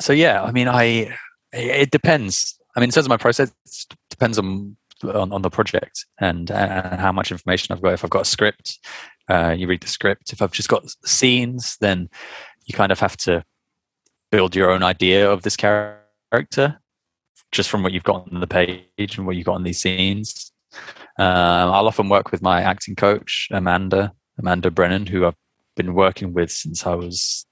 so 0.03 0.11
yeah, 0.11 0.43
I 0.43 0.51
mean, 0.51 0.67
I 0.67 1.15
it 1.53 1.91
depends. 1.91 2.59
I 2.75 2.79
mean, 2.79 2.89
in 2.89 2.91
terms 2.91 3.05
of 3.05 3.09
my 3.09 3.17
process, 3.17 3.51
it 3.65 3.95
depends 4.09 4.37
on 4.37 4.75
on, 5.03 5.31
on 5.31 5.41
the 5.41 5.49
project 5.49 6.05
and 6.19 6.49
how 6.49 7.11
much 7.13 7.31
information 7.31 7.73
I've 7.73 7.81
got. 7.81 7.93
If 7.93 8.03
I've 8.03 8.09
got 8.09 8.23
a 8.23 8.25
script, 8.25 8.79
uh, 9.29 9.55
you 9.57 9.65
read 9.67 9.81
the 9.81 9.87
script. 9.87 10.33
If 10.33 10.41
I've 10.41 10.51
just 10.51 10.67
got 10.67 10.89
scenes, 11.05 11.77
then 11.79 12.09
you 12.65 12.73
kind 12.73 12.91
of 12.91 12.99
have 12.99 13.15
to 13.17 13.43
build 14.29 14.55
your 14.55 14.71
own 14.71 14.83
idea 14.83 15.31
of 15.31 15.43
this 15.43 15.55
character 15.55 16.79
just 17.51 17.69
from 17.69 17.83
what 17.83 17.93
you've 17.93 18.03
got 18.03 18.27
on 18.31 18.41
the 18.41 18.47
page 18.47 19.17
and 19.17 19.25
what 19.25 19.35
you've 19.35 19.45
got 19.45 19.55
on 19.55 19.63
these 19.63 19.79
scenes. 19.79 20.51
Um, 21.17 21.71
I'll 21.71 21.87
often 21.87 22.09
work 22.09 22.31
with 22.31 22.41
my 22.41 22.61
acting 22.61 22.95
coach, 22.95 23.47
Amanda, 23.51 24.11
Amanda 24.37 24.69
Brennan, 24.69 25.05
who 25.05 25.25
I've 25.25 25.35
been 25.75 25.93
working 25.93 26.33
with 26.33 26.51
since 26.51 26.85
I 26.85 26.95
was, 26.95 27.45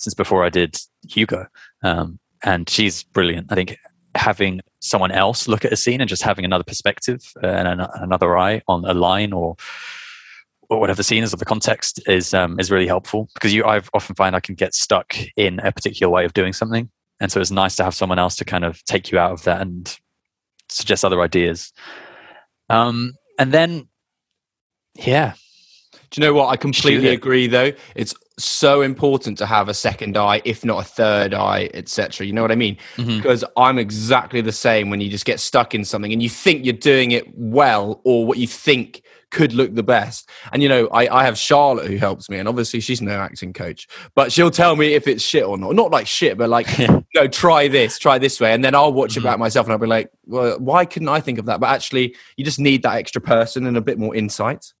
since 0.00 0.14
before 0.14 0.44
I 0.44 0.48
did 0.48 0.78
Hugo. 1.08 1.46
Um, 1.82 2.18
and 2.42 2.68
she's 2.68 3.04
brilliant. 3.04 3.52
I 3.52 3.54
think 3.54 3.76
having 4.14 4.60
someone 4.80 5.12
else 5.12 5.46
look 5.46 5.64
at 5.64 5.72
a 5.72 5.76
scene 5.76 6.00
and 6.00 6.08
just 6.08 6.22
having 6.22 6.44
another 6.44 6.64
perspective 6.64 7.20
and 7.42 7.68
an, 7.68 7.86
another 7.94 8.36
eye 8.36 8.62
on 8.66 8.84
a 8.84 8.94
line 8.94 9.32
or 9.32 9.56
or 10.68 10.78
whatever 10.78 11.02
scene 11.02 11.24
is 11.24 11.34
or 11.34 11.36
the 11.36 11.44
context 11.44 12.00
is 12.06 12.32
um, 12.32 12.58
is 12.58 12.70
really 12.70 12.86
helpful 12.86 13.28
because 13.34 13.52
you 13.52 13.64
I 13.64 13.82
often 13.92 14.14
find 14.14 14.34
I 14.34 14.40
can 14.40 14.54
get 14.54 14.74
stuck 14.74 15.16
in 15.36 15.60
a 15.60 15.72
particular 15.72 16.10
way 16.10 16.24
of 16.24 16.32
doing 16.32 16.52
something, 16.52 16.88
and 17.20 17.30
so 17.30 17.40
it's 17.40 17.50
nice 17.50 17.76
to 17.76 17.84
have 17.84 17.94
someone 17.94 18.18
else 18.18 18.36
to 18.36 18.44
kind 18.44 18.64
of 18.64 18.82
take 18.84 19.10
you 19.12 19.18
out 19.18 19.32
of 19.32 19.42
that 19.44 19.60
and 19.60 19.98
suggest 20.68 21.04
other 21.04 21.20
ideas. 21.20 21.72
Um, 22.68 23.14
and 23.38 23.52
then, 23.52 23.88
yeah. 24.94 25.34
Do 26.10 26.20
you 26.20 26.26
know 26.26 26.34
what? 26.34 26.48
I 26.48 26.56
completely 26.56 27.08
agree. 27.08 27.48
Though 27.48 27.72
it's 27.94 28.14
so 28.44 28.82
important 28.82 29.38
to 29.38 29.46
have 29.46 29.68
a 29.68 29.74
second 29.74 30.16
eye, 30.16 30.42
if 30.44 30.64
not 30.64 30.80
a 30.80 30.88
third 30.88 31.34
eye, 31.34 31.70
etc. 31.74 32.26
You 32.26 32.32
know 32.32 32.42
what 32.42 32.52
I 32.52 32.56
mean? 32.56 32.76
Mm-hmm. 32.96 33.16
Because 33.16 33.44
I'm 33.56 33.78
exactly 33.78 34.40
the 34.40 34.52
same. 34.52 34.90
When 34.90 35.00
you 35.00 35.10
just 35.10 35.24
get 35.24 35.40
stuck 35.40 35.74
in 35.74 35.84
something 35.84 36.12
and 36.12 36.22
you 36.22 36.28
think 36.28 36.64
you're 36.64 36.74
doing 36.74 37.12
it 37.12 37.26
well, 37.36 38.00
or 38.04 38.26
what 38.26 38.38
you 38.38 38.46
think 38.46 39.02
could 39.30 39.52
look 39.52 39.74
the 39.74 39.82
best. 39.82 40.28
And 40.52 40.62
you 40.62 40.68
know, 40.68 40.88
I, 40.88 41.08
I 41.08 41.24
have 41.24 41.38
Charlotte 41.38 41.86
who 41.86 41.96
helps 41.96 42.28
me, 42.28 42.38
and 42.38 42.48
obviously 42.48 42.80
she's 42.80 43.00
no 43.00 43.12
acting 43.12 43.52
coach, 43.52 43.88
but 44.14 44.32
she'll 44.32 44.50
tell 44.50 44.76
me 44.76 44.94
if 44.94 45.06
it's 45.06 45.22
shit 45.22 45.44
or 45.44 45.56
not. 45.56 45.74
Not 45.74 45.90
like 45.90 46.06
shit, 46.06 46.36
but 46.36 46.48
like, 46.48 46.66
no, 47.14 47.26
try 47.26 47.68
this, 47.68 47.98
try 47.98 48.18
this 48.18 48.40
way, 48.40 48.52
and 48.52 48.64
then 48.64 48.74
I'll 48.74 48.92
watch 48.92 49.12
mm-hmm. 49.12 49.20
it 49.20 49.30
back 49.30 49.38
myself, 49.38 49.66
and 49.66 49.72
I'll 49.72 49.78
be 49.78 49.86
like, 49.86 50.10
well, 50.26 50.58
why 50.58 50.84
couldn't 50.84 51.08
I 51.08 51.20
think 51.20 51.38
of 51.38 51.46
that? 51.46 51.60
But 51.60 51.70
actually, 51.70 52.16
you 52.36 52.44
just 52.44 52.60
need 52.60 52.82
that 52.82 52.96
extra 52.96 53.20
person 53.20 53.66
and 53.66 53.76
a 53.76 53.80
bit 53.80 53.98
more 53.98 54.14
insight. 54.14 54.72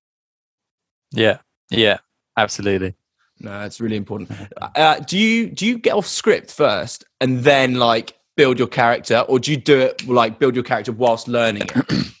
Yeah, 1.12 1.38
yeah, 1.70 1.98
absolutely. 2.36 2.94
No, 3.40 3.62
it's 3.62 3.80
really 3.80 3.96
important. 3.96 4.30
Uh, 4.60 5.00
do 5.00 5.18
you 5.18 5.48
do 5.48 5.66
you 5.66 5.78
get 5.78 5.94
off 5.94 6.06
script 6.06 6.52
first 6.52 7.04
and 7.20 7.40
then 7.40 7.74
like 7.74 8.18
build 8.36 8.58
your 8.58 8.68
character, 8.68 9.20
or 9.20 9.38
do 9.38 9.50
you 9.50 9.56
do 9.56 9.80
it 9.80 10.06
like 10.06 10.38
build 10.38 10.54
your 10.54 10.64
character 10.64 10.92
whilst 10.92 11.26
learning 11.26 11.62
it? 11.62 12.06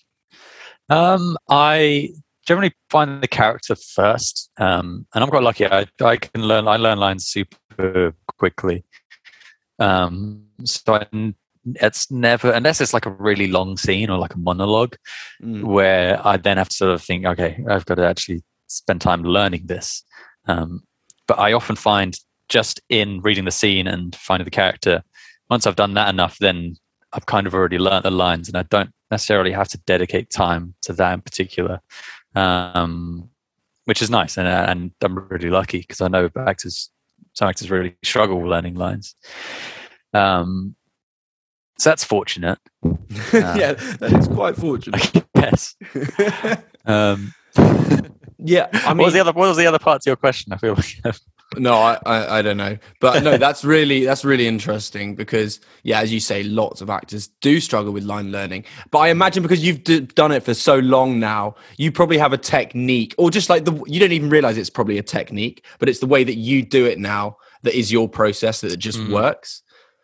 Um, 0.90 1.38
I 1.48 2.08
generally 2.48 2.74
find 2.90 3.22
the 3.22 3.28
character 3.28 3.76
first, 3.76 4.50
um, 4.58 5.06
and 5.14 5.22
I'm 5.22 5.30
quite 5.30 5.44
lucky. 5.44 5.64
I, 5.64 5.86
I 6.02 6.16
can 6.16 6.42
learn. 6.42 6.66
I 6.66 6.78
learn 6.78 6.98
lines 6.98 7.26
super 7.26 8.12
quickly. 8.38 8.84
Um, 9.78 10.46
so 10.64 10.94
I, 10.94 11.06
it's 11.64 12.10
never 12.10 12.50
unless 12.50 12.80
it's 12.80 12.92
like 12.92 13.06
a 13.06 13.10
really 13.10 13.46
long 13.46 13.76
scene 13.76 14.10
or 14.10 14.18
like 14.18 14.34
a 14.34 14.38
monologue, 14.38 14.96
mm. 15.40 15.62
where 15.62 16.20
I 16.26 16.38
then 16.38 16.56
have 16.56 16.70
to 16.70 16.76
sort 16.76 16.90
of 16.90 17.04
think, 17.04 17.24
okay, 17.24 17.62
I've 17.68 17.86
got 17.86 17.94
to 17.94 18.06
actually 18.06 18.42
spend 18.66 19.00
time 19.00 19.22
learning 19.22 19.66
this. 19.66 20.02
Um, 20.48 20.82
but 21.30 21.38
I 21.38 21.52
often 21.52 21.76
find 21.76 22.18
just 22.48 22.80
in 22.88 23.20
reading 23.20 23.44
the 23.44 23.52
scene 23.52 23.86
and 23.86 24.16
finding 24.16 24.44
the 24.44 24.50
character, 24.50 25.04
once 25.48 25.64
I've 25.64 25.76
done 25.76 25.94
that 25.94 26.08
enough, 26.08 26.36
then 26.38 26.74
I've 27.12 27.26
kind 27.26 27.46
of 27.46 27.54
already 27.54 27.78
learned 27.78 28.04
the 28.04 28.10
lines, 28.10 28.48
and 28.48 28.56
I 28.56 28.64
don't 28.64 28.90
necessarily 29.12 29.52
have 29.52 29.68
to 29.68 29.78
dedicate 29.86 30.30
time 30.30 30.74
to 30.82 30.92
that 30.94 31.14
in 31.14 31.20
particular, 31.20 31.80
um, 32.34 33.30
which 33.84 34.02
is 34.02 34.10
nice. 34.10 34.38
And, 34.38 34.48
and 34.48 34.90
I'm 35.02 35.20
really 35.28 35.50
lucky 35.50 35.78
because 35.78 36.00
I 36.00 36.08
know 36.08 36.28
actors, 36.36 36.90
some 37.34 37.48
actors 37.48 37.70
really 37.70 37.94
struggle 38.02 38.40
learning 38.40 38.74
lines. 38.74 39.14
Um, 40.12 40.74
so 41.78 41.90
that's 41.90 42.02
fortunate. 42.02 42.58
yeah, 43.32 43.74
that 43.74 44.16
is 44.18 44.26
quite 44.26 44.56
fortunate. 44.56 45.24
yes. 45.36 45.76
Um, 46.86 47.34
Yeah, 48.44 48.68
I 48.72 48.88
what 48.88 48.96
mean, 48.96 49.04
was 49.06 49.14
the 49.14 49.20
other? 49.20 49.32
What 49.32 49.48
was 49.48 49.56
the 49.56 49.66
other 49.66 49.78
part 49.78 50.02
to 50.02 50.10
your 50.10 50.16
question? 50.16 50.52
I 50.52 50.56
feel 50.56 50.74
like 50.74 51.16
no, 51.58 51.74
I, 51.74 51.98
I, 52.06 52.38
I 52.38 52.42
don't 52.42 52.56
know, 52.56 52.78
but 53.00 53.22
no, 53.22 53.36
that's 53.44 53.64
really 53.64 54.04
that's 54.04 54.24
really 54.24 54.46
interesting 54.46 55.14
because 55.14 55.60
yeah, 55.82 56.00
as 56.00 56.12
you 56.12 56.20
say, 56.20 56.42
lots 56.42 56.80
of 56.80 56.90
actors 56.90 57.28
do 57.40 57.60
struggle 57.60 57.92
with 57.92 58.04
line 58.04 58.30
learning. 58.32 58.64
But 58.90 58.98
I 59.00 59.08
imagine 59.08 59.42
because 59.42 59.64
you've 59.64 59.82
d- 59.84 60.00
done 60.00 60.32
it 60.32 60.42
for 60.42 60.54
so 60.54 60.78
long 60.78 61.18
now, 61.18 61.54
you 61.76 61.90
probably 61.92 62.18
have 62.18 62.32
a 62.32 62.38
technique, 62.38 63.14
or 63.18 63.30
just 63.30 63.50
like 63.50 63.64
the 63.64 63.72
you 63.86 63.98
don't 64.00 64.12
even 64.12 64.30
realize 64.30 64.56
it's 64.58 64.70
probably 64.70 64.98
a 64.98 65.02
technique, 65.02 65.64
but 65.78 65.88
it's 65.88 65.98
the 66.00 66.06
way 66.06 66.24
that 66.24 66.36
you 66.36 66.62
do 66.62 66.86
it 66.86 66.98
now 66.98 67.36
that 67.62 67.74
is 67.78 67.92
your 67.92 68.08
process 68.08 68.60
that 68.62 68.72
it 68.72 68.78
just 68.78 68.98
Mm. 69.00 69.10
works. 69.10 69.62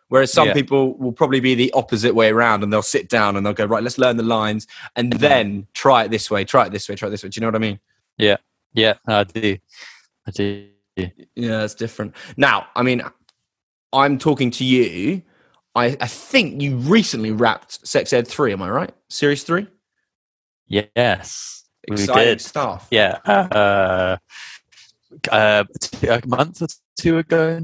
Whereas 0.09 0.33
some 0.33 0.49
Yeah. 0.49 0.55
people 0.55 0.97
will 0.99 1.11
probably 1.13 1.41
be 1.41 1.55
the 1.57 1.73
opposite 1.73 2.15
way 2.15 2.29
around, 2.29 2.63
and 2.63 2.73
they'll 2.73 2.83
sit 2.83 3.09
down 3.09 3.37
and 3.37 3.45
they'll 3.45 3.55
go 3.55 3.65
right, 3.65 3.83
let's 3.83 3.99
learn 3.99 4.17
the 4.17 4.23
lines, 4.23 4.67
and 4.95 5.13
Mm. 5.13 5.19
then 5.19 5.67
try 5.75 6.05
it 6.05 6.11
this 6.13 6.31
way, 6.31 6.45
try 6.45 6.67
it 6.67 6.71
this 6.73 6.89
way, 6.89 6.95
try 6.95 7.09
it 7.09 7.11
this 7.13 7.23
way. 7.25 7.29
Do 7.31 7.39
you 7.39 7.41
know 7.41 7.49
what 7.49 7.57
I 7.57 7.59
mean? 7.59 7.81
Yeah, 8.19 8.37
yeah, 8.73 8.95
I 9.07 9.25
do, 9.25 9.57
I 10.27 10.31
do. 10.31 10.69
Yeah, 11.35 11.65
it's 11.65 11.75
different. 11.75 12.15
Now, 12.37 12.67
I 12.75 12.83
mean, 12.83 13.03
I'm 13.93 14.19
talking 14.19 14.51
to 14.53 14.65
you. 14.65 15.23
I, 15.75 15.97
I 16.01 16.07
think 16.07 16.63
you 16.63 16.77
recently 16.77 17.33
wrapped 17.33 17.87
Sex 17.87 18.13
Ed 18.15 18.27
3, 18.27 18.53
am 18.55 18.63
I 18.63 18.71
right? 18.71 18.93
Series 19.11 19.43
3? 19.43 19.67
Yes, 20.69 21.65
we 21.89 21.95
Exciting 21.95 22.23
did. 22.25 22.41
stuff. 22.41 22.89
Yeah, 22.91 23.19
uh, 23.27 24.17
uh, 25.31 25.65
a 26.09 26.21
month 26.27 26.63
or 26.63 26.67
two 26.99 27.19
ago 27.19 27.59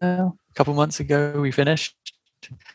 now, 0.00 0.36
a 0.50 0.54
couple 0.54 0.72
months 0.74 1.00
ago, 1.00 1.40
we 1.40 1.50
finished, 1.50 1.96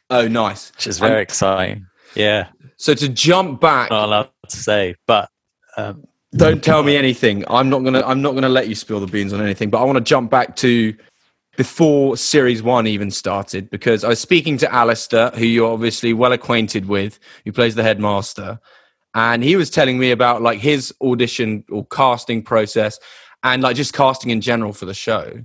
Oh, 0.10 0.28
nice. 0.28 0.72
which 0.76 0.88
is 0.88 1.00
very 1.00 1.22
exciting. 1.22 1.88
Yeah, 2.16 2.50
So 2.78 2.94
to 2.94 3.10
jump 3.10 3.62
back, 3.62 3.90
not 3.90 4.06
allowed 4.08 4.30
to 4.50 4.58
say, 4.58 4.96
but 5.08 5.30
um, 5.78 6.04
don't 6.36 6.64
tell 6.64 6.84
me 6.84 6.96
anything. 6.98 7.44
I'm 7.48 7.70
not 7.70 7.84
gonna 7.84 8.02
I'm 8.02 8.22
not 8.22 8.34
gonna 8.34 8.50
let 8.50 8.68
you 8.68 8.76
spill 8.76 9.00
the 9.00 9.08
beans 9.08 9.34
on 9.34 9.42
anything, 9.42 9.70
but 9.70 9.82
I 9.82 9.86
want 9.86 9.98
to 9.98 10.04
jump 10.04 10.32
back 10.32 10.56
to 10.58 10.96
before 11.56 12.18
series 12.18 12.64
one 12.64 12.88
even 12.88 13.12
started 13.12 13.70
because 13.70 14.04
I 14.04 14.10
was 14.10 14.20
speaking 14.20 14.58
to 14.60 14.74
Alistair, 14.74 15.30
who 15.32 15.46
you're 15.46 15.72
obviously 15.72 16.14
well 16.14 16.32
acquainted 16.32 16.88
with, 16.88 17.20
who 17.46 17.52
plays 17.52 17.76
the 17.76 17.84
headmaster, 17.84 18.60
and 19.14 19.44
he 19.44 19.56
was 19.56 19.70
telling 19.70 20.00
me 20.00 20.12
about 20.12 20.42
like 20.42 20.60
his 20.60 20.94
audition 21.02 21.64
or 21.70 21.86
casting 21.88 22.42
process 22.42 23.00
and 23.44 23.62
like 23.62 23.76
just 23.76 23.94
casting 23.94 24.32
in 24.32 24.42
general 24.42 24.74
for 24.74 24.86
the 24.86 24.94
show. 24.94 25.44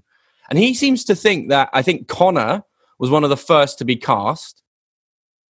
And 0.48 0.58
he 0.58 0.72
seems 0.72 1.04
to 1.04 1.14
think 1.14 1.50
that 1.50 1.68
I 1.72 1.82
think 1.82 2.08
Connor 2.08 2.62
was 2.98 3.10
one 3.10 3.24
of 3.24 3.30
the 3.30 3.36
first 3.36 3.78
to 3.78 3.84
be 3.84 3.96
cast. 3.96 4.62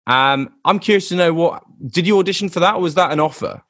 Um, 0.06 0.54
I'm 0.64 0.78
curious 0.78 1.08
to 1.10 1.16
know 1.16 1.32
what 1.32 1.62
did 1.86 2.06
you 2.06 2.18
audition 2.18 2.48
for 2.48 2.60
that 2.60 2.74
or 2.74 2.80
was 2.80 2.94
that 2.94 3.12
an 3.12 3.20
offer? 3.20 3.62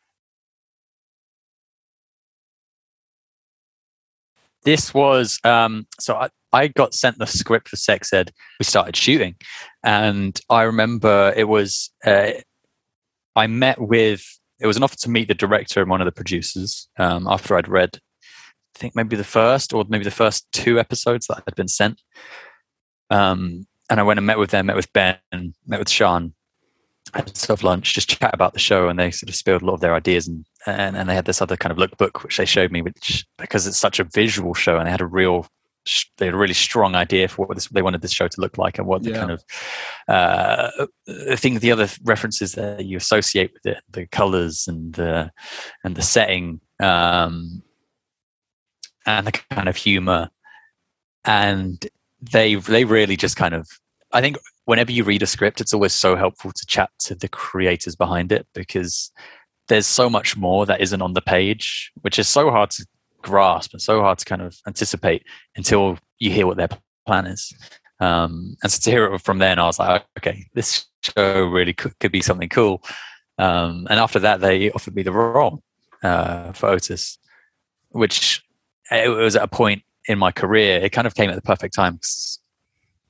This 4.64 4.92
was 4.92 5.38
um, 5.44 5.86
so 6.00 6.16
I, 6.16 6.28
I 6.52 6.68
got 6.68 6.94
sent 6.94 7.18
the 7.18 7.26
script 7.26 7.68
for 7.68 7.76
sex 7.76 8.12
ed. 8.12 8.32
We 8.59 8.64
started 8.64 8.96
shooting. 8.96 9.36
And 9.84 10.38
i 10.50 10.62
remember 10.62 11.32
it 11.36 11.48
was 11.48 11.90
uh, 12.04 12.32
i 13.36 13.46
met 13.46 13.80
with 13.80 14.22
it 14.61 14.66
was 14.66 14.76
an 14.76 14.82
offer 14.82 14.96
to 14.96 15.11
meet 15.11 15.28
the 15.28 15.34
director 15.34 15.80
and 15.80 15.88
one 15.88 16.00
of 16.00 16.04
the 16.04 16.12
producers 16.12 16.88
um, 16.98 17.26
after 17.28 17.56
i'd 17.56 17.68
read 17.68 17.90
i 17.94 18.78
think 18.78 18.96
maybe 18.96 19.16
the 19.16 19.24
first 19.24 19.72
or 19.72 19.84
maybe 19.88 20.04
the 20.04 20.11
first 20.11 20.46
two 20.52 20.78
episodes 20.78 21.26
that 21.26 21.42
had 21.46 21.54
been 21.54 21.68
sent. 21.68 22.02
Um, 23.11 23.66
and 23.88 24.00
i 24.00 24.02
went 24.02 24.18
and 24.18 24.26
met 24.26 24.38
with 24.38 24.50
them 24.50 24.66
met 24.66 24.76
with 24.76 24.92
ben 24.92 25.18
met 25.66 25.78
with 25.78 25.88
sean 25.88 26.34
had 27.14 27.50
of 27.50 27.62
lunch, 27.62 27.94
just 27.94 28.09
chat 28.09 28.34
about 28.34 28.52
the 28.52 28.59
show, 28.59 28.88
and 28.88 28.98
they 28.98 29.11
sort 29.11 29.28
of 29.28 29.34
spilled 29.34 29.62
a 29.62 29.66
lot 29.66 29.74
of 29.74 29.80
their 29.80 29.94
ideas, 29.94 30.28
and, 30.28 30.44
and 30.66 30.96
and 30.96 31.09
they 31.09 31.14
had 31.14 31.24
this 31.24 31.40
other 31.42 31.56
kind 31.56 31.72
of 31.72 31.78
lookbook 31.78 32.22
which 32.22 32.36
they 32.36 32.44
showed 32.44 32.70
me, 32.72 32.82
which 32.82 33.26
because 33.38 33.66
it's 33.66 33.78
such 33.78 33.98
a 33.98 34.04
visual 34.04 34.54
show, 34.54 34.76
and 34.76 34.86
they 34.86 34.90
had 34.90 35.00
a 35.00 35.06
real, 35.06 35.46
they 36.18 36.26
had 36.26 36.34
a 36.34 36.38
really 36.38 36.54
strong 36.54 36.94
idea 36.94 37.28
for 37.28 37.46
what 37.46 37.56
this, 37.56 37.68
they 37.68 37.82
wanted 37.82 38.02
this 38.02 38.12
show 38.12 38.28
to 38.28 38.40
look 38.40 38.59
like, 38.59 38.78
and 38.78 38.86
what 38.86 39.02
the 39.02 39.11
Yeah. 39.11 39.18
kind 39.18 39.30
of, 39.30 39.44
uh, 40.09 40.86
I 41.30 41.36
think 41.36 41.61
the 41.61 41.72
other 41.72 41.88
references 42.04 42.52
that 42.52 42.84
you 42.84 42.96
associate 42.96 43.52
with 43.54 43.66
it, 43.76 43.82
the 43.90 44.06
colors 44.06 44.66
and 44.68 44.94
the 44.94 45.30
and 45.84 45.96
the 45.96 46.02
setting, 46.02 46.61
um, 46.80 47.62
and 49.06 49.26
the 49.26 49.32
kind 49.50 49.68
of 49.68 49.76
humor, 49.76 50.28
and 51.24 51.86
they 52.20 52.54
they 52.56 52.84
really 52.84 53.16
just 53.16 53.36
kind 53.36 53.54
of, 53.54 53.66
I 54.12 54.20
think 54.20 54.38
whenever 54.64 54.92
you 54.92 55.04
read 55.04 55.22
a 55.22 55.26
script, 55.26 55.61
it's 55.61 55.74
always 55.74 55.94
so 55.94 56.16
helpful 56.16 56.52
to 56.52 56.66
chat 56.66 56.90
to 57.00 57.14
the 57.14 57.28
creators 57.28 57.94
behind 57.94 58.32
it 58.32 58.46
because 58.54 59.11
there's 59.68 59.86
so 59.86 60.09
much 60.09 60.36
more 60.36 60.66
that 60.66 60.80
isn't 60.80 61.02
on 61.02 61.12
the 61.12 61.20
page, 61.20 61.92
which 62.00 62.18
is 62.18 62.28
so 62.28 62.50
hard 62.50 62.70
to 62.70 62.86
grasp 63.22 63.72
and 63.72 63.82
so 63.82 64.00
hard 64.00 64.18
to 64.18 64.24
kind 64.24 64.42
of 64.42 64.56
anticipate 64.66 65.24
until 65.56 65.98
you 66.18 66.30
hear 66.30 66.46
what 66.46 66.56
their 66.56 66.68
plan 67.06 67.26
is. 67.26 67.52
Um, 68.00 68.56
and 68.62 68.72
so 68.72 68.78
to 68.82 68.90
hear 68.90 69.12
it 69.12 69.20
from 69.20 69.38
then, 69.38 69.59
I 69.59 69.66
was 69.66 69.78
like, 69.78 70.04
okay, 70.18 70.46
this 70.54 70.86
show 71.02 71.44
really 71.44 71.74
could, 71.74 71.98
could 71.98 72.12
be 72.12 72.22
something 72.22 72.48
cool. 72.48 72.82
Um, 73.38 73.86
and 73.90 74.00
after 74.00 74.18
that, 74.20 74.40
they 74.40 74.70
offered 74.70 74.94
me 74.94 75.02
the 75.02 75.12
role 75.12 75.62
uh, 76.02 76.52
for 76.52 76.68
Otis, 76.70 77.18
which 77.90 78.42
it 78.90 79.09
was 79.09 79.36
at 79.36 79.42
a 79.42 79.48
point 79.48 79.82
in 80.06 80.18
my 80.18 80.32
career. 80.32 80.80
It 80.80 80.92
kind 80.92 81.06
of 81.06 81.14
came 81.14 81.30
at 81.30 81.36
the 81.36 81.42
perfect 81.42 81.74
time. 81.74 82.00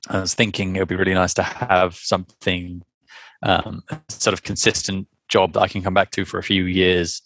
I 0.09 0.19
was 0.19 0.33
thinking 0.33 0.75
it 0.75 0.79
would 0.79 0.87
be 0.87 0.95
really 0.95 1.13
nice 1.13 1.33
to 1.35 1.43
have 1.43 1.95
something 1.95 2.83
um, 3.43 3.83
sort 4.09 4.33
of 4.33 4.43
consistent 4.43 5.07
job 5.27 5.53
that 5.53 5.61
I 5.61 5.67
can 5.67 5.81
come 5.83 5.93
back 5.93 6.11
to 6.11 6.25
for 6.25 6.39
a 6.39 6.43
few 6.43 6.65
years. 6.65 7.21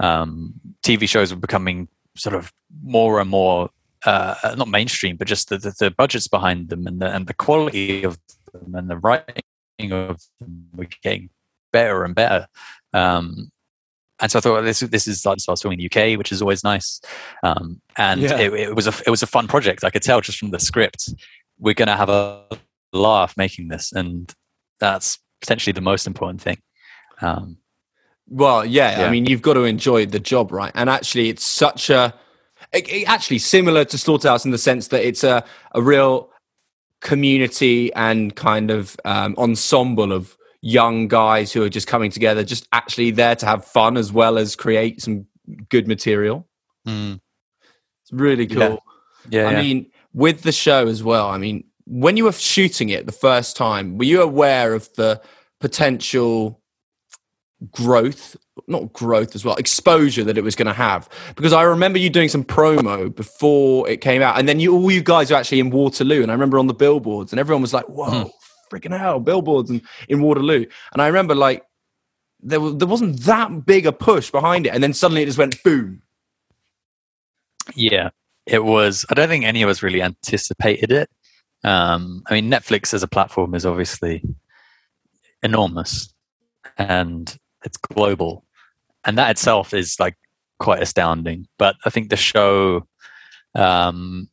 Um, 0.00 0.54
TV 0.82 1.08
shows 1.08 1.32
were 1.32 1.40
becoming 1.40 1.88
sort 2.16 2.34
of 2.34 2.52
more 2.82 3.20
and 3.20 3.30
more 3.30 3.70
uh, 4.04 4.54
not 4.58 4.68
mainstream, 4.68 5.16
but 5.16 5.26
just 5.28 5.48
the, 5.48 5.58
the, 5.58 5.74
the 5.78 5.90
budgets 5.90 6.28
behind 6.28 6.68
them 6.68 6.86
and 6.86 7.00
the 7.00 7.06
and 7.14 7.26
the 7.26 7.34
quality 7.34 8.02
of 8.02 8.18
them 8.52 8.74
and 8.74 8.90
the 8.90 8.98
writing 8.98 9.92
of 9.92 10.20
them 10.40 10.68
were 10.76 10.86
getting 11.02 11.30
better 11.72 12.04
and 12.04 12.14
better. 12.14 12.46
Um, 12.92 13.50
and 14.20 14.30
so 14.30 14.38
I 14.38 14.42
thought 14.42 14.62
this 14.62 14.80
this 14.80 15.08
is 15.08 15.24
like 15.24 15.40
so 15.40 15.50
I 15.50 15.54
was 15.54 15.62
filming 15.62 15.80
in 15.80 15.88
the 15.90 16.00
UK, 16.12 16.18
which 16.18 16.32
is 16.32 16.42
always 16.42 16.62
nice. 16.62 17.00
Um, 17.42 17.80
and 17.96 18.20
Yeah. 18.20 18.38
it, 18.38 18.52
it 18.52 18.76
was 18.76 18.86
a 18.86 18.92
it 19.06 19.10
was 19.10 19.22
a 19.22 19.26
fun 19.26 19.48
project. 19.48 19.84
I 19.84 19.90
could 19.90 20.02
tell 20.02 20.20
just 20.20 20.38
from 20.38 20.50
the 20.50 20.60
script 20.60 21.14
we're 21.58 21.74
going 21.74 21.88
to 21.88 21.96
have 21.96 22.08
a 22.08 22.44
laugh 22.92 23.36
making 23.36 23.68
this, 23.68 23.92
and 23.92 24.32
that's 24.80 25.18
potentially 25.40 25.72
the 25.72 25.80
most 25.80 26.06
important 26.06 26.40
thing. 26.40 26.58
Um, 27.20 27.58
Well, 28.28 28.64
yeah, 28.64 29.04
I 29.06 29.10
mean, 29.10 29.26
you've 29.26 29.42
got 29.42 29.54
to 29.54 29.64
enjoy 29.64 30.06
the 30.06 30.20
job, 30.20 30.52
right? 30.52 30.72
And 30.74 30.88
actually, 30.88 31.28
it's 31.28 31.44
such 31.44 31.90
a, 31.90 32.14
it, 32.72 32.88
it 32.88 33.08
actually 33.08 33.38
similar 33.38 33.84
to 33.84 33.98
Slaughterhouse 33.98 34.44
in 34.44 34.50
the 34.50 34.58
sense 34.58 34.88
that 34.88 35.06
it's 35.06 35.22
a, 35.24 35.44
a 35.72 35.82
real 35.82 36.30
community 37.00 37.92
and 37.94 38.34
kind 38.34 38.70
of 38.70 38.96
um, 39.04 39.34
ensemble 39.36 40.12
of 40.12 40.36
young 40.62 41.06
guys 41.06 41.52
who 41.52 41.62
are 41.62 41.68
just 41.68 41.86
coming 41.86 42.10
together, 42.10 42.42
just 42.42 42.66
actually 42.72 43.10
there 43.10 43.36
to 43.36 43.44
have 43.44 43.64
fun 43.64 43.98
as 43.98 44.10
well 44.10 44.38
as 44.38 44.56
create 44.56 45.02
some 45.02 45.26
good 45.68 45.86
material. 45.86 46.48
mm, 46.86 47.20
It's 48.02 48.12
really 48.12 48.46
cool. 48.46 48.82
Yeah. 49.28 49.42
yeah, 49.42 49.48
I 49.48 49.52
yeah. 49.52 49.60
mean, 49.62 49.90
with 50.14 50.42
the 50.42 50.52
show 50.52 50.86
as 50.86 51.02
well, 51.02 51.28
I 51.28 51.38
mean, 51.38 51.64
when 51.86 52.16
you 52.16 52.24
were 52.24 52.32
shooting 52.32 52.88
it 52.88 53.06
the 53.06 53.12
first 53.12 53.56
time, 53.56 53.98
were 53.98 54.04
you 54.04 54.22
aware 54.22 54.72
of 54.72 54.88
the 54.94 55.20
potential 55.60 56.62
growth, 57.70 58.36
not 58.68 58.92
growth 58.92 59.34
as 59.34 59.44
well, 59.44 59.56
exposure 59.56 60.24
that 60.24 60.38
it 60.38 60.44
was 60.44 60.54
going 60.54 60.66
to 60.66 60.72
have? 60.72 61.08
Because 61.34 61.52
I 61.52 61.62
remember 61.62 61.98
you 61.98 62.08
doing 62.08 62.28
some 62.28 62.44
promo 62.44 63.14
before 63.14 63.88
it 63.88 64.00
came 64.00 64.22
out, 64.22 64.38
and 64.38 64.48
then 64.48 64.60
you 64.60 64.74
all 64.74 64.90
you 64.90 65.02
guys 65.02 65.30
were 65.30 65.36
actually 65.36 65.60
in 65.60 65.70
Waterloo, 65.70 66.22
and 66.22 66.30
I 66.30 66.34
remember 66.34 66.58
on 66.58 66.68
the 66.68 66.74
billboards, 66.74 67.32
and 67.32 67.40
everyone 67.40 67.62
was 67.62 67.74
like, 67.74 67.86
"Whoa, 67.86 68.10
hmm. 68.10 68.74
freaking 68.74 68.96
hell, 68.96 69.20
billboards!" 69.20 69.68
and 69.68 69.82
in 70.08 70.22
Waterloo, 70.22 70.64
and 70.92 71.02
I 71.02 71.08
remember 71.08 71.34
like 71.34 71.64
there 72.40 72.60
was 72.60 72.76
there 72.76 72.88
wasn't 72.88 73.20
that 73.22 73.66
big 73.66 73.84
a 73.84 73.92
push 73.92 74.30
behind 74.30 74.66
it, 74.66 74.74
and 74.74 74.82
then 74.82 74.94
suddenly 74.94 75.22
it 75.22 75.26
just 75.26 75.38
went 75.38 75.62
boom. 75.64 76.02
Yeah, 77.74 78.10
it 78.46 78.64
was. 78.64 79.06
I 79.10 79.14
don't 79.14 79.28
think 79.28 79.44
any 79.44 79.62
of 79.62 79.68
us 79.68 79.82
really 79.82 80.02
anticipated 80.02 80.92
it. 80.92 81.10
Um, 81.62 82.22
I 82.28 82.34
mean, 82.34 82.50
Netflix 82.50 82.92
as 82.92 83.02
a 83.02 83.08
platform 83.08 83.54
is 83.54 83.64
obviously 83.64 84.22
enormous 85.42 86.12
and 86.76 87.36
it's 87.64 87.76
global, 87.76 88.44
and 89.04 89.16
that 89.18 89.30
itself 89.30 89.72
is 89.72 89.98
like 89.98 90.16
quite 90.58 90.82
astounding. 90.82 91.46
But 91.58 91.76
I 91.84 91.90
think 91.90 92.10
the 92.10 92.16
show 92.16 92.86
um, 93.54 94.28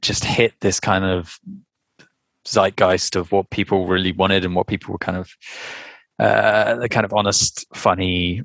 just 0.00 0.24
hit 0.24 0.54
this 0.60 0.80
kind 0.80 1.04
of 1.04 1.38
zeitgeist 2.46 3.16
of 3.16 3.32
what 3.32 3.50
people 3.50 3.86
really 3.86 4.12
wanted 4.12 4.44
and 4.44 4.54
what 4.54 4.66
people 4.66 4.92
were 4.92 4.98
kind 4.98 5.16
of 5.16 5.30
uh, 6.18 6.76
the 6.76 6.88
kind 6.88 7.04
of 7.04 7.12
honest, 7.12 7.66
funny 7.74 8.42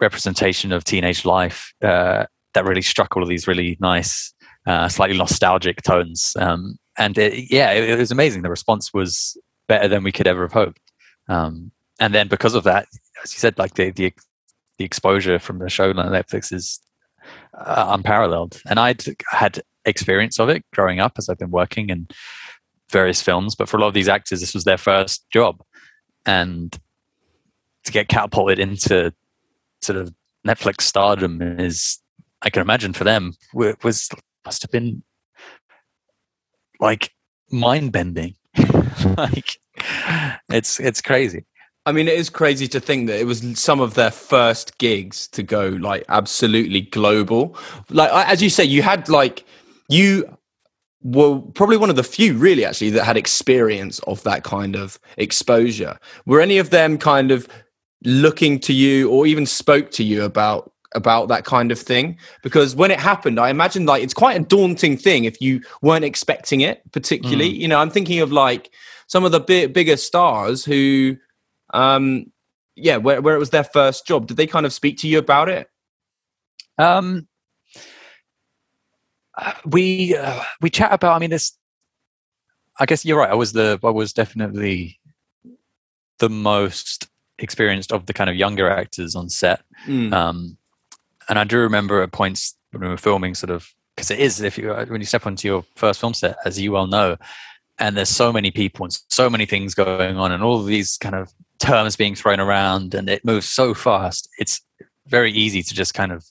representation 0.00 0.72
of 0.72 0.84
teenage 0.84 1.24
life 1.24 1.72
uh, 1.82 2.26
that 2.56 2.64
really 2.64 2.82
struck 2.82 3.16
all 3.16 3.22
of 3.22 3.28
these 3.28 3.46
really 3.46 3.76
nice, 3.80 4.34
uh, 4.66 4.88
slightly 4.88 5.16
nostalgic 5.16 5.82
tones. 5.82 6.34
Um, 6.40 6.78
and 6.98 7.16
it, 7.16 7.50
yeah, 7.50 7.70
it, 7.70 7.90
it 7.90 7.98
was 7.98 8.10
amazing. 8.10 8.42
The 8.42 8.50
response 8.50 8.92
was 8.92 9.36
better 9.68 9.88
than 9.88 10.02
we 10.02 10.12
could 10.12 10.26
ever 10.26 10.42
have 10.42 10.52
hoped. 10.52 10.80
Um, 11.28 11.70
and 12.00 12.14
then 12.14 12.28
because 12.28 12.54
of 12.54 12.64
that, 12.64 12.86
as 13.22 13.32
you 13.32 13.38
said, 13.38 13.58
like 13.58 13.74
the 13.74 13.90
the, 13.90 14.12
the 14.78 14.84
exposure 14.84 15.38
from 15.38 15.58
the 15.58 15.70
show 15.70 15.90
on 15.90 15.96
Netflix 15.96 16.52
is 16.52 16.80
uh, 17.54 17.86
unparalleled. 17.90 18.60
And 18.68 18.78
I'd 18.78 19.04
had 19.30 19.62
experience 19.84 20.40
of 20.40 20.48
it 20.48 20.64
growing 20.72 21.00
up 21.00 21.12
as 21.18 21.28
I've 21.28 21.38
been 21.38 21.50
working 21.50 21.90
in 21.90 22.08
various 22.90 23.22
films, 23.22 23.54
but 23.54 23.68
for 23.68 23.76
a 23.76 23.80
lot 23.80 23.88
of 23.88 23.94
these 23.94 24.08
actors, 24.08 24.40
this 24.40 24.54
was 24.54 24.64
their 24.64 24.78
first 24.78 25.24
job, 25.30 25.62
and 26.24 26.78
to 27.84 27.92
get 27.92 28.08
catapulted 28.08 28.58
into 28.58 29.12
sort 29.80 29.98
of 29.98 30.12
Netflix 30.46 30.82
stardom 30.82 31.42
is, 31.58 31.98
I 32.46 32.50
can 32.50 32.62
imagine 32.62 32.92
for 32.92 33.02
them, 33.02 33.34
was 33.52 34.08
must 34.44 34.62
have 34.62 34.70
been 34.70 35.02
like 36.78 37.12
mind 37.50 37.90
bending. 37.90 38.36
like 39.18 39.58
it's 40.48 40.78
it's 40.78 41.00
crazy. 41.00 41.44
I 41.86 41.92
mean, 41.92 42.06
it 42.06 42.14
is 42.14 42.30
crazy 42.30 42.68
to 42.68 42.78
think 42.78 43.08
that 43.08 43.18
it 43.18 43.26
was 43.26 43.42
some 43.58 43.80
of 43.80 43.94
their 43.94 44.12
first 44.12 44.78
gigs 44.78 45.26
to 45.28 45.42
go 45.42 45.70
like 45.70 46.04
absolutely 46.08 46.82
global. 46.82 47.58
Like 47.90 48.12
as 48.12 48.40
you 48.40 48.48
say, 48.48 48.62
you 48.62 48.80
had 48.80 49.08
like 49.08 49.44
you 49.88 50.24
were 51.02 51.40
probably 51.40 51.78
one 51.78 51.90
of 51.90 51.96
the 51.96 52.04
few 52.04 52.34
really 52.34 52.64
actually 52.64 52.90
that 52.90 53.04
had 53.04 53.16
experience 53.16 53.98
of 54.00 54.22
that 54.22 54.44
kind 54.44 54.76
of 54.76 55.00
exposure. 55.16 55.98
Were 56.26 56.40
any 56.40 56.58
of 56.58 56.70
them 56.70 56.96
kind 56.96 57.32
of 57.32 57.48
looking 58.04 58.60
to 58.60 58.72
you 58.72 59.10
or 59.10 59.26
even 59.26 59.46
spoke 59.46 59.90
to 59.90 60.04
you 60.04 60.22
about 60.22 60.72
about 60.94 61.28
that 61.28 61.44
kind 61.44 61.72
of 61.72 61.78
thing. 61.78 62.16
Because 62.42 62.74
when 62.76 62.90
it 62.90 63.00
happened 63.00 63.38
i 63.40 63.50
imagine 63.50 63.86
like 63.86 64.02
it's 64.02 64.14
quite 64.14 64.40
a 64.40 64.44
daunting 64.44 64.96
thing 64.96 65.24
if 65.24 65.40
you 65.40 65.60
weren't 65.82 66.04
expecting 66.04 66.60
it 66.60 66.82
particularly. 66.92 67.52
Mm. 67.52 67.58
you 67.58 67.68
know 67.68 67.78
i'm 67.78 67.90
thinking 67.90 68.20
of 68.20 68.32
like 68.32 68.70
some 69.08 69.24
of 69.24 69.32
the 69.32 69.40
big, 69.40 69.72
bigger 69.72 69.96
stars 69.96 70.64
who 70.64 71.16
um 71.74 72.30
yeah 72.74 72.96
where, 72.96 73.20
where 73.20 73.34
it 73.34 73.38
was 73.38 73.50
their 73.50 73.64
first 73.64 74.06
job. 74.06 74.26
Did 74.26 74.36
they 74.36 74.46
kind 74.46 74.66
of 74.66 74.72
speak 74.72 74.98
to 74.98 75.08
you 75.08 75.18
about 75.18 75.48
it? 75.48 75.68
Um 76.78 77.26
uh, 79.36 79.52
we 79.66 80.16
uh, 80.16 80.42
we 80.60 80.70
chat 80.70 80.92
about 80.92 81.14
i 81.14 81.18
mean 81.18 81.30
this 81.30 81.52
i 82.80 82.86
guess 82.86 83.04
you're 83.04 83.18
right 83.18 83.30
i 83.30 83.34
was 83.34 83.52
the 83.52 83.78
i 83.84 83.90
was 83.90 84.14
definitely 84.14 84.98
the 86.18 86.30
most 86.30 87.08
experienced 87.38 87.92
of 87.92 88.06
the 88.06 88.14
kind 88.14 88.30
of 88.30 88.36
younger 88.36 88.70
actors 88.70 89.14
on 89.14 89.28
set. 89.28 89.62
Mm. 89.86 90.12
um 90.12 90.56
and 91.28 91.38
I 91.38 91.44
do 91.44 91.58
remember 91.58 92.02
at 92.02 92.12
points 92.12 92.56
when 92.70 92.82
we 92.82 92.88
were 92.88 92.96
filming, 92.96 93.34
sort 93.34 93.50
of 93.50 93.68
because 93.94 94.10
it 94.10 94.18
is 94.18 94.40
if 94.40 94.58
you 94.58 94.72
when 94.72 95.00
you 95.00 95.06
step 95.06 95.26
onto 95.26 95.48
your 95.48 95.64
first 95.74 96.00
film 96.00 96.14
set, 96.14 96.36
as 96.44 96.60
you 96.60 96.72
well 96.72 96.86
know, 96.86 97.16
and 97.78 97.96
there's 97.96 98.08
so 98.08 98.32
many 98.32 98.50
people 98.50 98.84
and 98.84 98.98
so 99.08 99.30
many 99.30 99.46
things 99.46 99.74
going 99.74 100.16
on, 100.16 100.32
and 100.32 100.42
all 100.42 100.62
these 100.62 100.96
kind 100.98 101.14
of 101.14 101.32
terms 101.58 101.96
being 101.96 102.14
thrown 102.14 102.40
around, 102.40 102.94
and 102.94 103.08
it 103.08 103.24
moves 103.24 103.48
so 103.48 103.74
fast. 103.74 104.28
It's 104.38 104.60
very 105.06 105.32
easy 105.32 105.62
to 105.62 105.74
just 105.74 105.94
kind 105.94 106.12
of 106.12 106.24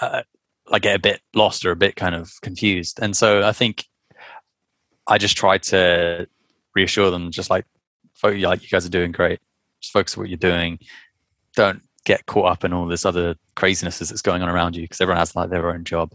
uh, 0.00 0.22
like 0.68 0.82
get 0.82 0.96
a 0.96 1.00
bit 1.00 1.20
lost 1.34 1.64
or 1.64 1.70
a 1.70 1.76
bit 1.76 1.96
kind 1.96 2.14
of 2.14 2.32
confused. 2.42 2.98
And 3.00 3.16
so 3.16 3.46
I 3.46 3.52
think 3.52 3.84
I 5.06 5.18
just 5.18 5.36
try 5.36 5.58
to 5.58 6.26
reassure 6.74 7.10
them, 7.10 7.30
just 7.30 7.50
like, 7.50 7.64
like 8.22 8.62
you 8.62 8.68
guys 8.68 8.86
are 8.86 8.90
doing 8.90 9.12
great. 9.12 9.40
Just 9.80 9.92
focus 9.92 10.16
on 10.16 10.22
what 10.22 10.30
you're 10.30 10.36
doing. 10.38 10.78
Don't 11.54 11.82
get 12.06 12.24
caught 12.24 12.46
up 12.46 12.64
in 12.64 12.72
all 12.72 12.86
this 12.86 13.04
other 13.04 13.34
craziness 13.56 13.98
that's 13.98 14.22
going 14.22 14.40
on 14.40 14.48
around 14.48 14.76
you 14.76 14.82
because 14.82 15.00
everyone 15.00 15.18
has 15.18 15.36
like 15.36 15.50
their 15.50 15.68
own 15.68 15.84
job. 15.84 16.14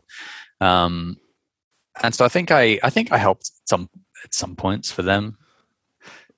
Um, 0.60 1.18
and 2.02 2.16
so 2.16 2.26
I 2.26 2.30
think 2.30 2.50
I 2.50 2.80
I 2.82 2.90
think 2.90 3.12
I 3.12 3.18
helped 3.18 3.52
some 3.66 3.90
at 4.24 4.34
some 4.34 4.56
points 4.56 4.92
for 4.92 5.04
them. 5.04 5.38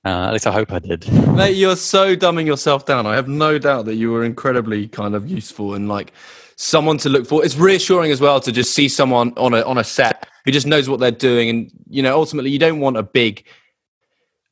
Uh, 0.06 0.28
at 0.28 0.34
least 0.34 0.48
I 0.48 0.52
hope 0.52 0.74
I 0.74 0.80
did. 0.80 1.10
Mate, 1.30 1.56
you're 1.56 1.78
so 1.78 2.14
dumbing 2.14 2.46
yourself 2.46 2.86
down. 2.86 3.06
I 3.06 3.16
have 3.16 3.30
no 3.30 3.58
doubt 3.58 3.86
that 3.86 3.96
you 3.96 4.12
were 4.12 4.26
incredibly 4.26 4.88
kind 4.90 5.16
of 5.16 5.30
useful 5.30 5.76
and 5.76 5.88
like 5.88 6.12
someone 6.58 6.98
to 6.98 7.10
look 7.10 7.26
for. 7.26 7.46
It's 7.46 7.56
reassuring 7.56 8.12
as 8.12 8.20
well 8.20 8.42
to 8.42 8.52
just 8.52 8.74
see 8.74 8.90
someone 8.90 9.34
on 9.38 9.54
a 9.54 9.62
on 9.62 9.78
a 9.78 9.84
set 9.84 10.28
who 10.44 10.52
just 10.52 10.68
knows 10.68 10.90
what 10.90 11.00
they're 11.00 11.12
doing. 11.12 11.50
And 11.50 11.72
you 11.88 12.02
know, 12.02 12.18
ultimately, 12.18 12.52
you 12.52 12.60
don't 12.60 12.80
want 12.80 12.98
a 12.98 13.04
big 13.04 13.46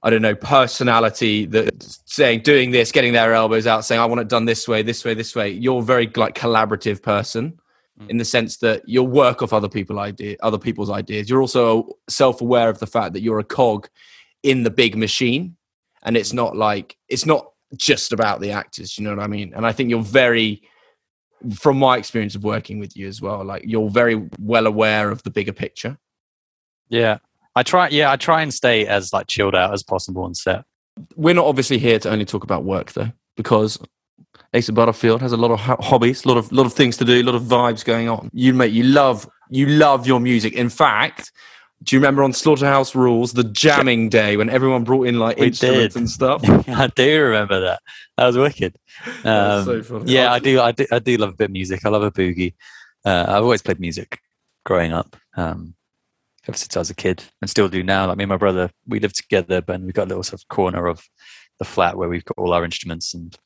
I 0.04 0.10
don't 0.10 0.24
know, 0.24 0.36
personality 0.36 1.46
that 1.46 1.84
saying 2.06 2.42
doing 2.42 2.72
this, 2.72 2.92
getting 2.92 3.14
their 3.14 3.34
elbows 3.36 3.68
out, 3.68 3.86
saying 3.86 4.02
I 4.02 4.06
want 4.06 4.22
it 4.22 4.28
done 4.28 4.46
this 4.46 4.68
way, 4.68 4.82
this 4.82 5.06
way, 5.06 5.14
this 5.14 5.36
way. 5.36 5.50
You're 5.52 5.80
a 5.80 5.84
very 5.84 6.08
like 6.16 6.34
collaborative 6.34 7.04
person 7.04 7.60
mm. 8.00 8.10
in 8.10 8.18
the 8.18 8.26
sense 8.26 8.58
that 8.58 8.82
you'll 8.88 9.08
work 9.08 9.44
off 9.44 9.54
other 9.54 9.70
people 9.70 10.00
idea, 10.00 10.38
other 10.42 10.58
people's 10.58 10.90
ideas. 10.90 11.30
You're 11.30 11.42
also 11.42 11.98
self-aware 12.10 12.70
of 12.70 12.80
the 12.80 12.88
fact 12.88 13.14
that 13.14 13.22
you're 13.22 13.40
a 13.40 13.44
cog 13.44 13.90
in 14.42 14.64
the 14.64 14.72
big 14.72 14.98
machine, 14.98 15.56
and 16.02 16.18
it's 16.18 16.34
not 16.34 16.58
like 16.58 16.98
it's 17.08 17.28
not 17.28 17.52
just 17.78 18.12
about 18.12 18.42
the 18.42 18.52
actors. 18.52 18.98
You 18.98 19.04
know 19.04 19.16
what 19.16 19.24
I 19.24 19.28
mean? 19.28 19.54
And 19.54 19.68
I 19.68 19.72
think 19.72 19.92
you're 19.92 20.02
very, 20.02 20.64
from 21.54 21.78
my 21.78 21.98
experience 21.98 22.34
of 22.34 22.44
working 22.44 22.80
with 22.80 22.98
you 22.98 23.08
as 23.08 23.22
well, 23.22 23.46
like 23.46 23.64
you're 23.68 23.90
very 23.90 24.28
well 24.40 24.66
aware 24.66 25.12
of 25.12 25.22
the 25.22 25.30
bigger 25.30 25.54
picture. 25.54 26.00
Yeah, 26.90 27.20
I 27.56 27.64
try, 27.64 27.90
yeah, 27.90 28.12
I 28.12 28.16
try 28.16 28.42
and 28.42 28.54
stay 28.54 28.88
as 28.88 29.12
like 29.14 29.28
chilled 29.28 29.56
out 29.56 29.74
as 29.74 29.84
possible 29.84 30.24
on 30.24 30.34
set. 30.34 30.64
We're 31.16 31.34
not 31.34 31.46
obviously 31.46 31.78
here 31.78 32.00
to 32.00 32.10
only 32.10 32.26
talk 32.26 32.44
about 32.44 32.64
work 32.64 32.94
though, 32.94 33.12
because 33.36 33.80
Asa 34.54 34.74
Butterfield 34.74 35.22
has 35.22 35.32
a 35.32 35.38
lot 35.38 35.52
of 35.52 35.60
hobbies, 35.60 36.26
a 36.26 36.28
lot 36.28 36.38
of 36.38 36.52
lot 36.52 36.66
of 36.66 36.74
things 36.74 36.98
to 36.98 37.06
do, 37.06 37.22
a 37.22 37.24
lot 37.24 37.36
of 37.36 37.44
vibes 37.44 37.84
going 37.84 38.10
on. 38.10 38.30
You 38.34 38.54
mate, 38.54 38.72
you 38.72 38.84
love 38.84 39.28
you 39.50 39.66
love 39.66 40.06
your 40.08 40.20
music. 40.20 40.54
In 40.54 40.70
fact, 40.70 41.32
do 41.84 41.96
you 41.96 42.00
remember 42.00 42.24
on 42.24 42.32
Slaughterhouse 42.32 42.94
Rulez 42.94 43.34
the 43.34 43.44
jamming 43.44 44.10
day 44.10 44.38
when 44.38 44.50
everyone 44.50 44.84
brought 44.84 45.08
in 45.08 45.20
like 45.20 45.38
we 45.38 45.48
instruments 45.48 45.96
did. 45.96 46.00
and 46.00 46.10
stuff? 46.10 46.42
I 46.70 46.88
do 46.88 47.24
remember 47.24 47.60
that. 47.62 47.82
That 48.18 48.28
was 48.28 48.38
wicked. 48.38 48.76
Um, 49.24 49.66
so 49.66 50.04
yeah, 50.06 50.32
I 50.32 50.40
do, 50.40 50.60
I 50.60 50.72
do. 50.74 50.86
I 50.92 51.00
do 51.00 51.18
love 51.18 51.30
a 51.30 51.34
bit 51.34 51.46
of 51.46 51.52
music. 51.52 51.86
I 51.86 51.90
love 51.90 52.04
a 52.04 52.12
boogie. 52.12 52.54
Uh, 53.04 53.26
I've 53.28 53.44
always 53.44 53.62
played 53.62 53.80
music 53.80 54.20
growing 54.64 54.94
up. 54.94 55.16
Um, 55.36 55.74
ever 56.48 56.58
since 56.58 56.76
I 56.76 56.80
was 56.80 56.90
a 56.90 56.96
kid 56.96 57.24
and 57.42 57.50
still 57.50 57.70
do 57.70 57.84
now. 57.84 58.08
Like 58.08 58.18
me 58.18 58.24
and 58.24 58.30
my 58.30 58.38
brother, 58.38 58.70
we 58.88 59.00
live 59.00 59.14
together, 59.14 59.62
but 59.62 59.82
we've 59.82 59.94
got 59.94 60.06
a 60.06 60.10
little 60.10 60.24
sort 60.24 60.42
of 60.42 60.48
corner 60.48 60.88
of 60.88 61.08
the 61.60 61.66
flat 61.66 61.98
where 61.98 62.10
we've 62.10 62.26
got 62.26 62.38
all 62.38 62.54
our 62.54 62.66
instruments 62.66 63.14
and 63.14 63.38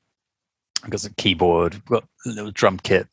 I've 0.83 0.89
got 0.89 1.01
some 1.01 1.13
keyboard, 1.17 1.73
we've 1.73 1.85
got 1.85 2.05
a 2.25 2.29
little 2.29 2.51
drum 2.51 2.77
kit, 2.77 3.07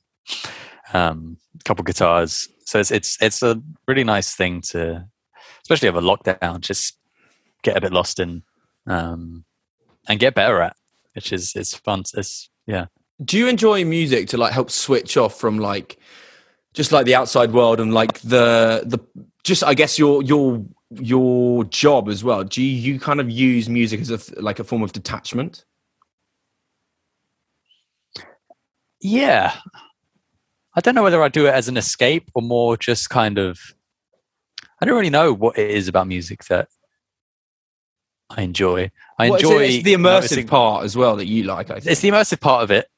um, 0.92 1.38
a 1.58 1.64
couple 1.64 1.84
guitars. 1.84 2.48
So 2.66 2.78
it's 2.78 2.90
it's 2.90 3.20
it's 3.20 3.42
a 3.42 3.60
really 3.88 4.04
nice 4.04 4.34
thing 4.34 4.60
to, 4.70 5.06
especially 5.62 5.88
over 5.88 6.00
lockdown, 6.00 6.60
just 6.60 6.98
get 7.62 7.76
a 7.76 7.80
bit 7.80 7.92
lost 7.92 8.20
in 8.20 8.42
um, 8.86 9.44
and 10.08 10.20
get 10.20 10.34
better 10.34 10.60
at, 10.60 10.76
which 11.14 11.32
is 11.32 11.52
it's 11.56 11.74
fun. 11.74 12.04
It's 12.14 12.50
yeah. 12.66 12.86
Do 13.24 13.38
you 13.38 13.48
enjoy 13.48 13.84
music 13.84 14.28
to 14.28 14.36
like 14.36 14.52
help 14.52 14.70
switch 14.70 15.16
off 15.16 15.38
from 15.38 15.58
like 15.58 15.98
just 16.74 16.92
like 16.92 17.06
the 17.06 17.14
outside 17.14 17.52
world 17.52 17.80
and 17.80 17.92
like 17.92 18.20
the 18.20 18.82
the 18.86 18.98
just 19.44 19.62
I 19.64 19.74
guess 19.74 19.98
your 19.98 20.22
your 20.22 20.64
your 20.90 21.64
job 21.64 22.08
as 22.08 22.22
well. 22.22 22.44
Do 22.44 22.62
you, 22.62 22.92
you 22.92 23.00
kind 23.00 23.20
of 23.20 23.30
use 23.30 23.68
music 23.68 24.00
as 24.00 24.10
a 24.10 24.40
like 24.40 24.58
a 24.58 24.64
form 24.64 24.82
of 24.82 24.92
detachment? 24.92 25.64
Yeah, 29.00 29.54
I 30.74 30.80
don't 30.80 30.94
know 30.94 31.02
whether 31.02 31.22
I 31.22 31.28
do 31.28 31.46
it 31.46 31.54
as 31.54 31.68
an 31.68 31.76
escape 31.76 32.30
or 32.34 32.42
more 32.42 32.76
just 32.76 33.10
kind 33.10 33.38
of. 33.38 33.58
I 34.80 34.84
don't 34.84 34.96
really 34.96 35.10
know 35.10 35.32
what 35.32 35.58
it 35.58 35.70
is 35.70 35.86
about 35.86 36.08
music 36.08 36.44
that 36.46 36.68
I 38.30 38.42
enjoy. 38.42 38.90
I 39.18 39.30
well, 39.30 39.38
enjoy 39.38 39.62
it's, 39.62 39.74
it's 39.76 39.84
the 39.84 39.94
immersive 39.94 40.22
noticing, 40.22 40.46
part 40.48 40.84
as 40.84 40.96
well 40.96 41.16
that 41.16 41.26
you 41.26 41.44
like. 41.44 41.70
I 41.70 41.74
think. 41.74 41.86
It's 41.86 42.00
the 42.00 42.10
immersive 42.10 42.40
part 42.40 42.64
of 42.64 42.70
it, 42.70 42.88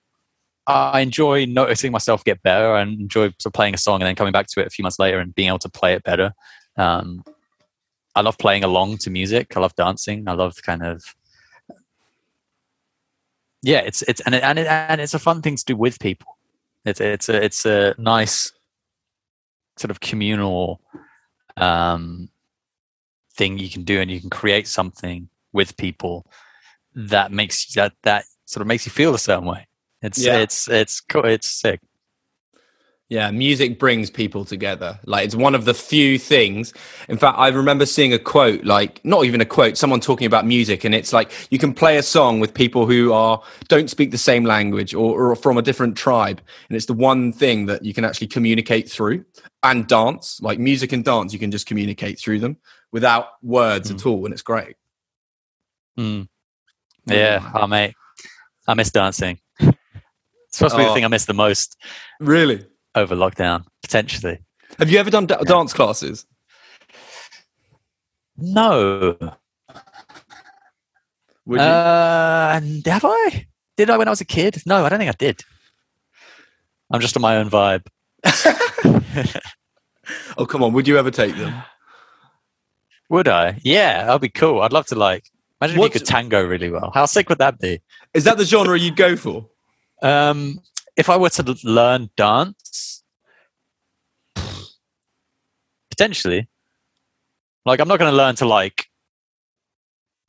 I 0.66 1.00
enjoy 1.00 1.44
noticing 1.44 1.92
myself 1.92 2.24
get 2.24 2.42
better 2.42 2.76
and 2.76 3.00
enjoy 3.00 3.28
sort 3.38 3.46
of 3.46 3.52
playing 3.52 3.74
a 3.74 3.78
song 3.78 4.00
and 4.00 4.06
then 4.06 4.14
coming 4.14 4.32
back 4.32 4.46
to 4.48 4.60
it 4.60 4.66
a 4.66 4.70
few 4.70 4.82
months 4.82 4.98
later 4.98 5.18
and 5.18 5.34
being 5.34 5.48
able 5.48 5.58
to 5.58 5.68
play 5.68 5.92
it 5.92 6.02
better. 6.02 6.32
Um, 6.76 7.22
I 8.14 8.22
love 8.22 8.38
playing 8.38 8.64
along 8.64 8.98
to 8.98 9.10
music. 9.10 9.56
I 9.56 9.60
love 9.60 9.74
dancing. 9.74 10.28
I 10.28 10.32
love 10.32 10.56
kind 10.62 10.82
of 10.82 11.02
yeah. 13.62 13.80
It's 13.80 14.02
it's 14.02 14.20
and 14.22 14.34
it, 14.34 14.42
and 14.42 14.58
it, 14.58 14.66
and 14.66 15.00
it's 15.00 15.14
a 15.14 15.18
fun 15.18 15.42
thing 15.42 15.56
to 15.56 15.64
do 15.64 15.76
with 15.76 15.98
people. 15.98 16.38
It's 16.84 17.00
it's 17.00 17.28
a 17.28 17.44
it's 17.44 17.66
a 17.66 17.94
nice 17.98 18.52
sort 19.76 19.90
of 19.90 20.00
communal 20.00 20.80
um, 21.56 22.28
thing 23.32 23.58
you 23.58 23.68
can 23.68 23.82
do, 23.82 24.00
and 24.00 24.10
you 24.10 24.20
can 24.20 24.30
create 24.30 24.68
something 24.68 25.28
with 25.52 25.76
people 25.76 26.26
that 26.94 27.32
makes 27.32 27.72
that 27.74 27.92
that 28.02 28.24
sort 28.44 28.60
of 28.60 28.66
makes 28.66 28.86
you 28.86 28.92
feel 28.92 29.14
a 29.14 29.18
certain 29.18 29.46
way. 29.46 29.66
It's 30.04 30.24
yeah. 30.24 30.36
it's 30.36 30.68
it's. 30.68 31.02
It's 31.14 31.50
sick. 31.50 31.80
Yeah, 33.08 33.30
music 33.30 33.78
brings 33.78 34.10
people 34.10 34.44
together. 34.44 34.98
Like 35.04 35.24
it's 35.24 35.34
one 35.34 35.54
of 35.54 35.64
the 35.64 35.72
few 35.72 36.18
things. 36.18 36.74
In 37.08 37.16
fact, 37.16 37.38
I 37.38 37.48
remember 37.48 37.86
seeing 37.86 38.12
a 38.12 38.18
quote, 38.18 38.64
like 38.64 39.02
not 39.04 39.24
even 39.24 39.40
a 39.40 39.46
quote, 39.46 39.78
someone 39.78 40.00
talking 40.00 40.26
about 40.26 40.46
music, 40.46 40.84
and 40.84 40.94
it's 40.94 41.12
like 41.12 41.32
you 41.50 41.58
can 41.58 41.72
play 41.72 41.96
a 41.96 42.02
song 42.02 42.38
with 42.38 42.52
people 42.52 42.86
who 42.86 43.12
are 43.12 43.42
don't 43.68 43.88
speak 43.88 44.10
the 44.10 44.18
same 44.18 44.44
language 44.44 44.94
or, 44.94 45.30
or 45.30 45.36
from 45.36 45.56
a 45.56 45.62
different 45.62 45.96
tribe, 45.96 46.40
and 46.68 46.76
it's 46.76 46.86
the 46.86 46.92
one 46.92 47.32
thing 47.32 47.66
that 47.66 47.82
you 47.82 47.94
can 47.94 48.04
actually 48.04 48.26
communicate 48.26 48.90
through. 48.90 49.24
And 49.62 49.86
dance, 49.86 50.38
like 50.42 50.58
music 50.58 50.92
and 50.92 51.02
dance, 51.02 51.32
you 51.32 51.38
can 51.38 51.50
just 51.50 51.66
communicate 51.66 52.18
through 52.18 52.40
them 52.40 52.58
without 52.92 53.28
words 53.42 53.90
mm. 53.90 53.94
at 53.94 54.06
all, 54.06 54.24
and 54.26 54.34
it's 54.34 54.42
great. 54.42 54.76
Mm. 55.98 56.28
Yeah, 57.06 57.50
oh 57.54 57.66
mate, 57.66 57.94
I 58.66 58.74
miss 58.74 58.90
dancing. 58.90 59.38
It's 60.54 60.58
supposed 60.58 60.76
to 60.76 60.78
be 60.78 60.84
the 60.84 60.90
Oh. 60.90 60.94
thing 60.94 61.04
I 61.04 61.08
miss 61.08 61.24
the 61.24 61.34
most 61.34 61.76
Really? 62.20 62.64
over 62.94 63.16
lockdown, 63.16 63.64
potentially. 63.82 64.38
Have 64.78 64.88
you 64.88 65.00
ever 65.00 65.10
done 65.10 65.26
da- 65.26 65.42
dance 65.42 65.72
classes? 65.72 66.26
No. 68.36 69.16
Would 71.46 71.58
you? 71.60 71.66
Uh, 71.66 72.52
and 72.54 72.86
have 72.86 73.04
I? 73.04 73.48
Did 73.76 73.90
I 73.90 73.98
when 73.98 74.06
I 74.06 74.12
was 74.12 74.20
a 74.20 74.24
kid? 74.24 74.62
No, 74.64 74.84
I 74.84 74.88
don't 74.88 75.00
think 75.00 75.08
I 75.10 75.14
did. 75.18 75.42
I'm 76.92 77.00
just 77.00 77.16
on 77.16 77.22
my 77.22 77.36
own 77.38 77.50
vibe. 77.50 77.84
oh, 80.38 80.46
come 80.46 80.62
on. 80.62 80.72
Would 80.72 80.86
you 80.86 80.98
ever 80.98 81.10
take 81.10 81.34
them? 81.36 81.52
Would 83.10 83.26
I? 83.26 83.58
Yeah, 83.64 84.04
that'd 84.06 84.20
be 84.22 84.28
cool. 84.28 84.60
I'd 84.62 84.72
love 84.72 84.86
to 84.86 84.94
like 84.94 85.24
imagine 85.60 85.80
What- 85.80 85.88
if 85.88 85.94
you 85.94 86.00
could 86.00 86.06
tango 86.08 86.46
really 86.46 86.70
well. 86.70 86.92
How 86.94 87.06
sick 87.06 87.28
would 87.28 87.38
that 87.38 87.58
be? 87.58 87.80
Is 88.14 88.22
that 88.22 88.38
the 88.38 88.44
genre 88.44 88.78
you'd 88.78 88.94
go 88.94 89.16
for? 89.16 89.48
Um, 90.04 90.60
if 90.96 91.08
I 91.08 91.16
were 91.16 91.30
to 91.30 91.56
learn 91.64 92.10
dance, 92.14 93.02
potentially. 95.90 96.46
Like, 97.64 97.80
I'm 97.80 97.88
not 97.88 97.98
going 97.98 98.10
to 98.10 98.16
learn 98.16 98.36
to 98.36 98.46
like, 98.46 98.86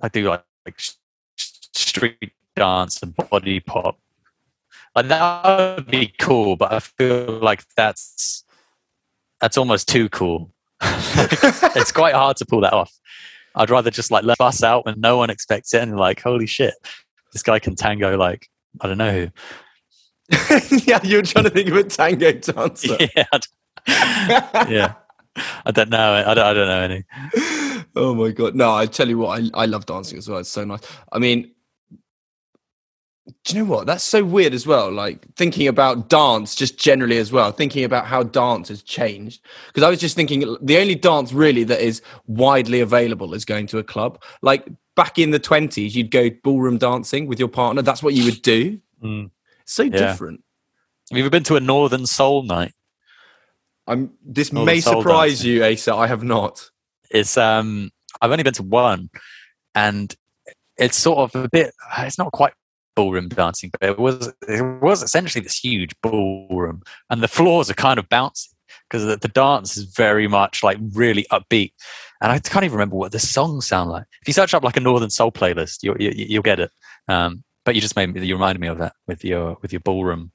I 0.02 0.08
do 0.08 0.30
like, 0.30 0.44
like 0.66 0.80
street 1.38 2.32
dance 2.56 3.04
and 3.04 3.14
body 3.16 3.60
pop. 3.60 4.00
Like 4.96 5.10
that 5.10 5.76
would 5.76 5.88
be 5.88 6.14
cool, 6.20 6.56
but 6.56 6.72
I 6.72 6.80
feel 6.80 7.40
like 7.42 7.66
that's 7.76 8.46
that's 9.42 9.58
almost 9.58 9.90
too 9.90 10.08
cool. 10.08 10.54
it's 10.82 11.92
quite 11.92 12.16
hard 12.16 12.38
to 12.38 12.46
pull 12.46 12.62
that 12.62 12.72
off. 12.72 12.94
I'd 13.56 13.70
rather 13.70 13.92
just 13.92 14.10
like 14.10 14.24
let 14.24 14.40
us 14.40 14.64
out 14.64 14.86
when 14.86 15.02
no 15.02 15.18
one 15.18 15.30
expects 15.30 15.74
it 15.74 15.82
and 15.82 15.98
like, 15.98 16.22
holy 16.22 16.48
shit, 16.48 16.76
this 17.34 17.44
guy 17.44 17.60
can 17.60 17.76
tango 17.76 18.18
like 18.18 18.48
I 18.80 18.88
don't 18.88 18.98
know 18.98 19.12
who. 19.12 19.32
yeah, 20.86 21.00
you're 21.04 21.22
trying 21.22 21.46
to 21.46 21.50
think 21.50 21.70
of 21.70 21.76
a 21.76 21.84
tango 21.84 22.32
dancer. 22.34 22.98
yeah, 23.16 23.26
yeah. 24.68 24.94
I 25.66 25.72
don't 25.72 25.90
know. 25.90 26.14
I 26.26 26.34
don't, 26.34 26.46
I 26.46 26.54
don't 26.54 26.68
know 26.68 26.82
any. 26.82 27.04
oh 27.96 28.16
my 28.16 28.32
god! 28.32 28.56
No, 28.56 28.74
I 28.74 28.86
tell 28.86 29.08
you 29.08 29.18
what, 29.20 29.42
I 29.42 29.64
I 29.64 29.66
love 29.66 29.86
dancing 29.86 30.18
as 30.18 30.30
well. 30.30 30.40
It's 30.40 30.50
so 30.50 30.64
nice. 30.64 30.82
I 31.12 31.20
mean, 31.20 31.52
do 33.44 33.56
you 33.56 33.64
know 33.64 33.70
what? 33.70 33.88
That's 33.88 34.04
so 34.04 34.24
weird 34.24 34.54
as 34.54 34.68
well. 34.68 34.92
Like 34.92 35.26
thinking 35.36 35.68
about 35.68 36.10
dance, 36.10 36.56
just 36.56 36.78
generally 36.78 37.18
as 37.18 37.32
well. 37.32 37.52
Thinking 37.52 37.84
about 37.84 38.06
how 38.06 38.24
dance 38.24 38.70
has 38.70 38.84
changed. 38.84 39.44
Because 39.68 39.84
I 39.84 39.90
was 39.90 40.00
just 40.00 40.16
thinking, 40.16 40.58
the 40.62 40.78
only 40.78 40.96
dance 40.96 41.34
really 41.34 41.64
that 41.66 41.82
is 41.82 42.02
widely 42.28 42.80
available 42.82 43.34
is 43.34 43.46
going 43.46 43.68
to 43.68 43.80
a 43.80 43.84
club. 43.84 44.22
Like 44.42 44.68
back 44.96 45.18
in 45.18 45.32
the 45.32 45.40
twenties, 45.40 45.96
you'd 45.96 46.12
go 46.12 46.30
ballroom 46.44 46.78
dancing 46.78 47.28
with 47.28 47.40
your 47.40 47.48
partner. 47.48 47.82
That's 47.82 48.04
what 48.04 48.14
you 48.14 48.26
would 48.26 48.42
do. 48.42 48.80
Mm. 49.04 49.32
So 49.66 49.84
Yeah. 49.84 49.92
different. 49.92 50.42
Have 51.12 51.18
you 51.18 51.24
ever 51.24 51.30
been 51.30 51.44
to 51.44 51.56
a 51.56 51.60
Northern 51.60 52.06
Soul 52.06 52.44
night? 52.44 52.74
I'm. 53.88 54.14
This 54.24 54.50
the 54.50 54.64
may 54.64 54.82
soul 54.82 55.02
surprise 55.02 55.40
dancing. 55.40 55.52
you, 55.52 55.66
Asa. 55.66 55.94
I 55.94 56.08
have 56.08 56.24
not. 56.24 56.70
It's 57.12 57.38
um, 57.38 57.92
I've 58.22 58.32
only 58.32 58.44
been 58.44 58.54
to 58.54 58.64
one, 58.64 59.10
and 59.76 60.16
it's 60.78 60.98
sort 60.98 61.20
of 61.20 61.44
a 61.44 61.50
bit. 61.50 61.74
It's 62.00 62.18
not 62.18 62.32
quite 62.32 62.54
ballroom 62.96 63.28
dancing, 63.30 63.70
but 63.80 63.88
it 63.88 64.00
was 64.00 64.34
it 64.48 64.82
was 64.82 65.04
essentially 65.04 65.44
this 65.44 65.58
huge 65.58 65.92
ballroom, 66.02 66.82
and 67.10 67.22
the 67.22 67.28
floors 67.28 67.70
are 67.70 67.76
kind 67.76 68.00
of 68.00 68.10
bouncy 68.10 68.48
because 68.90 69.06
the, 69.06 69.18
the 69.18 69.28
dance 69.28 69.78
is 69.78 69.86
very 69.86 70.28
much 70.28 70.64
like 70.64 70.78
really 70.94 71.26
upbeat. 71.32 71.72
And 72.22 72.32
I 72.32 72.40
can't 72.40 72.66
even 72.66 72.76
remember 72.76 72.96
what 72.96 73.12
the 73.12 73.20
songs 73.20 73.68
sound 73.68 73.90
like. 73.90 74.06
If 74.22 74.28
you 74.28 74.34
search 74.34 74.54
up 74.54 74.64
like 74.64 74.78
a 74.78 74.80
Northern 74.80 75.10
Soul 75.10 75.32
playlist, 75.32 75.84
you, 75.84 75.96
you, 76.00 76.12
you'll 76.16 76.44
get 76.44 76.60
it. 76.60 76.72
Um, 77.08 77.44
but 77.66 77.76
you 77.76 77.82
just 77.82 77.96
made 77.96 78.14
me, 78.14 78.26
you 78.26 78.36
reminded 78.36 78.62
me 78.62 78.68
of 78.68 78.78
that 78.80 78.94
with 79.08 79.26
your 79.26 79.58
with 79.62 79.74
your 79.74 79.82
ballroom 79.82 80.32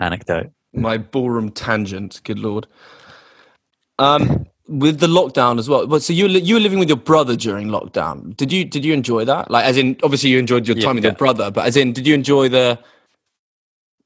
anecdote. 0.00 0.50
my 0.74 0.98
ballroom 0.98 1.50
tangent. 1.50 2.20
Good 2.24 2.38
lord. 2.38 2.66
Um, 3.98 4.46
with 4.68 5.00
the 5.00 5.06
lockdown 5.06 5.58
as 5.58 5.68
well. 5.68 5.86
But 5.86 6.02
so 6.02 6.12
you 6.12 6.24
were 6.24 6.30
you 6.30 6.54
were 6.54 6.60
living 6.60 6.78
with 6.78 6.88
your 6.88 6.98
brother 6.98 7.36
during 7.36 7.68
lockdown. 7.68 8.36
Did 8.36 8.52
you 8.52 8.64
did 8.64 8.84
you 8.84 8.92
enjoy 8.92 9.24
that? 9.26 9.50
Like, 9.50 9.64
as 9.66 9.76
in, 9.76 9.96
obviously 10.02 10.30
you 10.30 10.38
enjoyed 10.38 10.66
your 10.66 10.76
Yeah, 10.76 10.84
time 10.84 10.96
with 10.96 11.04
your 11.04 11.12
brother, 11.14 11.50
but 11.50 11.66
as 11.66 11.76
in, 11.76 11.92
did 11.92 12.06
you 12.06 12.14
enjoy 12.14 12.48
the 12.48 12.78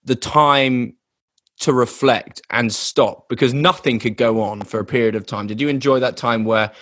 the 0.04 0.16
time 0.16 0.94
to 1.60 1.72
reflect 1.72 2.40
and 2.50 2.72
stop 2.72 3.28
because 3.28 3.52
nothing 3.54 3.98
could 3.98 4.16
go 4.16 4.42
on 4.42 4.62
for 4.62 4.80
a 4.80 4.84
period 4.84 5.14
of 5.14 5.26
time? 5.26 5.46
Did 5.46 5.60
you 5.60 5.68
enjoy 5.68 6.00
that 6.00 6.16
time 6.16 6.44
where 6.44 6.72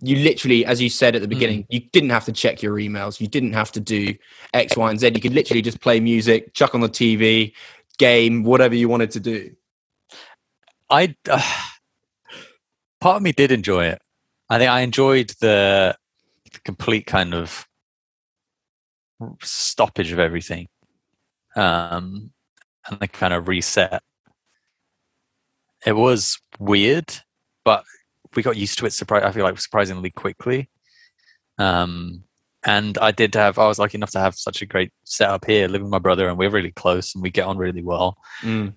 you 0.00 0.16
literally, 0.16 0.64
as 0.66 0.80
you 0.80 0.90
said 0.90 1.16
at 1.16 1.22
the 1.22 1.28
beginning, 1.28 1.66
you 1.70 1.80
didn't 1.80 2.10
have 2.10 2.26
to 2.26 2.32
check 2.32 2.62
your 2.62 2.74
emails, 2.76 3.20
you 3.20 3.28
didn't 3.28 3.54
have 3.54 3.72
to 3.72 3.80
do 3.80 4.14
X, 4.52 4.76
Y, 4.76 4.90
and 4.90 5.00
Z. 5.00 5.12
You 5.14 5.20
could 5.20 5.34
literally 5.34 5.62
just 5.62 5.80
play 5.80 6.00
music, 6.00 6.52
chuck 6.52 6.74
on 6.74 6.82
the 6.82 6.88
TV, 6.88 7.52
game, 7.98 8.44
whatever 8.44 8.74
you 8.74 8.88
wanted 8.88 9.10
to 9.12 9.20
do. 9.20 9.54
I 10.90 11.16
uh, 11.30 11.42
part 13.00 13.16
of 13.16 13.22
me 13.22 13.32
did 13.32 13.52
enjoy 13.52 13.86
it. 13.86 14.02
I 14.48 14.58
think 14.58 14.70
I 14.70 14.80
enjoyed 14.80 15.30
the, 15.40 15.96
the 16.52 16.60
complete 16.60 17.06
kind 17.06 17.34
of 17.34 17.66
stoppage 19.42 20.12
of 20.12 20.18
everything, 20.18 20.68
um, 21.56 22.30
and 22.86 23.00
the 23.00 23.08
kind 23.08 23.32
of 23.32 23.48
reset. 23.48 24.02
It 25.84 25.94
was 25.94 26.38
weird, 26.58 27.14
but 27.64 27.84
we 28.36 28.42
got 28.42 28.56
used 28.56 28.78
to 28.78 28.86
it. 28.86 28.92
Surprise! 28.92 29.22
I 29.24 29.32
feel 29.32 29.44
like 29.44 29.58
surprisingly 29.58 30.10
quickly. 30.10 30.68
Um, 31.58 32.22
and 32.64 32.98
I 32.98 33.12
did 33.12 33.34
have. 33.36 33.58
I 33.58 33.66
was 33.68 33.78
lucky 33.78 33.96
enough 33.96 34.10
to 34.10 34.18
have 34.20 34.34
such 34.34 34.60
a 34.60 34.66
great 34.66 34.92
setup 35.04 35.44
here, 35.44 35.68
living 35.68 35.84
with 35.84 35.92
my 35.92 36.00
brother, 36.00 36.28
and 36.28 36.36
we're 36.36 36.50
really 36.50 36.72
close, 36.72 37.14
and 37.14 37.22
we 37.22 37.30
get 37.30 37.46
on 37.46 37.56
really 37.56 37.82
well. 37.82 38.18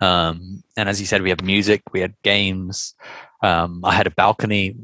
Um, 0.03 0.63
and 0.77 0.87
as 0.87 0.99
you 1.01 1.07
said, 1.07 1.21
we 1.23 1.29
had 1.29 1.43
music, 1.43 1.81
we 1.91 1.99
had 1.99 2.13
games. 2.23 2.93
Um, 3.41 3.81
I 3.83 3.93
had 3.93 4.07
a 4.07 4.11
balcony, 4.11 4.75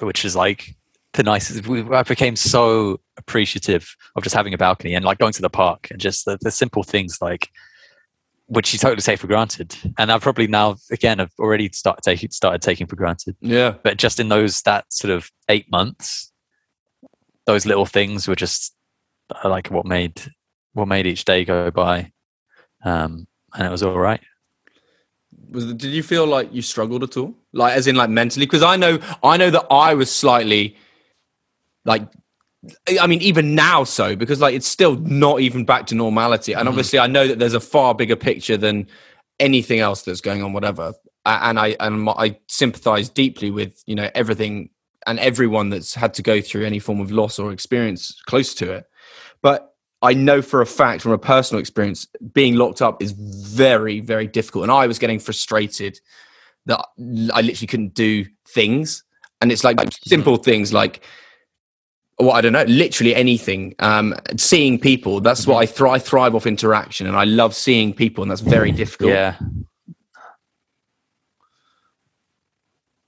which 0.00 0.24
is 0.24 0.34
like 0.34 0.74
the 1.12 1.22
nicest. 1.22 1.66
We, 1.68 1.82
I 1.94 2.02
became 2.02 2.34
so 2.34 3.00
appreciative 3.16 3.94
of 4.16 4.24
just 4.24 4.34
having 4.34 4.52
a 4.52 4.58
balcony 4.58 4.94
and 4.94 5.04
like 5.04 5.18
going 5.18 5.32
to 5.34 5.42
the 5.42 5.50
park 5.50 5.88
and 5.90 6.00
just 6.00 6.24
the, 6.24 6.36
the 6.40 6.50
simple 6.50 6.82
things 6.82 7.18
like 7.20 7.50
which 8.50 8.72
you 8.72 8.80
totally 8.80 9.00
take 9.00 9.20
for 9.20 9.28
granted. 9.28 9.76
And 9.96 10.10
I've 10.10 10.22
probably 10.22 10.48
now 10.48 10.76
again 10.90 11.20
have 11.20 11.30
already 11.38 11.70
started 11.72 12.02
taking 12.02 12.30
started 12.30 12.60
taking 12.60 12.88
for 12.88 12.96
granted. 12.96 13.36
Yeah. 13.40 13.74
But 13.82 13.96
just 13.96 14.18
in 14.18 14.28
those 14.28 14.60
that 14.62 14.92
sort 14.92 15.12
of 15.12 15.30
eight 15.48 15.70
months, 15.70 16.32
those 17.46 17.64
little 17.64 17.86
things 17.86 18.26
were 18.26 18.34
just 18.34 18.74
uh, 19.44 19.48
like 19.48 19.68
what 19.68 19.86
made 19.86 20.20
what 20.72 20.88
made 20.88 21.06
each 21.06 21.24
day 21.24 21.44
go 21.44 21.70
by. 21.70 22.10
Um, 22.84 23.28
and 23.54 23.66
it 23.66 23.70
was 23.70 23.84
all 23.84 23.98
right. 23.98 24.20
Was 25.50 25.66
did 25.66 25.92
you 25.92 26.02
feel 26.02 26.26
like 26.26 26.52
you 26.52 26.60
struggled 26.60 27.04
at 27.04 27.16
all? 27.16 27.34
Like 27.52 27.74
as 27.74 27.86
in 27.86 27.94
like 27.94 28.10
mentally? 28.10 28.46
Because 28.46 28.64
I 28.64 28.74
know 28.74 28.98
I 29.22 29.36
know 29.36 29.50
that 29.50 29.66
I 29.70 29.94
was 29.94 30.10
slightly 30.10 30.76
like 31.84 32.02
I 33.00 33.06
mean 33.06 33.22
even 33.22 33.54
now 33.54 33.84
so 33.84 34.16
because 34.16 34.40
like 34.40 34.54
it's 34.54 34.66
still 34.66 34.96
not 34.96 35.40
even 35.40 35.64
back 35.64 35.86
to 35.86 35.94
normality. 35.94 36.52
And 36.52 36.60
mm-hmm. 36.60 36.68
obviously 36.68 36.98
I 36.98 37.06
know 37.06 37.26
that 37.26 37.38
there's 37.38 37.54
a 37.54 37.60
far 37.60 37.94
bigger 37.94 38.16
picture 38.16 38.56
than 38.56 38.86
anything 39.38 39.80
else 39.80 40.02
that's 40.02 40.20
going 40.20 40.42
on 40.42 40.52
whatever. 40.52 40.92
And 41.24 41.58
I 41.58 41.76
and 41.80 42.08
I 42.10 42.38
sympathize 42.48 43.08
deeply 43.08 43.50
with, 43.50 43.82
you 43.86 43.94
know, 43.94 44.10
everything 44.14 44.70
and 45.06 45.18
everyone 45.18 45.70
that's 45.70 45.94
had 45.94 46.14
to 46.14 46.22
go 46.22 46.40
through 46.40 46.64
any 46.66 46.78
form 46.78 47.00
of 47.00 47.10
loss 47.10 47.38
or 47.38 47.52
experience 47.52 48.20
close 48.26 48.54
to 48.54 48.72
it. 48.72 48.84
But 49.42 49.74
I 50.02 50.14
know 50.14 50.42
for 50.42 50.60
a 50.60 50.66
fact 50.66 51.02
from 51.02 51.12
a 51.12 51.18
personal 51.18 51.60
experience, 51.60 52.06
being 52.32 52.56
locked 52.56 52.80
up 52.80 53.02
is 53.02 53.12
very, 53.12 54.00
very 54.00 54.26
difficult. 54.26 54.64
And 54.64 54.72
I 54.72 54.86
was 54.86 54.98
getting 54.98 55.18
frustrated 55.18 55.98
that 56.66 56.84
I 56.98 57.40
literally 57.40 57.66
couldn't 57.66 57.94
do 57.94 58.26
things. 58.48 59.04
And 59.40 59.50
it's 59.50 59.64
like 59.64 59.76
mm-hmm. 59.76 59.88
simple 60.04 60.36
things 60.36 60.72
like, 60.72 61.04
well, 62.20 62.32
I 62.32 62.40
don't 62.40 62.52
know, 62.52 62.64
literally 62.64 63.14
anything. 63.14 63.74
Um, 63.78 64.14
seeing 64.36 64.78
people, 64.78 65.20
that's 65.20 65.46
what 65.46 65.56
I, 65.56 65.66
thri- 65.66 65.90
I 65.90 65.98
thrive 65.98 66.34
off 66.34 66.46
interaction. 66.46 67.06
And 67.06 67.16
I 67.16 67.24
love 67.24 67.54
seeing 67.54 67.92
people, 67.92 68.22
and 68.22 68.30
that's 68.30 68.40
very 68.40 68.72
difficult. 68.72 69.10
Yeah. 69.10 69.36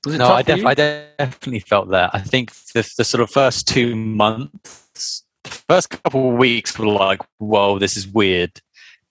Was 0.05 0.15
it 0.15 0.19
no, 0.19 0.29
I, 0.29 0.43
def- 0.43 0.67
I 0.67 0.75
definitely 0.75 1.61
felt 1.61 1.91
that. 1.91 2.11
I 2.13 2.21
think 2.21 2.53
the, 2.75 2.89
the 2.97 3.05
sort 3.05 3.21
of 3.21 3.31
first 3.31 3.69
two 3.69 3.95
months, 3.95 5.23
the 5.45 5.51
first 5.51 5.91
couple 5.91 6.31
of 6.31 6.37
weeks 6.37 6.77
were 6.79 6.87
like, 6.87 7.21
whoa, 7.39 7.79
this 7.79 7.97
is 7.97 8.09
weird. 8.09 8.61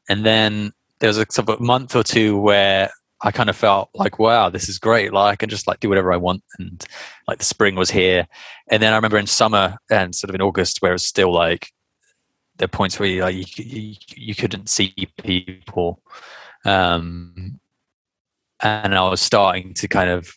And 0.09 0.25
then 0.25 0.73
there 0.99 1.07
was 1.07 1.17
a 1.17 1.25
sort 1.29 1.49
of 1.49 1.61
a 1.61 1.63
month 1.63 1.95
or 1.95 2.03
two 2.03 2.37
where 2.37 2.91
I 3.23 3.31
kind 3.31 3.49
of 3.49 3.55
felt 3.55 3.89
like, 3.93 4.19
wow, 4.19 4.49
this 4.49 4.67
is 4.67 4.79
great. 4.79 5.13
Like 5.13 5.33
I 5.33 5.35
can 5.35 5.49
just 5.49 5.67
like 5.67 5.79
do 5.79 5.89
whatever 5.89 6.11
I 6.11 6.17
want. 6.17 6.43
And 6.57 6.83
like 7.27 7.37
the 7.37 7.45
spring 7.45 7.75
was 7.75 7.91
here. 7.91 8.27
And 8.69 8.81
then 8.81 8.93
I 8.93 8.95
remember 8.95 9.17
in 9.17 9.27
summer 9.27 9.77
and 9.89 10.15
sort 10.15 10.29
of 10.29 10.35
in 10.35 10.41
August 10.41 10.81
where 10.81 10.91
it 10.91 10.95
was 10.95 11.05
still 11.05 11.31
like, 11.31 11.71
there 12.57 12.65
are 12.65 12.69
points 12.69 12.99
where 12.99 13.09
you, 13.09 13.21
like, 13.21 13.35
you, 13.35 13.45
you, 13.57 13.95
you 14.15 14.35
couldn't 14.35 14.69
see 14.69 14.93
people. 15.23 16.01
Um, 16.65 17.59
and 18.61 18.95
I 18.95 19.09
was 19.09 19.21
starting 19.21 19.73
to 19.75 19.87
kind 19.87 20.09
of 20.09 20.33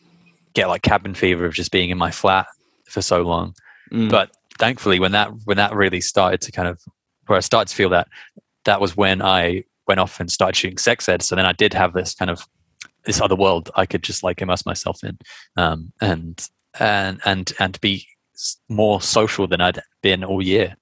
get 0.55 0.69
like 0.69 0.83
cabin 0.83 1.15
fever 1.15 1.47
of 1.47 1.55
just 1.55 1.73
being 1.73 1.91
in 1.91 1.99
my 1.99 2.11
flat 2.11 2.47
for 2.87 3.03
so 3.03 3.23
long. 3.23 3.55
Mm. 3.93 4.11
But 4.11 4.31
thankfully, 4.59 5.01
when 5.01 5.13
that 5.13 5.31
when 5.45 5.57
that 5.57 5.75
really 5.75 6.01
started 6.01 6.41
to 6.43 6.53
kind 6.53 6.69
of 6.69 6.81
where 7.27 7.37
I 7.37 7.41
started 7.41 7.69
to 7.69 7.77
feel 7.77 7.91
that 7.91 8.09
that 8.65 8.81
was 8.81 8.97
when 8.97 9.21
I 9.21 9.65
went 9.87 10.01
off 10.01 10.21
and 10.21 10.31
started 10.31 10.57
shooting 10.57 10.79
sex 10.79 11.09
ed. 11.09 11.23
So 11.23 11.37
then 11.37 11.45
I 11.45 11.53
did 11.53 11.75
have 11.75 11.93
this 11.93 12.15
kind 12.15 12.31
of 12.31 12.47
this 13.05 13.21
other 13.21 13.37
world 13.37 13.71
I 13.75 13.87
could 13.87 14.03
just 14.03 14.23
like 14.23 14.41
immerse 14.41 14.67
myself 14.67 15.03
in, 15.05 15.19
um, 15.57 15.93
and 16.01 16.47
and 16.79 17.21
and 17.25 17.53
and 17.59 17.81
be 17.81 18.07
more 18.69 19.01
social 19.01 19.47
than 19.47 19.61
I'd 19.61 19.81
been 20.03 20.25
all 20.25 20.43
year. 20.43 20.77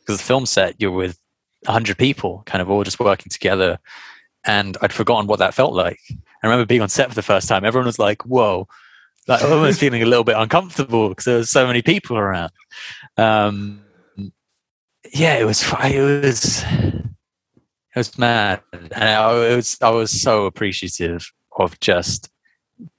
Because 0.00 0.18
the 0.18 0.24
film 0.24 0.46
set, 0.46 0.80
you're 0.80 0.92
with 0.92 1.18
hundred 1.66 1.98
people, 1.98 2.42
kind 2.46 2.62
of 2.62 2.70
all 2.70 2.84
just 2.84 3.00
working 3.00 3.30
together, 3.30 3.78
and 4.44 4.76
I'd 4.80 4.92
forgotten 4.92 5.26
what 5.26 5.38
that 5.40 5.54
felt 5.54 5.74
like. 5.74 5.98
I 6.10 6.46
remember 6.46 6.66
being 6.66 6.82
on 6.82 6.88
set 6.88 7.08
for 7.08 7.14
the 7.14 7.22
first 7.22 7.48
time. 7.48 7.64
Everyone 7.64 7.86
was 7.86 7.98
like, 7.98 8.22
"Whoa." 8.24 8.68
Like 9.28 9.42
almost 9.42 9.80
feeling 9.80 10.02
a 10.02 10.06
little 10.06 10.24
bit 10.24 10.36
uncomfortable 10.36 11.08
because 11.08 11.24
there 11.24 11.38
was 11.38 11.50
so 11.50 11.66
many 11.66 11.82
people 11.82 12.16
around. 12.16 12.52
Um, 13.16 13.82
yeah, 15.12 15.34
it 15.34 15.44
was. 15.44 15.62
It 15.84 16.22
was. 16.22 16.62
It 16.64 18.00
was 18.00 18.18
mad, 18.18 18.60
and 18.72 18.92
I 18.94 19.32
was. 19.32 19.76
I 19.80 19.90
was 19.90 20.10
so 20.10 20.46
appreciative 20.46 21.32
of 21.58 21.78
just 21.80 22.30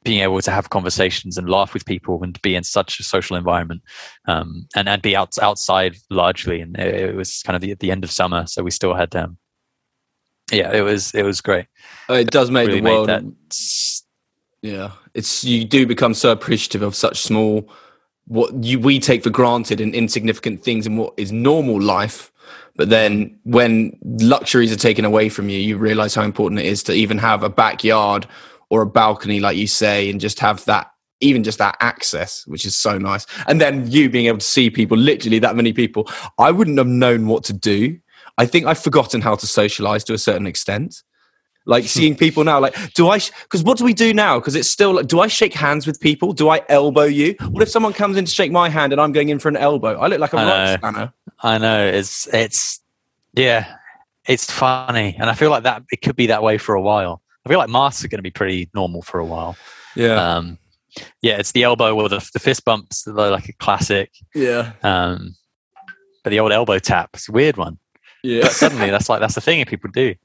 being 0.04 0.22
able 0.22 0.42
to 0.42 0.52
have 0.52 0.70
conversations 0.70 1.38
and 1.38 1.50
laugh 1.50 1.74
with 1.74 1.86
people 1.86 2.24
and 2.24 2.42
be 2.42 2.56
in 2.56 2.64
such 2.64 3.00
a 3.00 3.04
social 3.04 3.36
environment 3.36 3.82
um, 4.28 4.68
and 4.76 4.90
and 4.90 5.02
be 5.02 5.16
out, 5.16 5.38
outside 5.40 5.96
largely. 6.10 6.62
And 6.62 6.78
it, 6.78 7.10
it, 7.12 7.16
was 7.16 7.44
kind 7.44 7.56
of 7.56 7.62
the, 7.62 7.76
the 7.76 7.92
end 7.92 8.04
of 8.04 8.12
summer 8.12 8.48
so 8.48 8.64
we 8.64 8.72
still 8.72 8.96
had 8.96 9.16
um 9.16 9.38
yeah 10.52 10.72
it 10.72 10.82
was 10.82 11.14
it 11.14 11.24
was 11.24 11.42
great. 11.42 11.68
Oh, 12.10 12.16
it 12.16 12.32
does 12.32 12.50
make 12.50 12.68
really 12.68 12.80
the 12.80 12.90
world 12.90 13.10
that, 13.10 13.24
yeah 14.62 14.92
it's 15.14 15.44
you 15.44 15.64
do 15.64 15.86
become 15.86 16.14
so 16.14 16.32
appreciative 16.32 16.82
of 16.82 16.96
such 16.96 17.22
small 17.22 17.70
what 18.26 18.64
you 18.64 18.80
we 18.80 19.00
take 19.00 19.24
for 19.24 19.30
granted 19.30 19.80
and 19.80 19.94
insignificant 19.94 20.64
things 20.64 20.88
in 20.88 20.98
what 20.98 21.14
is 21.18 21.32
normal 21.32 21.80
life 21.80 22.32
but 22.78 22.90
then 22.90 23.38
when 23.44 23.98
luxuries 24.22 24.72
are 24.72 24.78
taken 24.78 25.04
away 25.04 25.28
from 25.28 25.50
you 25.50 25.60
you 25.60 25.78
realize 25.78 26.16
how 26.16 26.24
important 26.24 26.62
it 26.62 26.66
is 26.66 26.84
to 26.84 26.94
even 26.94 27.18
have 27.18 27.44
a 27.44 27.50
backyard 27.50 28.28
or 28.70 28.82
a 28.82 28.88
balcony, 28.88 29.40
like 29.40 29.58
you 29.58 29.68
say, 29.68 30.10
and 30.10 30.20
just 30.20 30.40
have 30.40 30.64
that 30.66 30.92
even 31.20 31.44
just 31.44 31.58
that 31.58 31.76
access, 31.80 32.46
which 32.46 32.64
is 32.64 32.78
so 32.78 32.98
nice. 32.98 33.26
And 33.48 33.60
then 33.60 33.90
you 33.90 34.10
being 34.10 34.28
able 34.28 34.38
to 34.38 34.46
see 34.46 34.70
people, 34.70 34.98
literally 34.98 35.40
that 35.40 35.56
many 35.56 35.74
people, 35.74 36.08
I 36.38 36.52
wouldn't 36.52 36.78
have 36.78 36.88
known 36.88 37.28
what 37.28 37.44
to 37.46 37.54
do. 37.54 37.98
I 38.38 38.46
think 38.46 38.68
I've 38.68 38.78
forgotten 38.78 39.22
how 39.22 39.36
to 39.36 39.48
socialize 39.48 40.04
to 40.06 40.14
a 40.14 40.20
certain 40.20 40.46
extent. 40.46 41.02
Like 41.68 41.84
seeing 41.88 42.16
people 42.16 42.44
now, 42.44 42.60
like, 42.60 42.76
do 42.94 43.10
I, 43.10 43.20
because 43.44 43.64
what 43.64 43.78
do 43.78 43.84
we 43.84 43.94
do 43.94 44.14
now? 44.14 44.40
Because 44.40 44.56
it's 44.56 44.70
still 44.70 44.94
like, 44.94 45.08
do 45.08 45.20
I 45.20 45.28
shake 45.28 45.54
hands 45.54 45.86
with 45.86 46.00
people? 46.00 46.34
Do 46.34 46.50
I 46.50 46.62
elbow 46.70 47.04
you? 47.04 47.36
What 47.50 47.62
if 47.62 47.70
someone 47.70 47.94
comes 47.94 48.18
in 48.18 48.26
to 48.26 48.32
shake 48.32 48.52
my 48.52 48.70
hand 48.70 48.94
and 48.94 49.02
I'm 49.02 49.12
going 49.12 49.30
in 49.30 49.38
for 49.38 49.50
an 49.50 49.58
elbow? 49.58 50.00
I 50.00 50.08
look 50.08 50.20
like 50.20 50.34
a 50.34 50.38
rock 50.38 50.80
spanner. 50.80 51.14
I 51.42 51.58
know. 51.60 51.86
It's, 51.86 52.28
it's, 52.34 52.82
yeah, 53.34 53.76
it's 54.28 54.50
funny. 54.50 55.16
And 55.20 55.30
I 55.30 55.36
feel 55.36 55.52
like 55.52 55.64
that, 55.64 55.84
it 55.92 56.02
could 56.02 56.16
be 56.16 56.28
that 56.28 56.42
way 56.42 56.58
for 56.58 56.74
a 56.74 56.82
while. 56.82 57.22
I 57.46 57.50
feel 57.50 57.60
like 57.60 57.70
masks 57.70 58.04
are 58.04 58.08
going 58.08 58.18
to 58.20 58.24
be 58.24 58.32
pretty 58.32 58.70
normal 58.74 59.02
for 59.02 59.20
a 59.20 59.26
while. 59.26 59.56
Yeah. 59.96 60.36
Um, 60.36 60.58
yeah, 61.22 61.38
it's 61.38 61.52
the 61.52 61.64
elbow 61.64 61.96
or 61.96 62.10
the, 62.10 62.28
the 62.34 62.40
fist 62.40 62.66
bumps. 62.66 63.04
They're 63.04 63.14
like 63.14 63.50
a 63.50 63.54
classic. 63.54 64.12
Yeah. 64.34 64.74
Um, 64.84 65.36
but 66.24 66.32
the 66.32 66.40
old 66.40 66.52
elbow 66.52 66.80
tap, 66.80 67.12
it's 67.14 67.30
a 67.30 67.32
weird 67.32 67.56
one. 67.56 67.78
Yeah. 68.24 68.42
But 68.42 68.52
suddenly, 68.52 68.90
that's 68.90 69.08
like 69.08 69.22
that's 69.22 69.36
the 69.36 69.42
thing 69.42 69.64
people 69.66 69.90
do. 69.94 70.16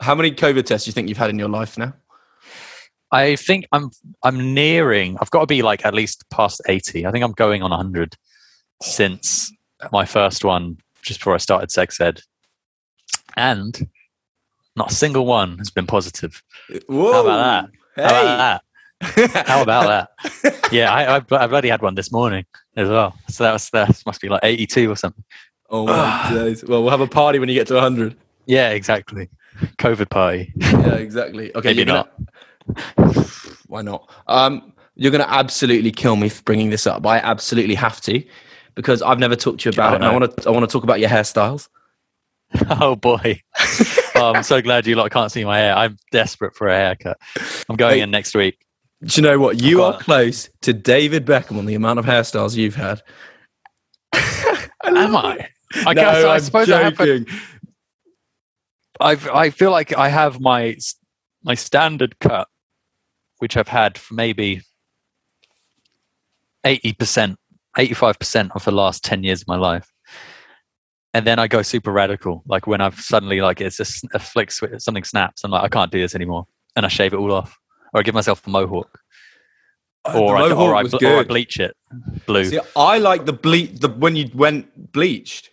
How 0.00 0.14
many 0.14 0.32
COVID 0.32 0.64
tests 0.64 0.84
do 0.84 0.88
you 0.88 0.92
think 0.92 1.08
you've 1.08 1.18
had 1.18 1.30
in 1.30 1.38
your 1.38 1.48
life 1.48 1.78
now? 1.78 1.94
I 3.10 3.36
think 3.36 3.66
I'm 3.72 3.90
I'm 4.22 4.54
nearing. 4.54 5.18
I've 5.20 5.30
got 5.30 5.40
to 5.40 5.46
be 5.46 5.62
like 5.62 5.84
at 5.84 5.94
least 5.94 6.24
past 6.30 6.62
eighty. 6.68 7.06
I 7.06 7.10
think 7.10 7.24
I'm 7.24 7.32
going 7.32 7.62
on 7.62 7.70
hundred 7.70 8.16
since 8.82 9.52
my 9.92 10.04
first 10.04 10.44
one, 10.44 10.78
just 11.02 11.20
before 11.20 11.34
I 11.34 11.38
started 11.38 11.70
sex 11.70 12.00
ed. 12.00 12.20
And 13.36 13.88
not 14.76 14.92
a 14.92 14.94
single 14.94 15.26
one 15.26 15.58
has 15.58 15.70
been 15.70 15.86
positive. 15.86 16.42
Whoa. 16.86 17.12
How 17.12 17.20
about 17.22 17.70
that? 17.96 18.08
Hey. 18.08 18.14
How 18.14 18.22
about 18.22 18.36
that? 18.38 19.46
How 19.46 19.62
about 19.62 19.86
that? 19.86 20.58
Yeah, 20.72 20.90
I, 20.90 21.18
I, 21.18 21.22
I 21.32 21.46
bloody 21.48 21.68
had 21.68 21.82
one 21.82 21.96
this 21.96 22.10
morning 22.10 22.46
as 22.76 22.88
well. 22.88 23.14
So 23.28 23.44
that 23.44 23.52
was 23.52 23.68
that 23.70 24.02
must 24.06 24.22
be 24.22 24.30
like 24.30 24.40
eighty-two 24.42 24.90
or 24.90 24.96
something. 24.96 25.22
Oh 25.68 25.86
my 25.86 26.30
days! 26.32 26.64
Well, 26.64 26.82
we'll 26.82 26.90
have 26.90 27.02
a 27.02 27.06
party 27.06 27.38
when 27.38 27.50
you 27.50 27.54
get 27.54 27.66
to 27.66 27.78
hundred. 27.78 28.16
Yeah, 28.46 28.70
exactly. 28.70 29.28
COVID 29.78 30.10
party. 30.10 30.52
Yeah, 30.56 30.94
exactly. 30.94 31.54
Okay, 31.54 31.70
maybe 31.70 31.84
gonna, 31.84 32.08
not. 32.96 33.56
Why 33.66 33.82
not? 33.82 34.10
Um, 34.26 34.72
you're 34.94 35.10
going 35.10 35.24
to 35.24 35.32
absolutely 35.32 35.90
kill 35.90 36.16
me 36.16 36.28
for 36.28 36.42
bringing 36.42 36.70
this 36.70 36.86
up. 36.86 37.06
I 37.06 37.18
absolutely 37.18 37.74
have 37.74 38.00
to 38.02 38.22
because 38.74 39.02
I've 39.02 39.18
never 39.18 39.36
talked 39.36 39.60
to 39.60 39.68
you 39.68 39.72
about 39.72 39.92
oh, 39.92 39.96
it. 39.96 40.08
I 40.08 40.12
want 40.12 40.36
to. 40.36 40.48
I 40.48 40.52
want 40.52 40.68
to 40.68 40.72
talk 40.72 40.84
about 40.84 41.00
your 41.00 41.10
hairstyles. 41.10 41.68
Oh 42.68 42.96
boy. 42.96 43.40
oh, 44.14 44.34
I'm 44.34 44.42
so 44.42 44.60
glad 44.60 44.86
you 44.86 44.94
lot 44.94 45.10
can't 45.10 45.32
see 45.32 45.42
my 45.42 45.56
hair. 45.56 45.74
I'm 45.74 45.96
desperate 46.10 46.54
for 46.54 46.68
a 46.68 46.76
haircut. 46.76 47.16
I'm 47.66 47.76
going 47.76 48.02
in 48.02 48.10
next 48.10 48.34
week. 48.34 48.58
Do 49.02 49.20
you 49.20 49.22
know 49.26 49.38
what? 49.38 49.62
You 49.62 49.82
are 49.82 49.98
close 49.98 50.50
to 50.60 50.74
David 50.74 51.24
Beckham 51.24 51.56
on 51.56 51.64
the 51.64 51.74
amount 51.74 51.98
of 51.98 52.04
hairstyles 52.04 52.54
you've 52.54 52.74
had. 52.74 53.00
Am 54.84 55.16
I? 55.16 55.48
I 55.86 55.94
no, 55.94 56.02
guess 56.02 56.24
I 56.24 56.34
I'm 56.34 56.40
suppose 56.40 56.66
joking. 56.66 56.82
I 56.82 56.84
have 56.84 57.26
I 59.02 59.50
feel 59.50 59.70
like 59.70 59.96
I 59.96 60.08
have 60.08 60.40
my 60.40 60.76
my 61.42 61.54
standard 61.54 62.18
cut, 62.20 62.48
which 63.38 63.56
I've 63.56 63.68
had 63.68 63.98
for 63.98 64.14
maybe 64.14 64.62
eighty 66.64 66.92
percent, 66.92 67.38
eighty 67.78 67.94
five 67.94 68.18
percent 68.18 68.52
of 68.54 68.64
the 68.64 68.72
last 68.72 69.04
ten 69.04 69.22
years 69.24 69.42
of 69.42 69.48
my 69.48 69.56
life 69.56 69.92
and 71.14 71.26
then 71.26 71.38
I 71.38 71.46
go 71.46 71.62
super 71.62 71.92
radical. 71.92 72.42
Like 72.46 72.66
when 72.66 72.80
I've 72.80 73.00
suddenly 73.00 73.40
like 73.40 73.60
it's 73.60 73.76
just 73.76 74.04
a 74.14 74.18
flick 74.18 74.50
switch, 74.50 74.80
something 74.80 75.04
snaps. 75.04 75.44
I'm 75.44 75.50
like, 75.50 75.62
I 75.62 75.68
can't 75.68 75.90
do 75.90 76.00
this 76.00 76.14
anymore, 76.14 76.46
and 76.76 76.86
I 76.86 76.88
shave 76.88 77.12
it 77.12 77.16
all 77.16 77.32
off, 77.32 77.58
or 77.92 78.00
I 78.00 78.02
give 78.02 78.14
myself 78.14 78.46
a 78.46 78.50
mohawk, 78.50 78.98
uh, 80.04 80.18
or, 80.18 80.36
I, 80.36 80.52
or, 80.52 80.74
I, 80.74 80.82
or, 80.82 81.16
I, 81.16 81.24
bleach 81.24 81.60
it 81.60 81.76
blue. 82.26 82.44
See, 82.44 82.60
I 82.76 82.98
like 82.98 83.26
the 83.26 83.32
bleach. 83.32 83.80
The 83.80 83.88
when 83.88 84.16
you 84.16 84.30
went 84.34 84.92
bleached. 84.92 85.50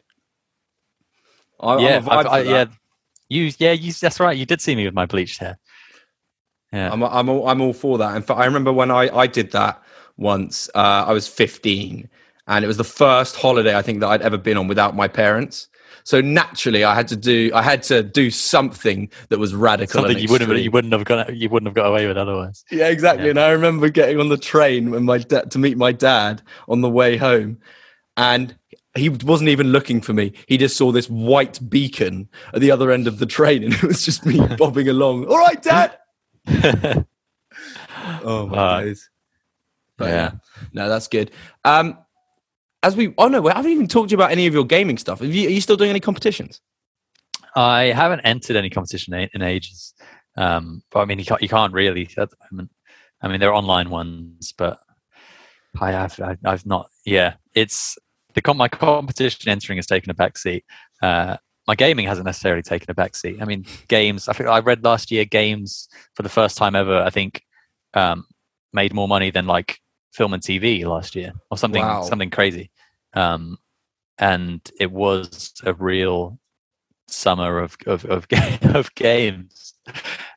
I, 1.62 1.78
yeah, 1.80 2.06
I, 2.08 2.42
yeah. 2.42 2.66
You, 3.30 3.52
yeah, 3.58 3.72
you. 3.72 3.94
That's 3.94 4.20
right. 4.20 4.38
You 4.38 4.46
did 4.46 4.62
see 4.62 4.76
me 4.76 4.86
with 4.86 4.94
my 4.94 5.06
bleached 5.06 5.40
hair. 5.40 5.58
Yeah, 6.74 6.92
I'm, 6.92 7.02
I'm, 7.04 7.30
all, 7.30 7.48
I'm 7.48 7.62
all 7.62 7.74
for 7.74 7.98
that. 7.98 8.16
And 8.16 8.26
I 8.30 8.46
remember 8.46 8.72
when 8.72 8.92
I, 8.92 9.16
I 9.16 9.28
did 9.28 9.52
that 9.52 9.82
once. 10.18 10.70
Uh, 10.76 11.06
I 11.08 11.14
was 11.14 11.28
15 11.28 12.10
and 12.48 12.66
it 12.66 12.68
was 12.68 12.78
the 12.78 12.84
first 12.84 13.36
holiday 13.36 13.76
I 13.76 13.82
think 13.82 14.02
that 14.02 14.08
I'd 14.08 14.22
ever 14.22 14.38
been 14.38 14.58
on 14.58 14.68
without 14.68 14.96
my 14.96 15.08
parents. 15.08 15.68
So 16.04 16.22
naturally, 16.22 16.84
I 16.84 16.96
had 16.96 17.08
to 17.10 17.16
do 17.16 17.52
I 17.54 17.62
had 17.62 17.84
to 17.84 18.02
do 18.02 18.32
something 18.32 19.10
that 19.30 19.38
was 19.38 19.54
radical. 19.54 20.02
Something 20.02 20.18
you 20.18 20.28
wouldn't 20.30 20.60
you 20.60 20.72
wouldn't 20.72 20.94
have 20.94 21.06
got 21.06 21.36
you 21.36 21.50
wouldn't 21.50 21.68
have 21.68 21.76
got 21.76 21.86
away 21.86 22.08
with 22.08 22.18
otherwise. 22.18 22.66
Yeah, 22.72 22.88
exactly. 22.88 23.26
Yeah. 23.26 23.32
And 23.32 23.40
I 23.40 23.52
remember 23.52 23.90
getting 23.90 24.20
on 24.20 24.30
the 24.30 24.38
train 24.38 24.90
when 24.90 25.04
my 25.04 25.20
da- 25.20 25.42
to 25.42 25.60
meet 25.60 25.78
my 25.78 25.92
dad 25.92 26.42
on 26.68 26.82
the 26.82 26.90
way 26.90 27.18
home, 27.18 27.60
and 28.18 28.56
he 28.96 29.10
wasn't 29.10 29.50
even 29.50 29.68
looking 29.68 30.02
for 30.02 30.14
me. 30.14 30.34
He 30.48 30.58
just 30.58 30.78
saw 30.78 30.92
this 30.92 31.10
white 31.10 31.60
beacon 31.70 32.30
at 32.54 32.62
the 32.62 32.72
other 32.72 32.92
end 32.92 33.08
of 33.08 33.20
the 33.20 33.26
train, 33.26 33.64
and 33.64 33.74
it 33.76 33.84
was 33.84 34.04
just 34.04 34.26
me 34.26 34.46
bobbing 34.58 34.90
along. 34.90 35.26
All 35.26 35.38
right, 35.38 35.62
Dad. 35.62 35.98
oh 38.24 38.48
my 38.48 38.58
uh, 38.58 38.82
days. 38.82 39.10
But 39.98 40.10
yeah. 40.10 40.14
yeah. 40.14 40.32
no, 40.74 40.90
that's 40.90 41.08
good. 41.08 41.32
Um, 41.66 41.98
as 42.82 42.96
we 42.96 43.14
oh 43.18 43.28
no, 43.28 43.48
I 43.48 43.56
haven't 43.56 43.72
even 43.72 43.88
talked 43.88 44.10
to 44.10 44.14
you 44.14 44.18
about 44.18 44.32
any 44.32 44.48
of 44.48 44.54
your 44.54 44.66
gaming 44.66 44.98
stuff. 44.98 45.22
You, 45.22 45.48
are 45.48 45.52
you 45.52 45.62
still 45.62 45.78
doing 45.78 45.90
any 45.90 46.00
competitions? 46.00 46.62
I 47.56 47.86
haven't 47.86 48.22
entered 48.22 48.56
any 48.56 48.70
competition 48.70 49.14
in 49.14 49.42
ages. 49.42 49.94
Um, 50.38 50.84
but 50.92 51.02
I 51.02 51.06
mean, 51.06 51.20
you 51.20 51.26
can't, 51.26 51.42
you 51.42 51.50
can't 51.50 51.74
really 51.74 52.10
at 52.18 52.30
the 52.30 52.36
moment. 52.52 52.72
I 53.22 53.28
mean, 53.28 53.40
there 53.40 53.50
are 53.50 53.56
online 53.56 53.90
ones, 53.90 54.54
but 54.58 54.80
I 55.80 55.92
have 55.92 56.20
I, 56.22 56.38
have 56.50 56.66
not. 56.66 56.90
Yeah, 57.06 57.34
it's 57.54 57.98
the 58.42 58.54
my 58.54 58.68
competition 58.68 59.50
entering 59.50 59.78
has 59.78 59.88
taken 59.88 60.10
a 60.10 60.14
backseat. 60.14 60.64
Uh, 61.02 61.38
my 61.68 61.76
gaming 61.76 62.08
hasn't 62.08 62.26
necessarily 62.26 62.64
taken 62.64 62.90
a 62.90 62.96
backseat. 62.96 63.42
I 63.42 63.46
mean, 63.46 63.66
games. 63.88 64.28
I 64.28 64.34
think 64.34 64.50
I 64.50 64.60
read 64.60 64.84
last 64.84 65.12
year 65.12 65.26
games 65.26 65.88
for 66.16 66.24
the 66.24 66.30
first 66.30 66.58
time 66.58 66.76
ever. 66.76 67.02
I 67.02 67.10
think 67.10 67.44
um, 67.94 68.26
made 68.74 68.94
more 68.94 69.08
money 69.08 69.30
than 69.32 69.46
like 69.46 69.80
film 70.12 70.34
and 70.34 70.42
TV 70.42 70.84
last 70.86 71.16
year, 71.16 71.34
or 71.52 71.58
something 71.58 71.82
wow. 71.82 72.04
something 72.04 72.30
crazy. 72.30 72.72
Um, 73.14 73.58
and 74.18 74.62
it 74.80 74.92
was 74.92 75.54
a 75.64 75.74
real 75.74 76.40
summer 77.08 77.60
of 77.60 77.78
of 77.86 78.06
of, 78.06 78.28
of 78.76 78.94
games. 78.96 79.74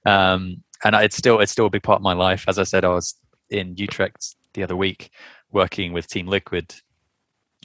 Um, 0.04 0.62
and 0.84 0.94
it's 0.96 1.16
still 1.16 1.40
it's 1.40 1.52
still 1.52 1.66
a 1.66 1.70
big 1.70 1.82
part 1.82 1.96
of 1.96 2.02
my 2.02 2.14
life. 2.14 2.44
As 2.46 2.58
I 2.58 2.64
said, 2.64 2.84
I 2.84 2.88
was 2.88 3.14
in 3.48 3.76
Utrecht 3.76 4.34
the 4.54 4.62
other 4.62 4.76
week 4.76 5.10
working 5.50 5.92
with 5.92 6.08
Team 6.08 6.26
Liquid, 6.26 6.74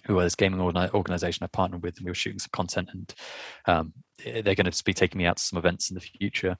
who 0.08 0.16
was 0.16 0.36
gaming 0.36 0.62
organization 0.62 1.43
I 1.43 1.47
partnered 1.47 1.84
with, 1.84 1.97
and 1.97 2.05
we 2.05 2.12
were 2.12 2.16
shooting 2.16 2.39
some 2.39 2.49
content. 2.53 2.89
And 2.93 3.16
um, 3.66 3.93
they're 4.24 4.55
going 4.55 4.72
to 4.72 4.84
be 4.84 4.93
taking 4.93 5.18
me 5.18 5.26
out 5.26 5.38
to 5.38 5.43
some 5.43 5.60
events 5.60 5.89
in 5.89 5.95
the 5.95 6.01
future. 6.01 6.58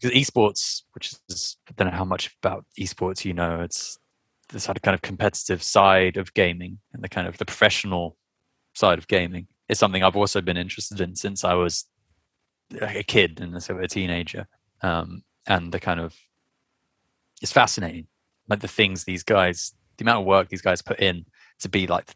Because 0.00 0.16
esports, 0.16 0.82
which 0.94 1.14
is 1.28 1.56
I 1.68 1.72
don't 1.76 1.90
know 1.90 1.96
how 1.96 2.04
much 2.04 2.34
about 2.42 2.64
esports 2.80 3.24
you 3.24 3.34
know, 3.34 3.60
it's 3.60 3.98
of 4.76 4.82
kind 4.82 4.94
of 4.94 5.02
competitive 5.02 5.62
side 5.62 6.16
of 6.16 6.34
gaming 6.34 6.78
and 6.92 7.02
the 7.02 7.08
kind 7.08 7.26
of 7.26 7.38
the 7.38 7.44
professional 7.44 8.16
side 8.74 8.98
of 8.98 9.08
gaming 9.08 9.46
is 9.68 9.78
something 9.78 10.02
I've 10.02 10.16
also 10.16 10.40
been 10.40 10.56
interested 10.56 11.00
in 11.00 11.14
since 11.14 11.44
I 11.44 11.54
was 11.54 11.86
a 12.80 13.02
kid 13.02 13.40
and 13.40 13.54
of 13.76 13.84
a 13.84 13.88
teenager. 13.88 14.46
Um, 14.82 15.22
and 15.46 15.72
the 15.72 15.80
kind 15.80 16.00
of 16.00 16.14
it's 17.40 17.52
fascinating, 17.52 18.06
like 18.48 18.60
the 18.60 18.68
things 18.68 19.04
these 19.04 19.22
guys, 19.22 19.72
the 19.98 20.04
amount 20.04 20.20
of 20.20 20.26
work 20.26 20.48
these 20.48 20.62
guys 20.62 20.82
put 20.82 21.00
in 21.00 21.24
to 21.60 21.68
be 21.68 21.86
like 21.86 22.14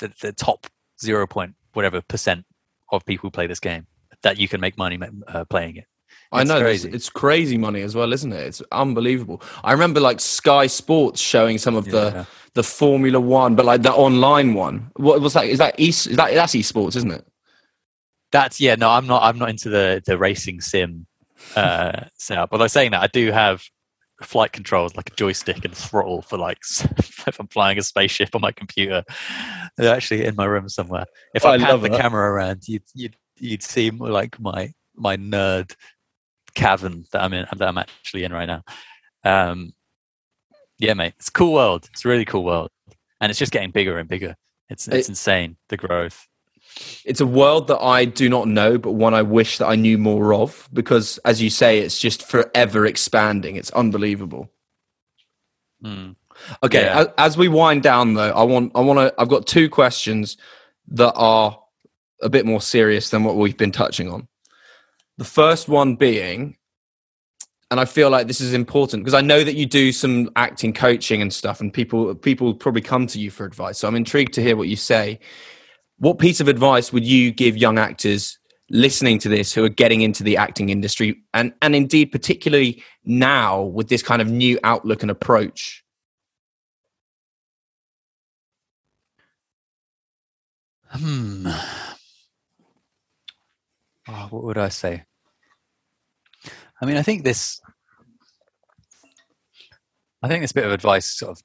the, 0.00 0.12
the, 0.20 0.32
top 0.32 0.66
zero 1.00 1.26
point 1.26 1.54
whatever 1.72 2.00
percent 2.00 2.44
of 2.92 3.04
people 3.04 3.28
who 3.28 3.30
play 3.30 3.46
this 3.46 3.60
game 3.60 3.86
that 4.22 4.38
you 4.38 4.48
can 4.48 4.60
make 4.60 4.78
money 4.78 4.98
uh, 5.28 5.44
playing 5.44 5.76
it. 5.76 5.84
I 6.32 6.44
know 6.44 6.60
crazy. 6.60 6.90
it's 6.90 7.08
crazy 7.08 7.58
money 7.58 7.82
as 7.82 7.94
well, 7.94 8.12
isn't 8.12 8.32
it? 8.32 8.40
It's 8.40 8.62
unbelievable. 8.72 9.42
I 9.62 9.72
remember 9.72 10.00
like 10.00 10.20
Sky 10.20 10.66
Sports 10.66 11.20
showing 11.20 11.58
some 11.58 11.76
of 11.76 11.84
the 11.86 12.12
yeah. 12.14 12.24
the 12.54 12.62
Formula 12.62 13.20
One, 13.20 13.54
but 13.54 13.64
like 13.64 13.82
the 13.82 13.92
online 13.92 14.54
one. 14.54 14.90
What 14.96 15.20
was 15.20 15.34
that? 15.34 15.46
Is 15.46 15.58
that 15.58 15.78
East? 15.78 16.08
Is 16.08 16.16
that 16.16 16.34
that's 16.34 16.54
esports, 16.54 16.96
isn't 16.96 17.12
it? 17.12 17.24
That's 18.32 18.60
yeah. 18.60 18.74
No, 18.74 18.90
I'm 18.90 19.06
not. 19.06 19.22
I'm 19.22 19.38
not 19.38 19.50
into 19.50 19.68
the 19.68 20.02
the 20.04 20.18
racing 20.18 20.60
sim 20.60 21.06
uh, 21.54 22.04
setup. 22.14 22.50
Although 22.52 22.66
saying 22.66 22.90
that, 22.92 23.02
I 23.02 23.06
do 23.06 23.30
have 23.30 23.62
flight 24.22 24.52
controls 24.52 24.96
like 24.96 25.10
a 25.10 25.14
joystick 25.16 25.64
and 25.64 25.74
throttle 25.74 26.22
for 26.22 26.38
like 26.38 26.58
if 26.98 27.38
I'm 27.38 27.48
flying 27.48 27.78
a 27.78 27.82
spaceship 27.82 28.34
on 28.34 28.40
my 28.40 28.52
computer. 28.52 29.04
They're 29.76 29.94
actually 29.94 30.24
in 30.24 30.36
my 30.36 30.44
room 30.44 30.68
somewhere. 30.68 31.06
If 31.34 31.44
I, 31.44 31.54
I 31.54 31.58
pan 31.58 31.80
the 31.80 31.88
that. 31.88 32.00
camera 32.00 32.32
around, 32.32 32.62
you'd 32.66 32.84
you'd 32.94 33.16
you'd 33.38 33.62
see 33.62 33.90
like 33.90 34.38
my 34.40 34.72
my 34.94 35.16
nerd 35.16 35.74
cavern 36.54 37.04
that 37.12 37.22
I'm 37.22 37.32
in 37.32 37.46
that 37.56 37.68
I'm 37.68 37.78
actually 37.78 38.24
in 38.24 38.32
right 38.32 38.46
now. 38.46 38.62
Um, 39.24 39.72
yeah, 40.78 40.94
mate, 40.94 41.14
it's 41.18 41.28
a 41.28 41.32
cool 41.32 41.52
world. 41.52 41.88
It's 41.92 42.04
a 42.04 42.08
really 42.08 42.24
cool 42.24 42.44
world, 42.44 42.70
and 43.20 43.30
it's 43.30 43.38
just 43.38 43.52
getting 43.52 43.70
bigger 43.70 43.98
and 43.98 44.08
bigger. 44.08 44.36
It's 44.70 44.86
it's 44.88 45.08
it, 45.08 45.10
insane 45.10 45.56
the 45.68 45.76
growth. 45.76 46.26
It's 47.04 47.20
a 47.20 47.26
world 47.26 47.68
that 47.68 47.78
I 47.78 48.04
do 48.04 48.28
not 48.28 48.48
know, 48.48 48.78
but 48.78 48.92
one 48.92 49.14
I 49.14 49.22
wish 49.22 49.58
that 49.58 49.66
I 49.66 49.76
knew 49.76 49.98
more 49.98 50.34
of 50.34 50.68
because, 50.72 51.18
as 51.18 51.40
you 51.40 51.50
say, 51.50 51.78
it's 51.78 52.00
just 52.00 52.22
forever 52.22 52.86
expanding. 52.86 53.56
It's 53.56 53.70
unbelievable. 53.70 54.50
Mm. 55.84 56.16
Okay, 56.62 56.82
yeah. 56.82 57.00
as, 57.00 57.08
as 57.18 57.36
we 57.36 57.48
wind 57.48 57.82
down, 57.82 58.14
though, 58.14 58.32
I 58.32 58.42
want 58.42 58.72
I 58.74 58.80
want 58.80 58.98
to. 58.98 59.14
I've 59.18 59.28
got 59.28 59.46
two 59.46 59.68
questions 59.68 60.36
that 60.88 61.12
are 61.14 61.60
a 62.22 62.28
bit 62.28 62.46
more 62.46 62.60
serious 62.60 63.10
than 63.10 63.24
what 63.24 63.36
we've 63.36 63.56
been 63.56 63.72
touching 63.72 64.10
on. 64.10 64.28
The 65.18 65.24
first 65.24 65.68
one 65.68 65.94
being, 65.94 66.56
and 67.70 67.78
I 67.78 67.84
feel 67.84 68.10
like 68.10 68.26
this 68.26 68.40
is 68.40 68.52
important 68.52 69.04
because 69.04 69.14
I 69.14 69.20
know 69.20 69.44
that 69.44 69.54
you 69.54 69.66
do 69.66 69.92
some 69.92 70.30
acting 70.36 70.72
coaching 70.72 71.22
and 71.22 71.32
stuff, 71.32 71.60
and 71.60 71.72
people 71.72 72.14
people 72.14 72.54
probably 72.54 72.82
come 72.82 73.06
to 73.08 73.20
you 73.20 73.30
for 73.30 73.44
advice. 73.44 73.78
So 73.78 73.86
I'm 73.86 73.96
intrigued 73.96 74.34
to 74.34 74.42
hear 74.42 74.56
what 74.56 74.68
you 74.68 74.76
say. 74.76 75.20
What 75.98 76.18
piece 76.18 76.40
of 76.40 76.48
advice 76.48 76.92
would 76.92 77.04
you 77.04 77.30
give 77.32 77.56
young 77.56 77.78
actors 77.78 78.38
listening 78.70 79.18
to 79.20 79.28
this 79.28 79.52
who 79.52 79.64
are 79.64 79.68
getting 79.68 80.00
into 80.00 80.24
the 80.24 80.36
acting 80.36 80.70
industry, 80.70 81.22
and 81.32 81.52
and 81.62 81.74
indeed 81.74 82.06
particularly 82.06 82.82
now 83.04 83.62
with 83.62 83.88
this 83.88 84.02
kind 84.02 84.20
of 84.20 84.28
new 84.28 84.58
outlook 84.64 85.02
and 85.02 85.10
approach? 85.10 85.82
Hmm 90.90 91.50
oh, 94.08 94.26
what 94.30 94.44
would 94.44 94.58
I 94.58 94.68
say? 94.68 95.04
I 96.80 96.86
mean, 96.86 96.96
I 96.96 97.02
think 97.02 97.24
this, 97.24 97.60
I 100.22 100.28
think 100.28 100.42
this 100.42 100.52
bit 100.52 100.66
of 100.66 100.72
advice 100.72 101.06
sort 101.06 101.32
of 101.32 101.42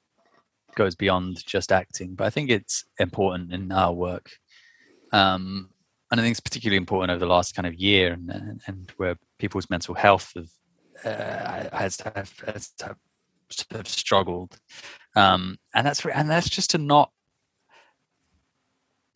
goes 0.80 0.94
beyond 0.94 1.44
just 1.44 1.72
acting, 1.72 2.14
but 2.14 2.26
I 2.26 2.30
think 2.30 2.48
it's 2.48 2.86
important 2.98 3.52
in 3.52 3.70
our 3.70 3.92
work. 3.92 4.30
Um, 5.12 5.68
and 6.10 6.18
I 6.18 6.24
think 6.24 6.32
it's 6.32 6.40
particularly 6.40 6.78
important 6.78 7.10
over 7.10 7.18
the 7.18 7.26
last 7.26 7.54
kind 7.54 7.66
of 7.66 7.74
year 7.74 8.14
and, 8.14 8.30
and, 8.30 8.60
and 8.66 8.90
where 8.96 9.16
people's 9.38 9.68
mental 9.68 9.94
health 9.94 10.32
have, 10.34 10.48
uh, 11.04 11.76
has, 11.76 12.00
have, 12.00 12.32
has 12.46 12.72
have 13.72 13.88
struggled. 13.88 14.58
Um, 15.14 15.58
and 15.74 15.86
that's, 15.86 16.02
and 16.06 16.30
that's 16.30 16.48
just 16.48 16.70
to 16.70 16.78
not, 16.78 17.10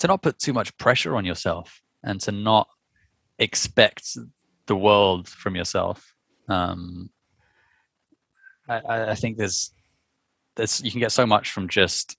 to 0.00 0.06
not 0.06 0.20
put 0.20 0.38
too 0.38 0.52
much 0.52 0.76
pressure 0.76 1.16
on 1.16 1.24
yourself 1.24 1.80
and 2.02 2.20
to 2.20 2.32
not 2.32 2.68
expect 3.38 4.18
the 4.66 4.76
world 4.76 5.30
from 5.30 5.56
yourself. 5.56 6.14
Um, 6.46 7.08
I, 8.68 9.12
I, 9.12 9.14
think 9.14 9.38
there's 9.38 9.72
there's 10.57 10.82
you 10.82 10.90
can 10.90 11.00
get 11.00 11.12
so 11.12 11.26
much 11.26 11.50
from 11.50 11.68
just 11.68 12.16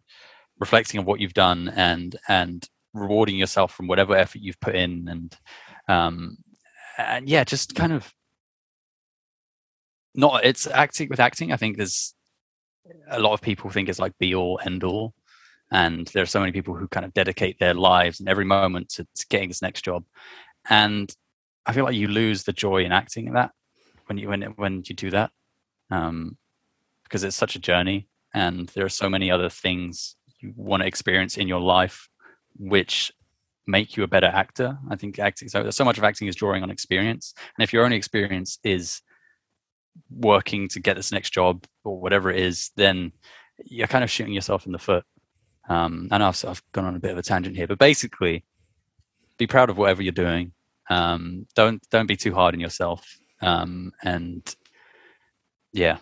reflecting 0.59 0.99
on 0.99 1.05
what 1.05 1.19
you've 1.19 1.33
done 1.33 1.71
and 1.75 2.15
and 2.27 2.67
rewarding 2.93 3.35
yourself 3.35 3.73
from 3.73 3.87
whatever 3.87 4.15
effort 4.15 4.41
you've 4.41 4.59
put 4.59 4.75
in 4.75 5.07
and 5.09 5.37
um, 5.87 6.37
and 6.97 7.29
yeah, 7.29 7.43
just 7.43 7.75
kind 7.75 7.93
of 7.93 8.11
not 10.13 10.45
it's 10.45 10.67
acting 10.67 11.09
with 11.09 11.19
acting. 11.19 11.51
I 11.51 11.57
think 11.57 11.77
there's 11.77 12.13
a 13.09 13.19
lot 13.19 13.33
of 13.33 13.41
people 13.41 13.69
think 13.69 13.89
it's 13.89 13.99
like 13.99 14.17
be 14.17 14.35
all 14.35 14.59
end 14.65 14.83
all. 14.83 15.13
And 15.71 16.07
there 16.13 16.23
are 16.23 16.27
so 16.27 16.39
many 16.39 16.51
people 16.51 16.75
who 16.75 16.87
kind 16.87 17.05
of 17.05 17.13
dedicate 17.13 17.59
their 17.59 17.73
lives 17.73 18.19
and 18.19 18.29
every 18.29 18.45
moment 18.45 18.89
to, 18.89 19.03
to 19.03 19.25
getting 19.29 19.49
this 19.49 19.63
next 19.63 19.83
job 19.83 20.03
and 20.69 21.13
I 21.65 21.73
feel 21.73 21.83
like 21.83 21.95
you 21.95 22.07
lose 22.07 22.43
the 22.43 22.53
joy 22.53 22.83
in 22.83 22.91
acting 22.91 23.27
in 23.27 23.33
that 23.33 23.51
when 24.05 24.17
you 24.17 24.29
when 24.29 24.41
when 24.55 24.83
you 24.85 24.95
do 24.95 25.09
that, 25.11 25.31
um, 25.89 26.37
because 27.03 27.23
it's 27.23 27.35
such 27.35 27.55
a 27.55 27.59
journey, 27.59 28.07
and 28.35 28.69
there 28.69 28.85
are 28.85 28.89
so 28.89 29.09
many 29.09 29.31
other 29.31 29.49
things 29.49 30.15
you 30.39 30.53
want 30.55 30.81
to 30.81 30.87
experience 30.87 31.37
in 31.37 31.47
your 31.47 31.59
life, 31.59 32.07
which 32.57 33.11
make 33.65 33.97
you 33.97 34.03
a 34.03 34.07
better 34.07 34.27
actor. 34.27 34.77
I 34.91 34.95
think 34.95 35.17
acting 35.17 35.49
so 35.49 35.71
so 35.71 35.83
much 35.83 35.97
of 35.97 36.03
acting 36.03 36.27
is 36.27 36.35
drawing 36.35 36.61
on 36.61 36.69
experience, 36.69 37.33
and 37.57 37.63
if 37.63 37.73
your 37.73 37.83
only 37.83 37.97
experience 37.97 38.59
is 38.63 39.01
working 40.11 40.67
to 40.67 40.79
get 40.79 40.95
this 40.95 41.11
next 41.11 41.31
job 41.31 41.65
or 41.83 41.99
whatever 41.99 42.29
it 42.29 42.39
is, 42.39 42.69
then 42.75 43.11
you're 43.63 43.87
kind 43.87 44.03
of 44.03 44.11
shooting 44.11 44.33
yourself 44.33 44.67
in 44.67 44.71
the 44.71 44.77
foot. 44.77 45.03
Um, 45.67 46.09
know 46.11 46.27
I've, 46.27 46.45
I've 46.45 46.61
gone 46.73 46.85
on 46.85 46.95
a 46.95 46.99
bit 46.99 47.11
of 47.11 47.17
a 47.17 47.23
tangent 47.23 47.55
here, 47.55 47.65
but 47.65 47.79
basically, 47.79 48.43
be 49.39 49.47
proud 49.47 49.71
of 49.71 49.79
whatever 49.79 50.03
you're 50.03 50.11
doing 50.11 50.51
um, 50.89 51.47
don't 51.55 51.81
don't 51.89 52.07
be 52.07 52.15
too 52.15 52.33
hard 52.33 52.53
on 52.53 52.59
yourself 52.59 53.17
um, 53.41 53.91
and 54.03 54.55
yeah 55.73 55.97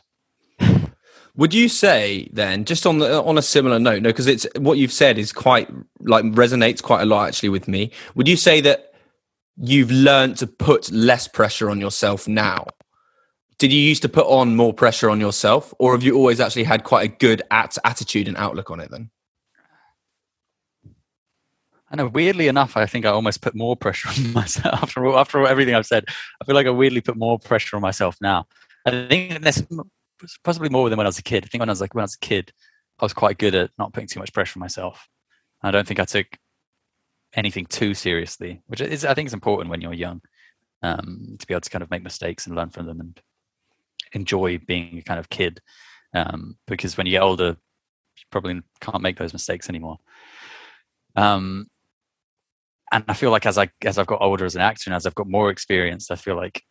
would 1.36 1.54
you 1.54 1.68
say 1.68 2.30
then 2.32 2.66
just 2.66 2.86
on 2.86 3.00
the 3.00 3.22
on 3.24 3.38
a 3.38 3.42
similar 3.42 3.80
note 3.80 4.02
no 4.02 4.10
because 4.10 4.28
it's 4.28 4.46
what 4.58 4.78
you've 4.78 4.92
said 4.92 5.18
is 5.18 5.32
quite 5.32 5.70
like 6.02 6.24
resonates 6.26 6.82
quite 6.82 7.02
a 7.02 7.06
lot 7.06 7.28
actually 7.28 7.50
with 7.50 7.68
me 7.68 7.92
would 8.16 8.28
you 8.28 8.38
say 8.38 8.62
that 8.62 8.94
you've 9.58 9.92
learned 9.92 10.38
to 10.38 10.48
put 10.48 10.92
less 10.92 11.28
pressure 11.28 11.70
on 11.70 11.80
yourself 11.80 12.28
now 12.28 12.66
did 13.60 13.72
you 13.72 13.80
used 13.80 14.02
to 14.02 14.10
put 14.10 14.26
on 14.28 14.56
more 14.56 14.74
pressure 14.74 15.10
on 15.10 15.20
yourself 15.20 15.74
or 15.80 15.94
have 15.94 16.04
you 16.04 16.16
always 16.16 16.40
actually 16.40 16.64
had 16.64 16.84
quite 16.84 17.06
a 17.06 17.16
good 17.18 17.42
at- 17.52 17.78
attitude 17.84 18.28
and 18.28 18.38
outlook 18.38 18.70
on 18.72 18.80
it 18.80 18.90
then 18.92 19.10
I 21.94 21.96
know. 21.96 22.08
Weirdly 22.08 22.48
enough, 22.48 22.76
I 22.76 22.88
think 22.88 23.06
I 23.06 23.10
almost 23.10 23.42
put 23.42 23.54
more 23.54 23.76
pressure 23.76 24.10
on 24.18 24.34
myself 24.34 24.82
after 24.82 25.06
all, 25.06 25.20
after 25.20 25.46
everything 25.46 25.76
I've 25.76 25.86
said. 25.86 26.06
I 26.42 26.46
feel 26.46 26.56
like 26.56 26.66
I 26.66 26.72
weirdly 26.72 27.02
put 27.02 27.16
more 27.16 27.38
pressure 27.38 27.76
on 27.76 27.84
myself 27.84 28.18
now. 28.20 28.48
I 28.84 29.08
think 29.08 29.42
that's 29.42 29.62
possibly 30.44 30.70
more 30.70 30.90
than 30.90 30.98
when 30.98 31.08
I 31.08 31.10
was 31.10 31.20
a 31.20 31.24
kid. 31.24 31.44
I 31.44 31.48
think 31.48 31.60
when 31.60 31.70
I 31.70 31.72
was 31.72 31.82
like 31.82 31.94
when 31.94 32.02
I 32.02 32.06
was 32.06 32.16
a 32.16 32.26
kid, 32.26 32.52
I 33.00 33.06
was 33.06 33.14
quite 33.14 33.38
good 33.38 33.56
at 33.56 33.72
not 33.78 33.94
putting 33.94 34.08
too 34.08 34.20
much 34.20 34.34
pressure 34.34 34.58
on 34.58 34.62
myself. 34.62 35.08
I 35.62 35.72
don't 35.72 35.88
think 35.88 36.00
I 36.00 36.06
took 36.06 36.28
anything 37.36 37.66
too 37.66 37.94
seriously, 37.94 38.62
which 38.68 38.82
is 38.82 39.06
I 39.06 39.14
think 39.14 39.28
is 39.28 39.34
important 39.34 39.70
when 39.70 39.82
you're 39.82 39.94
young 39.94 40.22
um, 40.82 41.38
to 41.40 41.48
be 41.48 41.54
able 41.54 41.62
to 41.62 41.70
kind 41.70 41.82
of 41.82 41.90
make 41.90 42.04
mistakes 42.04 42.46
and 42.46 42.56
learn 42.56 42.70
from 42.70 42.86
them 42.86 43.00
and 43.00 43.20
enjoy 44.14 44.60
being 44.60 44.98
a 44.98 45.02
kind 45.02 45.20
of 45.20 45.30
kid. 45.30 45.60
Um, 46.14 46.58
because 46.68 46.96
when 46.98 47.08
you 47.08 47.12
get 47.12 47.24
older, 47.24 47.58
you 48.18 48.24
probably 48.30 48.62
can't 48.82 49.02
make 49.02 49.18
those 49.18 49.34
mistakes 49.34 49.70
anymore. 49.70 49.98
Um, 51.16 51.68
and 52.92 53.04
I 53.08 53.14
feel 53.14 53.32
like 53.32 53.48
as 53.48 53.58
I 53.58 53.70
as 53.84 53.98
I've 53.98 54.08
got 54.08 54.22
older 54.22 54.46
as 54.46 54.56
an 54.56 54.62
actor 54.62 54.84
and 54.88 54.96
as 54.96 55.06
I've 55.06 55.16
got 55.16 55.28
more 55.28 55.50
experience, 55.50 56.12
I 56.12 56.16
feel 56.16 56.36
like 56.36 56.62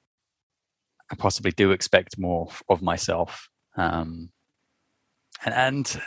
I 1.13 1.15
possibly 1.15 1.53
do 1.53 1.71
expect 1.73 2.19
more 2.19 2.49
of 2.69 2.81
myself. 2.81 3.51
Um, 3.77 4.31
and, 5.45 5.55
and 5.55 6.03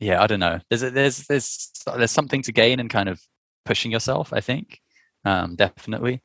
yeah, 0.00 0.20
I 0.20 0.26
don't 0.26 0.40
know. 0.40 0.60
There's 0.68 0.82
a, 0.82 0.90
there's 0.90 1.26
there's 1.28 1.70
there's 1.86 2.10
something 2.10 2.42
to 2.42 2.52
gain 2.52 2.80
in 2.80 2.88
kind 2.88 3.08
of 3.08 3.20
pushing 3.64 3.92
yourself. 3.92 4.32
I 4.32 4.40
think 4.40 4.80
um, 5.24 5.54
definitely. 5.54 6.20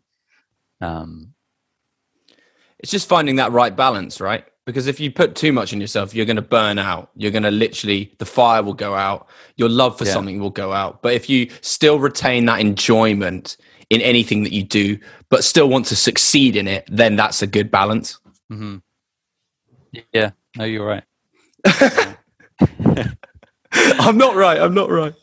Um, 0.81 1.33
it's 2.79 2.91
just 2.91 3.07
finding 3.07 3.37
that 3.37 3.51
right 3.51 3.75
balance, 3.75 4.19
right? 4.19 4.45
because 4.65 4.87
if 4.87 4.99
you 4.99 5.11
put 5.11 5.35
too 5.35 5.51
much 5.51 5.73
in 5.73 5.81
yourself 5.81 6.13
you're 6.13 6.25
going 6.25 6.35
to 6.35 6.41
burn 6.41 6.79
out 6.79 7.09
you're 7.15 7.31
going 7.31 7.43
to 7.43 7.51
literally 7.51 8.13
the 8.17 8.25
fire 8.25 8.63
will 8.63 8.73
go 8.73 8.95
out 8.95 9.27
your 9.55 9.69
love 9.69 9.97
for 9.97 10.05
yeah. 10.05 10.13
something 10.13 10.39
will 10.39 10.49
go 10.49 10.73
out 10.73 11.01
but 11.01 11.13
if 11.13 11.29
you 11.29 11.49
still 11.61 11.99
retain 11.99 12.45
that 12.45 12.59
enjoyment 12.59 13.57
in 13.93 14.01
anything 14.01 14.43
that 14.43 14.53
you 14.53 14.63
do 14.63 14.97
but 15.29 15.43
still 15.43 15.69
want 15.69 15.85
to 15.85 15.95
succeed 15.95 16.55
in 16.55 16.67
it 16.67 16.87
then 16.91 17.15
that's 17.15 17.41
a 17.41 17.47
good 17.47 17.71
balance 17.71 18.19
mm-hmm. 18.51 18.77
yeah 20.11 20.31
no 20.57 20.65
you're 20.65 20.85
right 20.85 21.03
I'm 23.73 24.17
not 24.17 24.35
right. 24.35 24.59
I'm 24.59 24.73
not 24.73 24.89
right. 24.91 25.13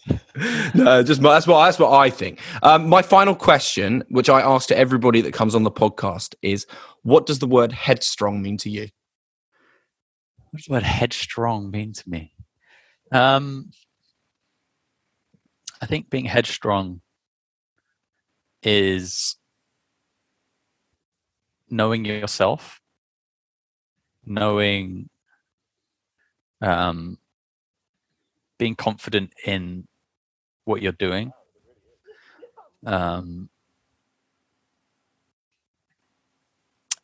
No, 0.74 1.02
just 1.02 1.20
my, 1.20 1.34
that's 1.34 1.46
what 1.46 1.64
that's 1.64 1.78
what 1.78 1.92
I 1.92 2.10
think. 2.10 2.40
Um, 2.62 2.88
my 2.88 3.02
final 3.02 3.34
question, 3.34 4.02
which 4.08 4.28
I 4.28 4.40
ask 4.40 4.68
to 4.68 4.78
everybody 4.78 5.20
that 5.20 5.32
comes 5.32 5.54
on 5.54 5.62
the 5.62 5.70
podcast, 5.70 6.34
is: 6.42 6.66
What 7.02 7.26
does 7.26 7.38
the 7.38 7.46
word 7.46 7.72
headstrong 7.72 8.42
mean 8.42 8.56
to 8.58 8.70
you? 8.70 8.88
What 10.50 10.58
does 10.58 10.66
the 10.66 10.72
word 10.72 10.82
headstrong 10.82 11.70
mean 11.70 11.92
to 11.92 12.08
me? 12.08 12.32
Um, 13.12 13.70
I 15.80 15.86
think 15.86 16.10
being 16.10 16.24
headstrong 16.24 17.00
is 18.62 19.36
knowing 21.68 22.04
yourself, 22.04 22.80
knowing, 24.24 25.08
um, 26.60 27.18
being 28.58 28.74
confident 28.74 29.32
in 29.46 29.86
what 30.64 30.82
you're 30.82 30.92
doing. 30.92 31.32
Um, 32.84 33.48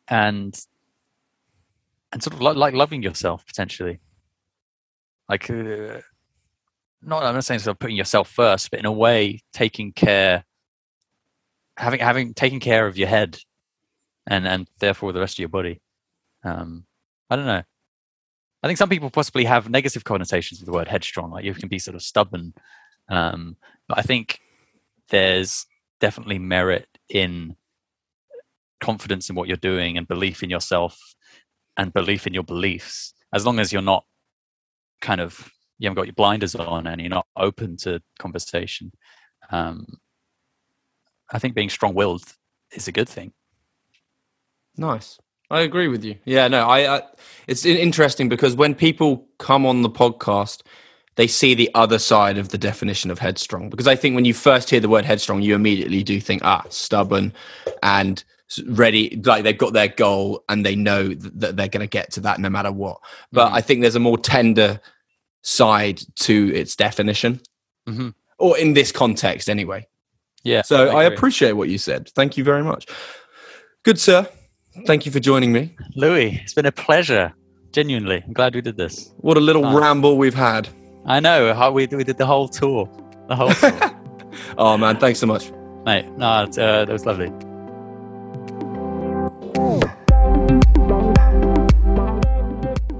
and 0.07 0.57
and 2.11 2.23
sort 2.23 2.33
of 2.33 2.41
like, 2.41 2.55
like 2.55 2.73
loving 2.73 3.03
yourself 3.03 3.45
potentially 3.45 3.99
like 5.29 5.49
uh, 5.49 5.99
not 7.01 7.23
i'm 7.23 7.35
not 7.35 7.43
saying 7.43 7.59
sort 7.59 7.75
of 7.75 7.79
putting 7.79 7.97
yourself 7.97 8.29
first 8.29 8.71
but 8.71 8.79
in 8.79 8.85
a 8.85 8.91
way 8.91 9.41
taking 9.53 9.91
care 9.91 10.45
having 11.77 11.99
having 11.99 12.33
taking 12.33 12.59
care 12.59 12.87
of 12.87 12.97
your 12.97 13.07
head 13.07 13.37
and 14.27 14.47
and 14.47 14.67
therefore 14.79 15.13
the 15.13 15.19
rest 15.19 15.35
of 15.35 15.39
your 15.39 15.49
body 15.49 15.81
um 16.43 16.85
i 17.29 17.35
don't 17.35 17.45
know. 17.45 17.63
I 18.63 18.67
think 18.67 18.79
some 18.79 18.89
people 18.89 19.11
possibly 19.11 19.45
have 19.45 19.69
negative 19.69 20.03
connotations 20.03 20.59
with 20.59 20.65
the 20.65 20.73
word 20.73 20.87
headstrong 20.87 21.31
like 21.31 21.45
you 21.45 21.53
can 21.53 21.69
be 21.69 21.79
sort 21.79 21.95
of 21.95 22.01
stubborn 22.01 22.53
um 23.09 23.55
but 23.87 23.99
i 23.99 24.01
think 24.01 24.39
there's 25.09 25.65
definitely 25.99 26.39
merit 26.39 26.87
in 27.09 27.55
confidence 28.79 29.29
in 29.29 29.35
what 29.35 29.47
you're 29.47 29.57
doing 29.57 29.97
and 29.97 30.07
belief 30.07 30.43
in 30.43 30.49
yourself 30.49 30.99
and 31.77 31.93
belief 31.93 32.27
in 32.27 32.33
your 32.33 32.43
beliefs. 32.43 33.13
As 33.33 33.45
long 33.45 33.59
as 33.59 33.71
you're 33.71 33.81
not 33.81 34.05
kind 35.01 35.21
of 35.21 35.51
you 35.79 35.87
haven't 35.87 35.95
got 35.95 36.07
your 36.07 36.13
blinders 36.13 36.55
on 36.55 36.87
and 36.87 36.99
you're 36.99 37.09
not 37.09 37.27
open 37.35 37.77
to 37.77 38.01
conversation 38.17 38.91
um, 39.51 39.85
i 41.31 41.39
think 41.39 41.55
being 41.55 41.69
strong-willed 41.69 42.23
is 42.71 42.87
a 42.87 42.91
good 42.91 43.09
thing 43.09 43.31
Nice. 44.79 45.17
I 45.49 45.61
agree 45.61 45.87
with 45.87 46.03
you. 46.03 46.15
Yeah, 46.25 46.47
no, 46.49 46.67
I, 46.67 46.97
I 46.97 47.01
it's 47.47 47.65
interesting 47.65 48.29
because 48.29 48.55
when 48.55 48.75
people 48.75 49.27
come 49.39 49.65
on 49.65 49.81
the 49.81 49.89
podcast, 49.89 50.61
they 51.15 51.25
see 51.25 51.55
the 51.55 51.71
other 51.73 51.97
side 51.97 52.37
of 52.37 52.49
the 52.49 52.57
definition 52.57 53.09
of 53.09 53.17
headstrong. 53.17 53.69
Because 53.69 53.87
I 53.87 53.95
think 53.95 54.13
when 54.13 54.25
you 54.25 54.33
first 54.35 54.69
hear 54.69 54.79
the 54.79 54.89
word 54.89 55.05
headstrong, 55.05 55.41
you 55.41 55.55
immediately 55.55 56.03
do 56.03 56.19
think, 56.21 56.43
ah, 56.45 56.63
stubborn 56.69 57.33
and 57.81 58.23
ready, 58.67 59.19
like 59.25 59.43
they've 59.43 59.57
got 59.57 59.73
their 59.73 59.87
goal 59.87 60.43
and 60.47 60.63
they 60.65 60.75
know 60.75 61.07
that 61.15 61.55
they're 61.55 61.67
going 61.69 61.81
to 61.81 61.87
get 61.87 62.11
to 62.11 62.19
that 62.21 62.39
no 62.39 62.49
matter 62.49 62.71
what. 62.71 62.99
But 63.31 63.49
Mhm. 63.49 63.53
I 63.53 63.61
think 63.61 63.81
there's 63.81 63.95
a 63.95 63.99
more 63.99 64.17
tender 64.19 64.79
side 65.41 66.01
to 66.17 66.51
its 66.53 66.75
definition, 66.75 67.41
Mhm. 67.89 68.13
or 68.37 68.57
in 68.57 68.73
this 68.73 68.91
context, 68.91 69.49
anyway. 69.49 69.87
Yeah 70.47 70.61
So 70.63 70.89
I, 70.89 71.03
agree. 71.03 71.15
appreciate 71.17 71.53
what 71.53 71.69
you 71.69 71.77
said. 71.77 72.09
Thank 72.15 72.37
you 72.37 72.43
very 72.43 72.63
much. 72.63 72.87
Good, 73.83 73.99
sir. 73.99 74.27
Thank 74.85 75.05
you 75.05 75.11
for 75.11 75.19
joining 75.19 75.51
me. 75.51 75.75
louis 75.95 76.39
it's 76.43 76.53
been 76.53 76.67
a 76.67 76.71
pleasure 76.87 77.33
genuinely 77.77 78.19
i'm 78.25 78.33
glad 78.33 78.53
we 78.55 78.61
did 78.61 78.77
this 78.77 78.95
What 79.27 79.35
a 79.37 79.39
little 79.49 79.63
Nice. 79.63 79.75
ramble 79.83 80.13
we've 80.23 80.35
had. 80.49 80.69
i 81.15 81.19
know 81.19 81.53
how 81.59 81.71
we, 81.71 81.87
we 81.87 82.03
did 82.03 82.17
the 82.17 82.25
whole 82.33 82.47
tour 82.47 82.87
the 83.27 83.35
whole 83.35 83.53
tour 83.61 83.79
Oh, 84.57 84.77
man. 84.77 84.97
Thanks 85.03 85.19
so 85.19 85.25
much. 85.33 85.51
mate 85.85 86.05
no 86.17 86.27
uh, 86.27 86.45
that 86.85 86.89
was 86.97 87.05
lovely 87.07 87.31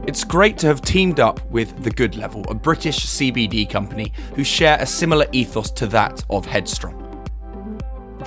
It's 0.07 0.23
great 0.23 0.57
to 0.59 0.67
have 0.67 0.81
teamed 0.81 1.19
up 1.19 1.45
with 1.51 1.83
The 1.83 1.91
Good 1.91 2.15
Level, 2.15 2.43
a 2.49 2.53
British 2.53 2.99
CBD 3.05 3.69
company 3.69 4.13
who 4.35 4.43
share 4.43 4.77
a 4.79 4.85
similar 4.85 5.25
ethos 5.33 5.69
to 5.71 5.87
that 5.87 6.23
of 6.29 6.45
Headstrong. 6.45 6.95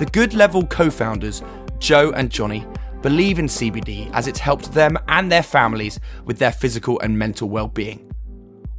The 0.01 0.07
Good 0.07 0.33
Level 0.33 0.65
co 0.65 0.89
founders, 0.89 1.43
Joe 1.77 2.11
and 2.15 2.31
Johnny, 2.31 2.65
believe 3.03 3.37
in 3.37 3.45
CBD 3.45 4.09
as 4.13 4.27
it's 4.27 4.39
helped 4.39 4.73
them 4.73 4.97
and 5.07 5.31
their 5.31 5.43
families 5.43 5.99
with 6.25 6.39
their 6.39 6.51
physical 6.51 6.99
and 7.01 7.15
mental 7.15 7.47
well 7.47 7.67
being. 7.67 8.11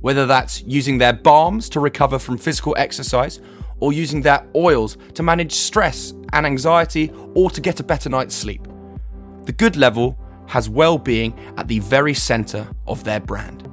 Whether 0.01 0.27
that's 0.27 0.63
using 0.63 0.99
their 0.99 1.13
balms 1.13 1.69
to 1.69 1.79
recover 1.79 2.19
from 2.19 2.39
physical 2.39 2.75
exercise, 2.77 3.39
or 3.79 3.93
using 3.93 4.21
their 4.21 4.45
oils 4.57 4.99
to 5.15 5.23
manage 5.23 5.53
stress 5.53 6.13
and 6.33 6.45
anxiety, 6.45 7.13
or 7.37 7.51
to 7.51 7.61
get 7.61 7.79
a 7.79 7.85
better 7.85 8.11
night's 8.11 8.35
sleep. 8.35 8.67
The 9.45 9.53
Good 9.53 9.77
Level 9.77 10.19
has 10.49 10.69
well 10.69 10.99
being 10.99 11.39
at 11.57 11.69
the 11.69 11.79
very 11.79 12.15
centre 12.15 12.67
of 12.89 13.05
their 13.05 13.21
brand. 13.21 13.72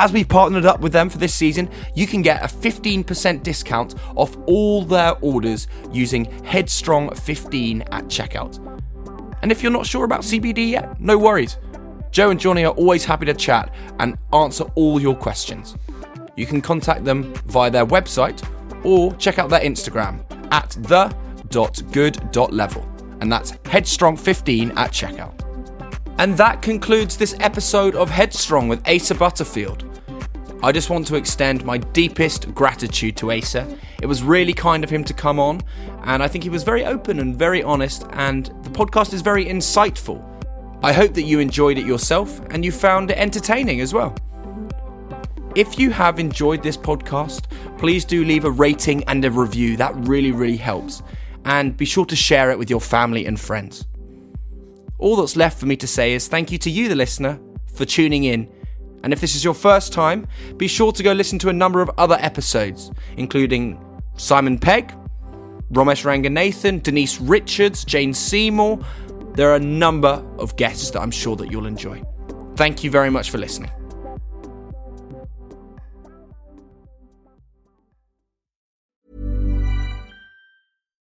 As 0.00 0.12
we've 0.12 0.28
partnered 0.28 0.64
up 0.64 0.80
with 0.80 0.92
them 0.92 1.10
for 1.10 1.18
this 1.18 1.34
season, 1.34 1.68
you 1.92 2.06
can 2.06 2.22
get 2.22 2.44
a 2.44 2.46
15% 2.46 3.42
discount 3.42 3.96
off 4.14 4.38
all 4.46 4.84
their 4.84 5.16
orders 5.22 5.66
using 5.92 6.26
Headstrong15 6.42 7.80
at 7.90 8.04
checkout. 8.04 8.60
And 9.42 9.50
if 9.50 9.60
you're 9.60 9.72
not 9.72 9.86
sure 9.86 10.04
about 10.04 10.20
CBD 10.20 10.70
yet, 10.70 11.00
no 11.00 11.18
worries. 11.18 11.58
Joe 12.12 12.30
and 12.30 12.38
Johnny 12.38 12.64
are 12.64 12.74
always 12.74 13.04
happy 13.04 13.26
to 13.26 13.34
chat 13.34 13.74
and 13.98 14.16
answer 14.32 14.66
all 14.76 15.00
your 15.00 15.16
questions. 15.16 15.74
You 16.36 16.46
can 16.46 16.62
contact 16.62 17.04
them 17.04 17.34
via 17.46 17.68
their 17.68 17.84
website 17.84 18.40
or 18.84 19.12
check 19.16 19.40
out 19.40 19.50
their 19.50 19.62
Instagram 19.62 20.20
at 20.52 20.76
the.good.level. 20.82 22.88
And 23.20 23.32
that's 23.32 23.50
Headstrong15 23.50 24.76
at 24.76 24.92
checkout. 24.92 25.34
And 26.18 26.36
that 26.36 26.62
concludes 26.62 27.16
this 27.16 27.34
episode 27.40 27.96
of 27.96 28.10
Headstrong 28.10 28.68
with 28.68 28.88
Asa 28.88 29.16
Butterfield. 29.16 29.87
I 30.60 30.72
just 30.72 30.90
want 30.90 31.06
to 31.06 31.14
extend 31.14 31.64
my 31.64 31.78
deepest 31.78 32.52
gratitude 32.52 33.16
to 33.18 33.30
Asa. 33.30 33.78
It 34.02 34.06
was 34.06 34.24
really 34.24 34.52
kind 34.52 34.82
of 34.82 34.90
him 34.90 35.04
to 35.04 35.14
come 35.14 35.38
on, 35.38 35.60
and 36.02 36.20
I 36.20 36.26
think 36.26 36.42
he 36.42 36.50
was 36.50 36.64
very 36.64 36.84
open 36.84 37.20
and 37.20 37.36
very 37.36 37.62
honest, 37.62 38.04
and 38.14 38.46
the 38.64 38.70
podcast 38.70 39.12
is 39.12 39.22
very 39.22 39.44
insightful. 39.44 40.20
I 40.82 40.92
hope 40.92 41.14
that 41.14 41.22
you 41.22 41.38
enjoyed 41.38 41.78
it 41.78 41.86
yourself 41.86 42.40
and 42.50 42.64
you 42.64 42.72
found 42.72 43.10
it 43.10 43.18
entertaining 43.18 43.80
as 43.80 43.94
well. 43.94 44.16
If 45.54 45.78
you 45.78 45.90
have 45.90 46.18
enjoyed 46.18 46.62
this 46.62 46.76
podcast, 46.76 47.44
please 47.78 48.04
do 48.04 48.24
leave 48.24 48.44
a 48.44 48.50
rating 48.50 49.04
and 49.04 49.24
a 49.24 49.30
review. 49.30 49.76
That 49.76 49.94
really, 50.08 50.32
really 50.32 50.56
helps. 50.56 51.02
And 51.44 51.76
be 51.76 51.84
sure 51.84 52.04
to 52.06 52.16
share 52.16 52.50
it 52.50 52.58
with 52.58 52.70
your 52.70 52.80
family 52.80 53.26
and 53.26 53.38
friends. 53.38 53.86
All 54.98 55.16
that's 55.16 55.36
left 55.36 55.58
for 55.58 55.66
me 55.66 55.76
to 55.76 55.86
say 55.86 56.14
is 56.14 56.28
thank 56.28 56.50
you 56.50 56.58
to 56.58 56.70
you, 56.70 56.88
the 56.88 56.96
listener, 56.96 57.40
for 57.74 57.84
tuning 57.84 58.24
in. 58.24 58.48
And 59.02 59.12
if 59.12 59.20
this 59.20 59.34
is 59.34 59.44
your 59.44 59.54
first 59.54 59.92
time, 59.92 60.26
be 60.56 60.68
sure 60.68 60.92
to 60.92 61.02
go 61.02 61.12
listen 61.12 61.38
to 61.40 61.48
a 61.48 61.52
number 61.52 61.80
of 61.80 61.90
other 61.98 62.16
episodes, 62.20 62.90
including 63.16 63.78
Simon 64.16 64.58
Pegg, 64.58 64.92
Romesh 65.72 66.04
Ranganathan, 66.04 66.82
Denise 66.82 67.20
Richards, 67.20 67.84
Jane 67.84 68.12
Seymour. 68.12 68.84
There 69.34 69.50
are 69.50 69.56
a 69.56 69.60
number 69.60 70.24
of 70.38 70.56
guests 70.56 70.90
that 70.90 71.00
I'm 71.00 71.10
sure 71.10 71.36
that 71.36 71.50
you'll 71.50 71.66
enjoy. 71.66 72.02
Thank 72.56 72.82
you 72.82 72.90
very 72.90 73.10
much 73.10 73.30
for 73.30 73.38
listening. 73.38 73.70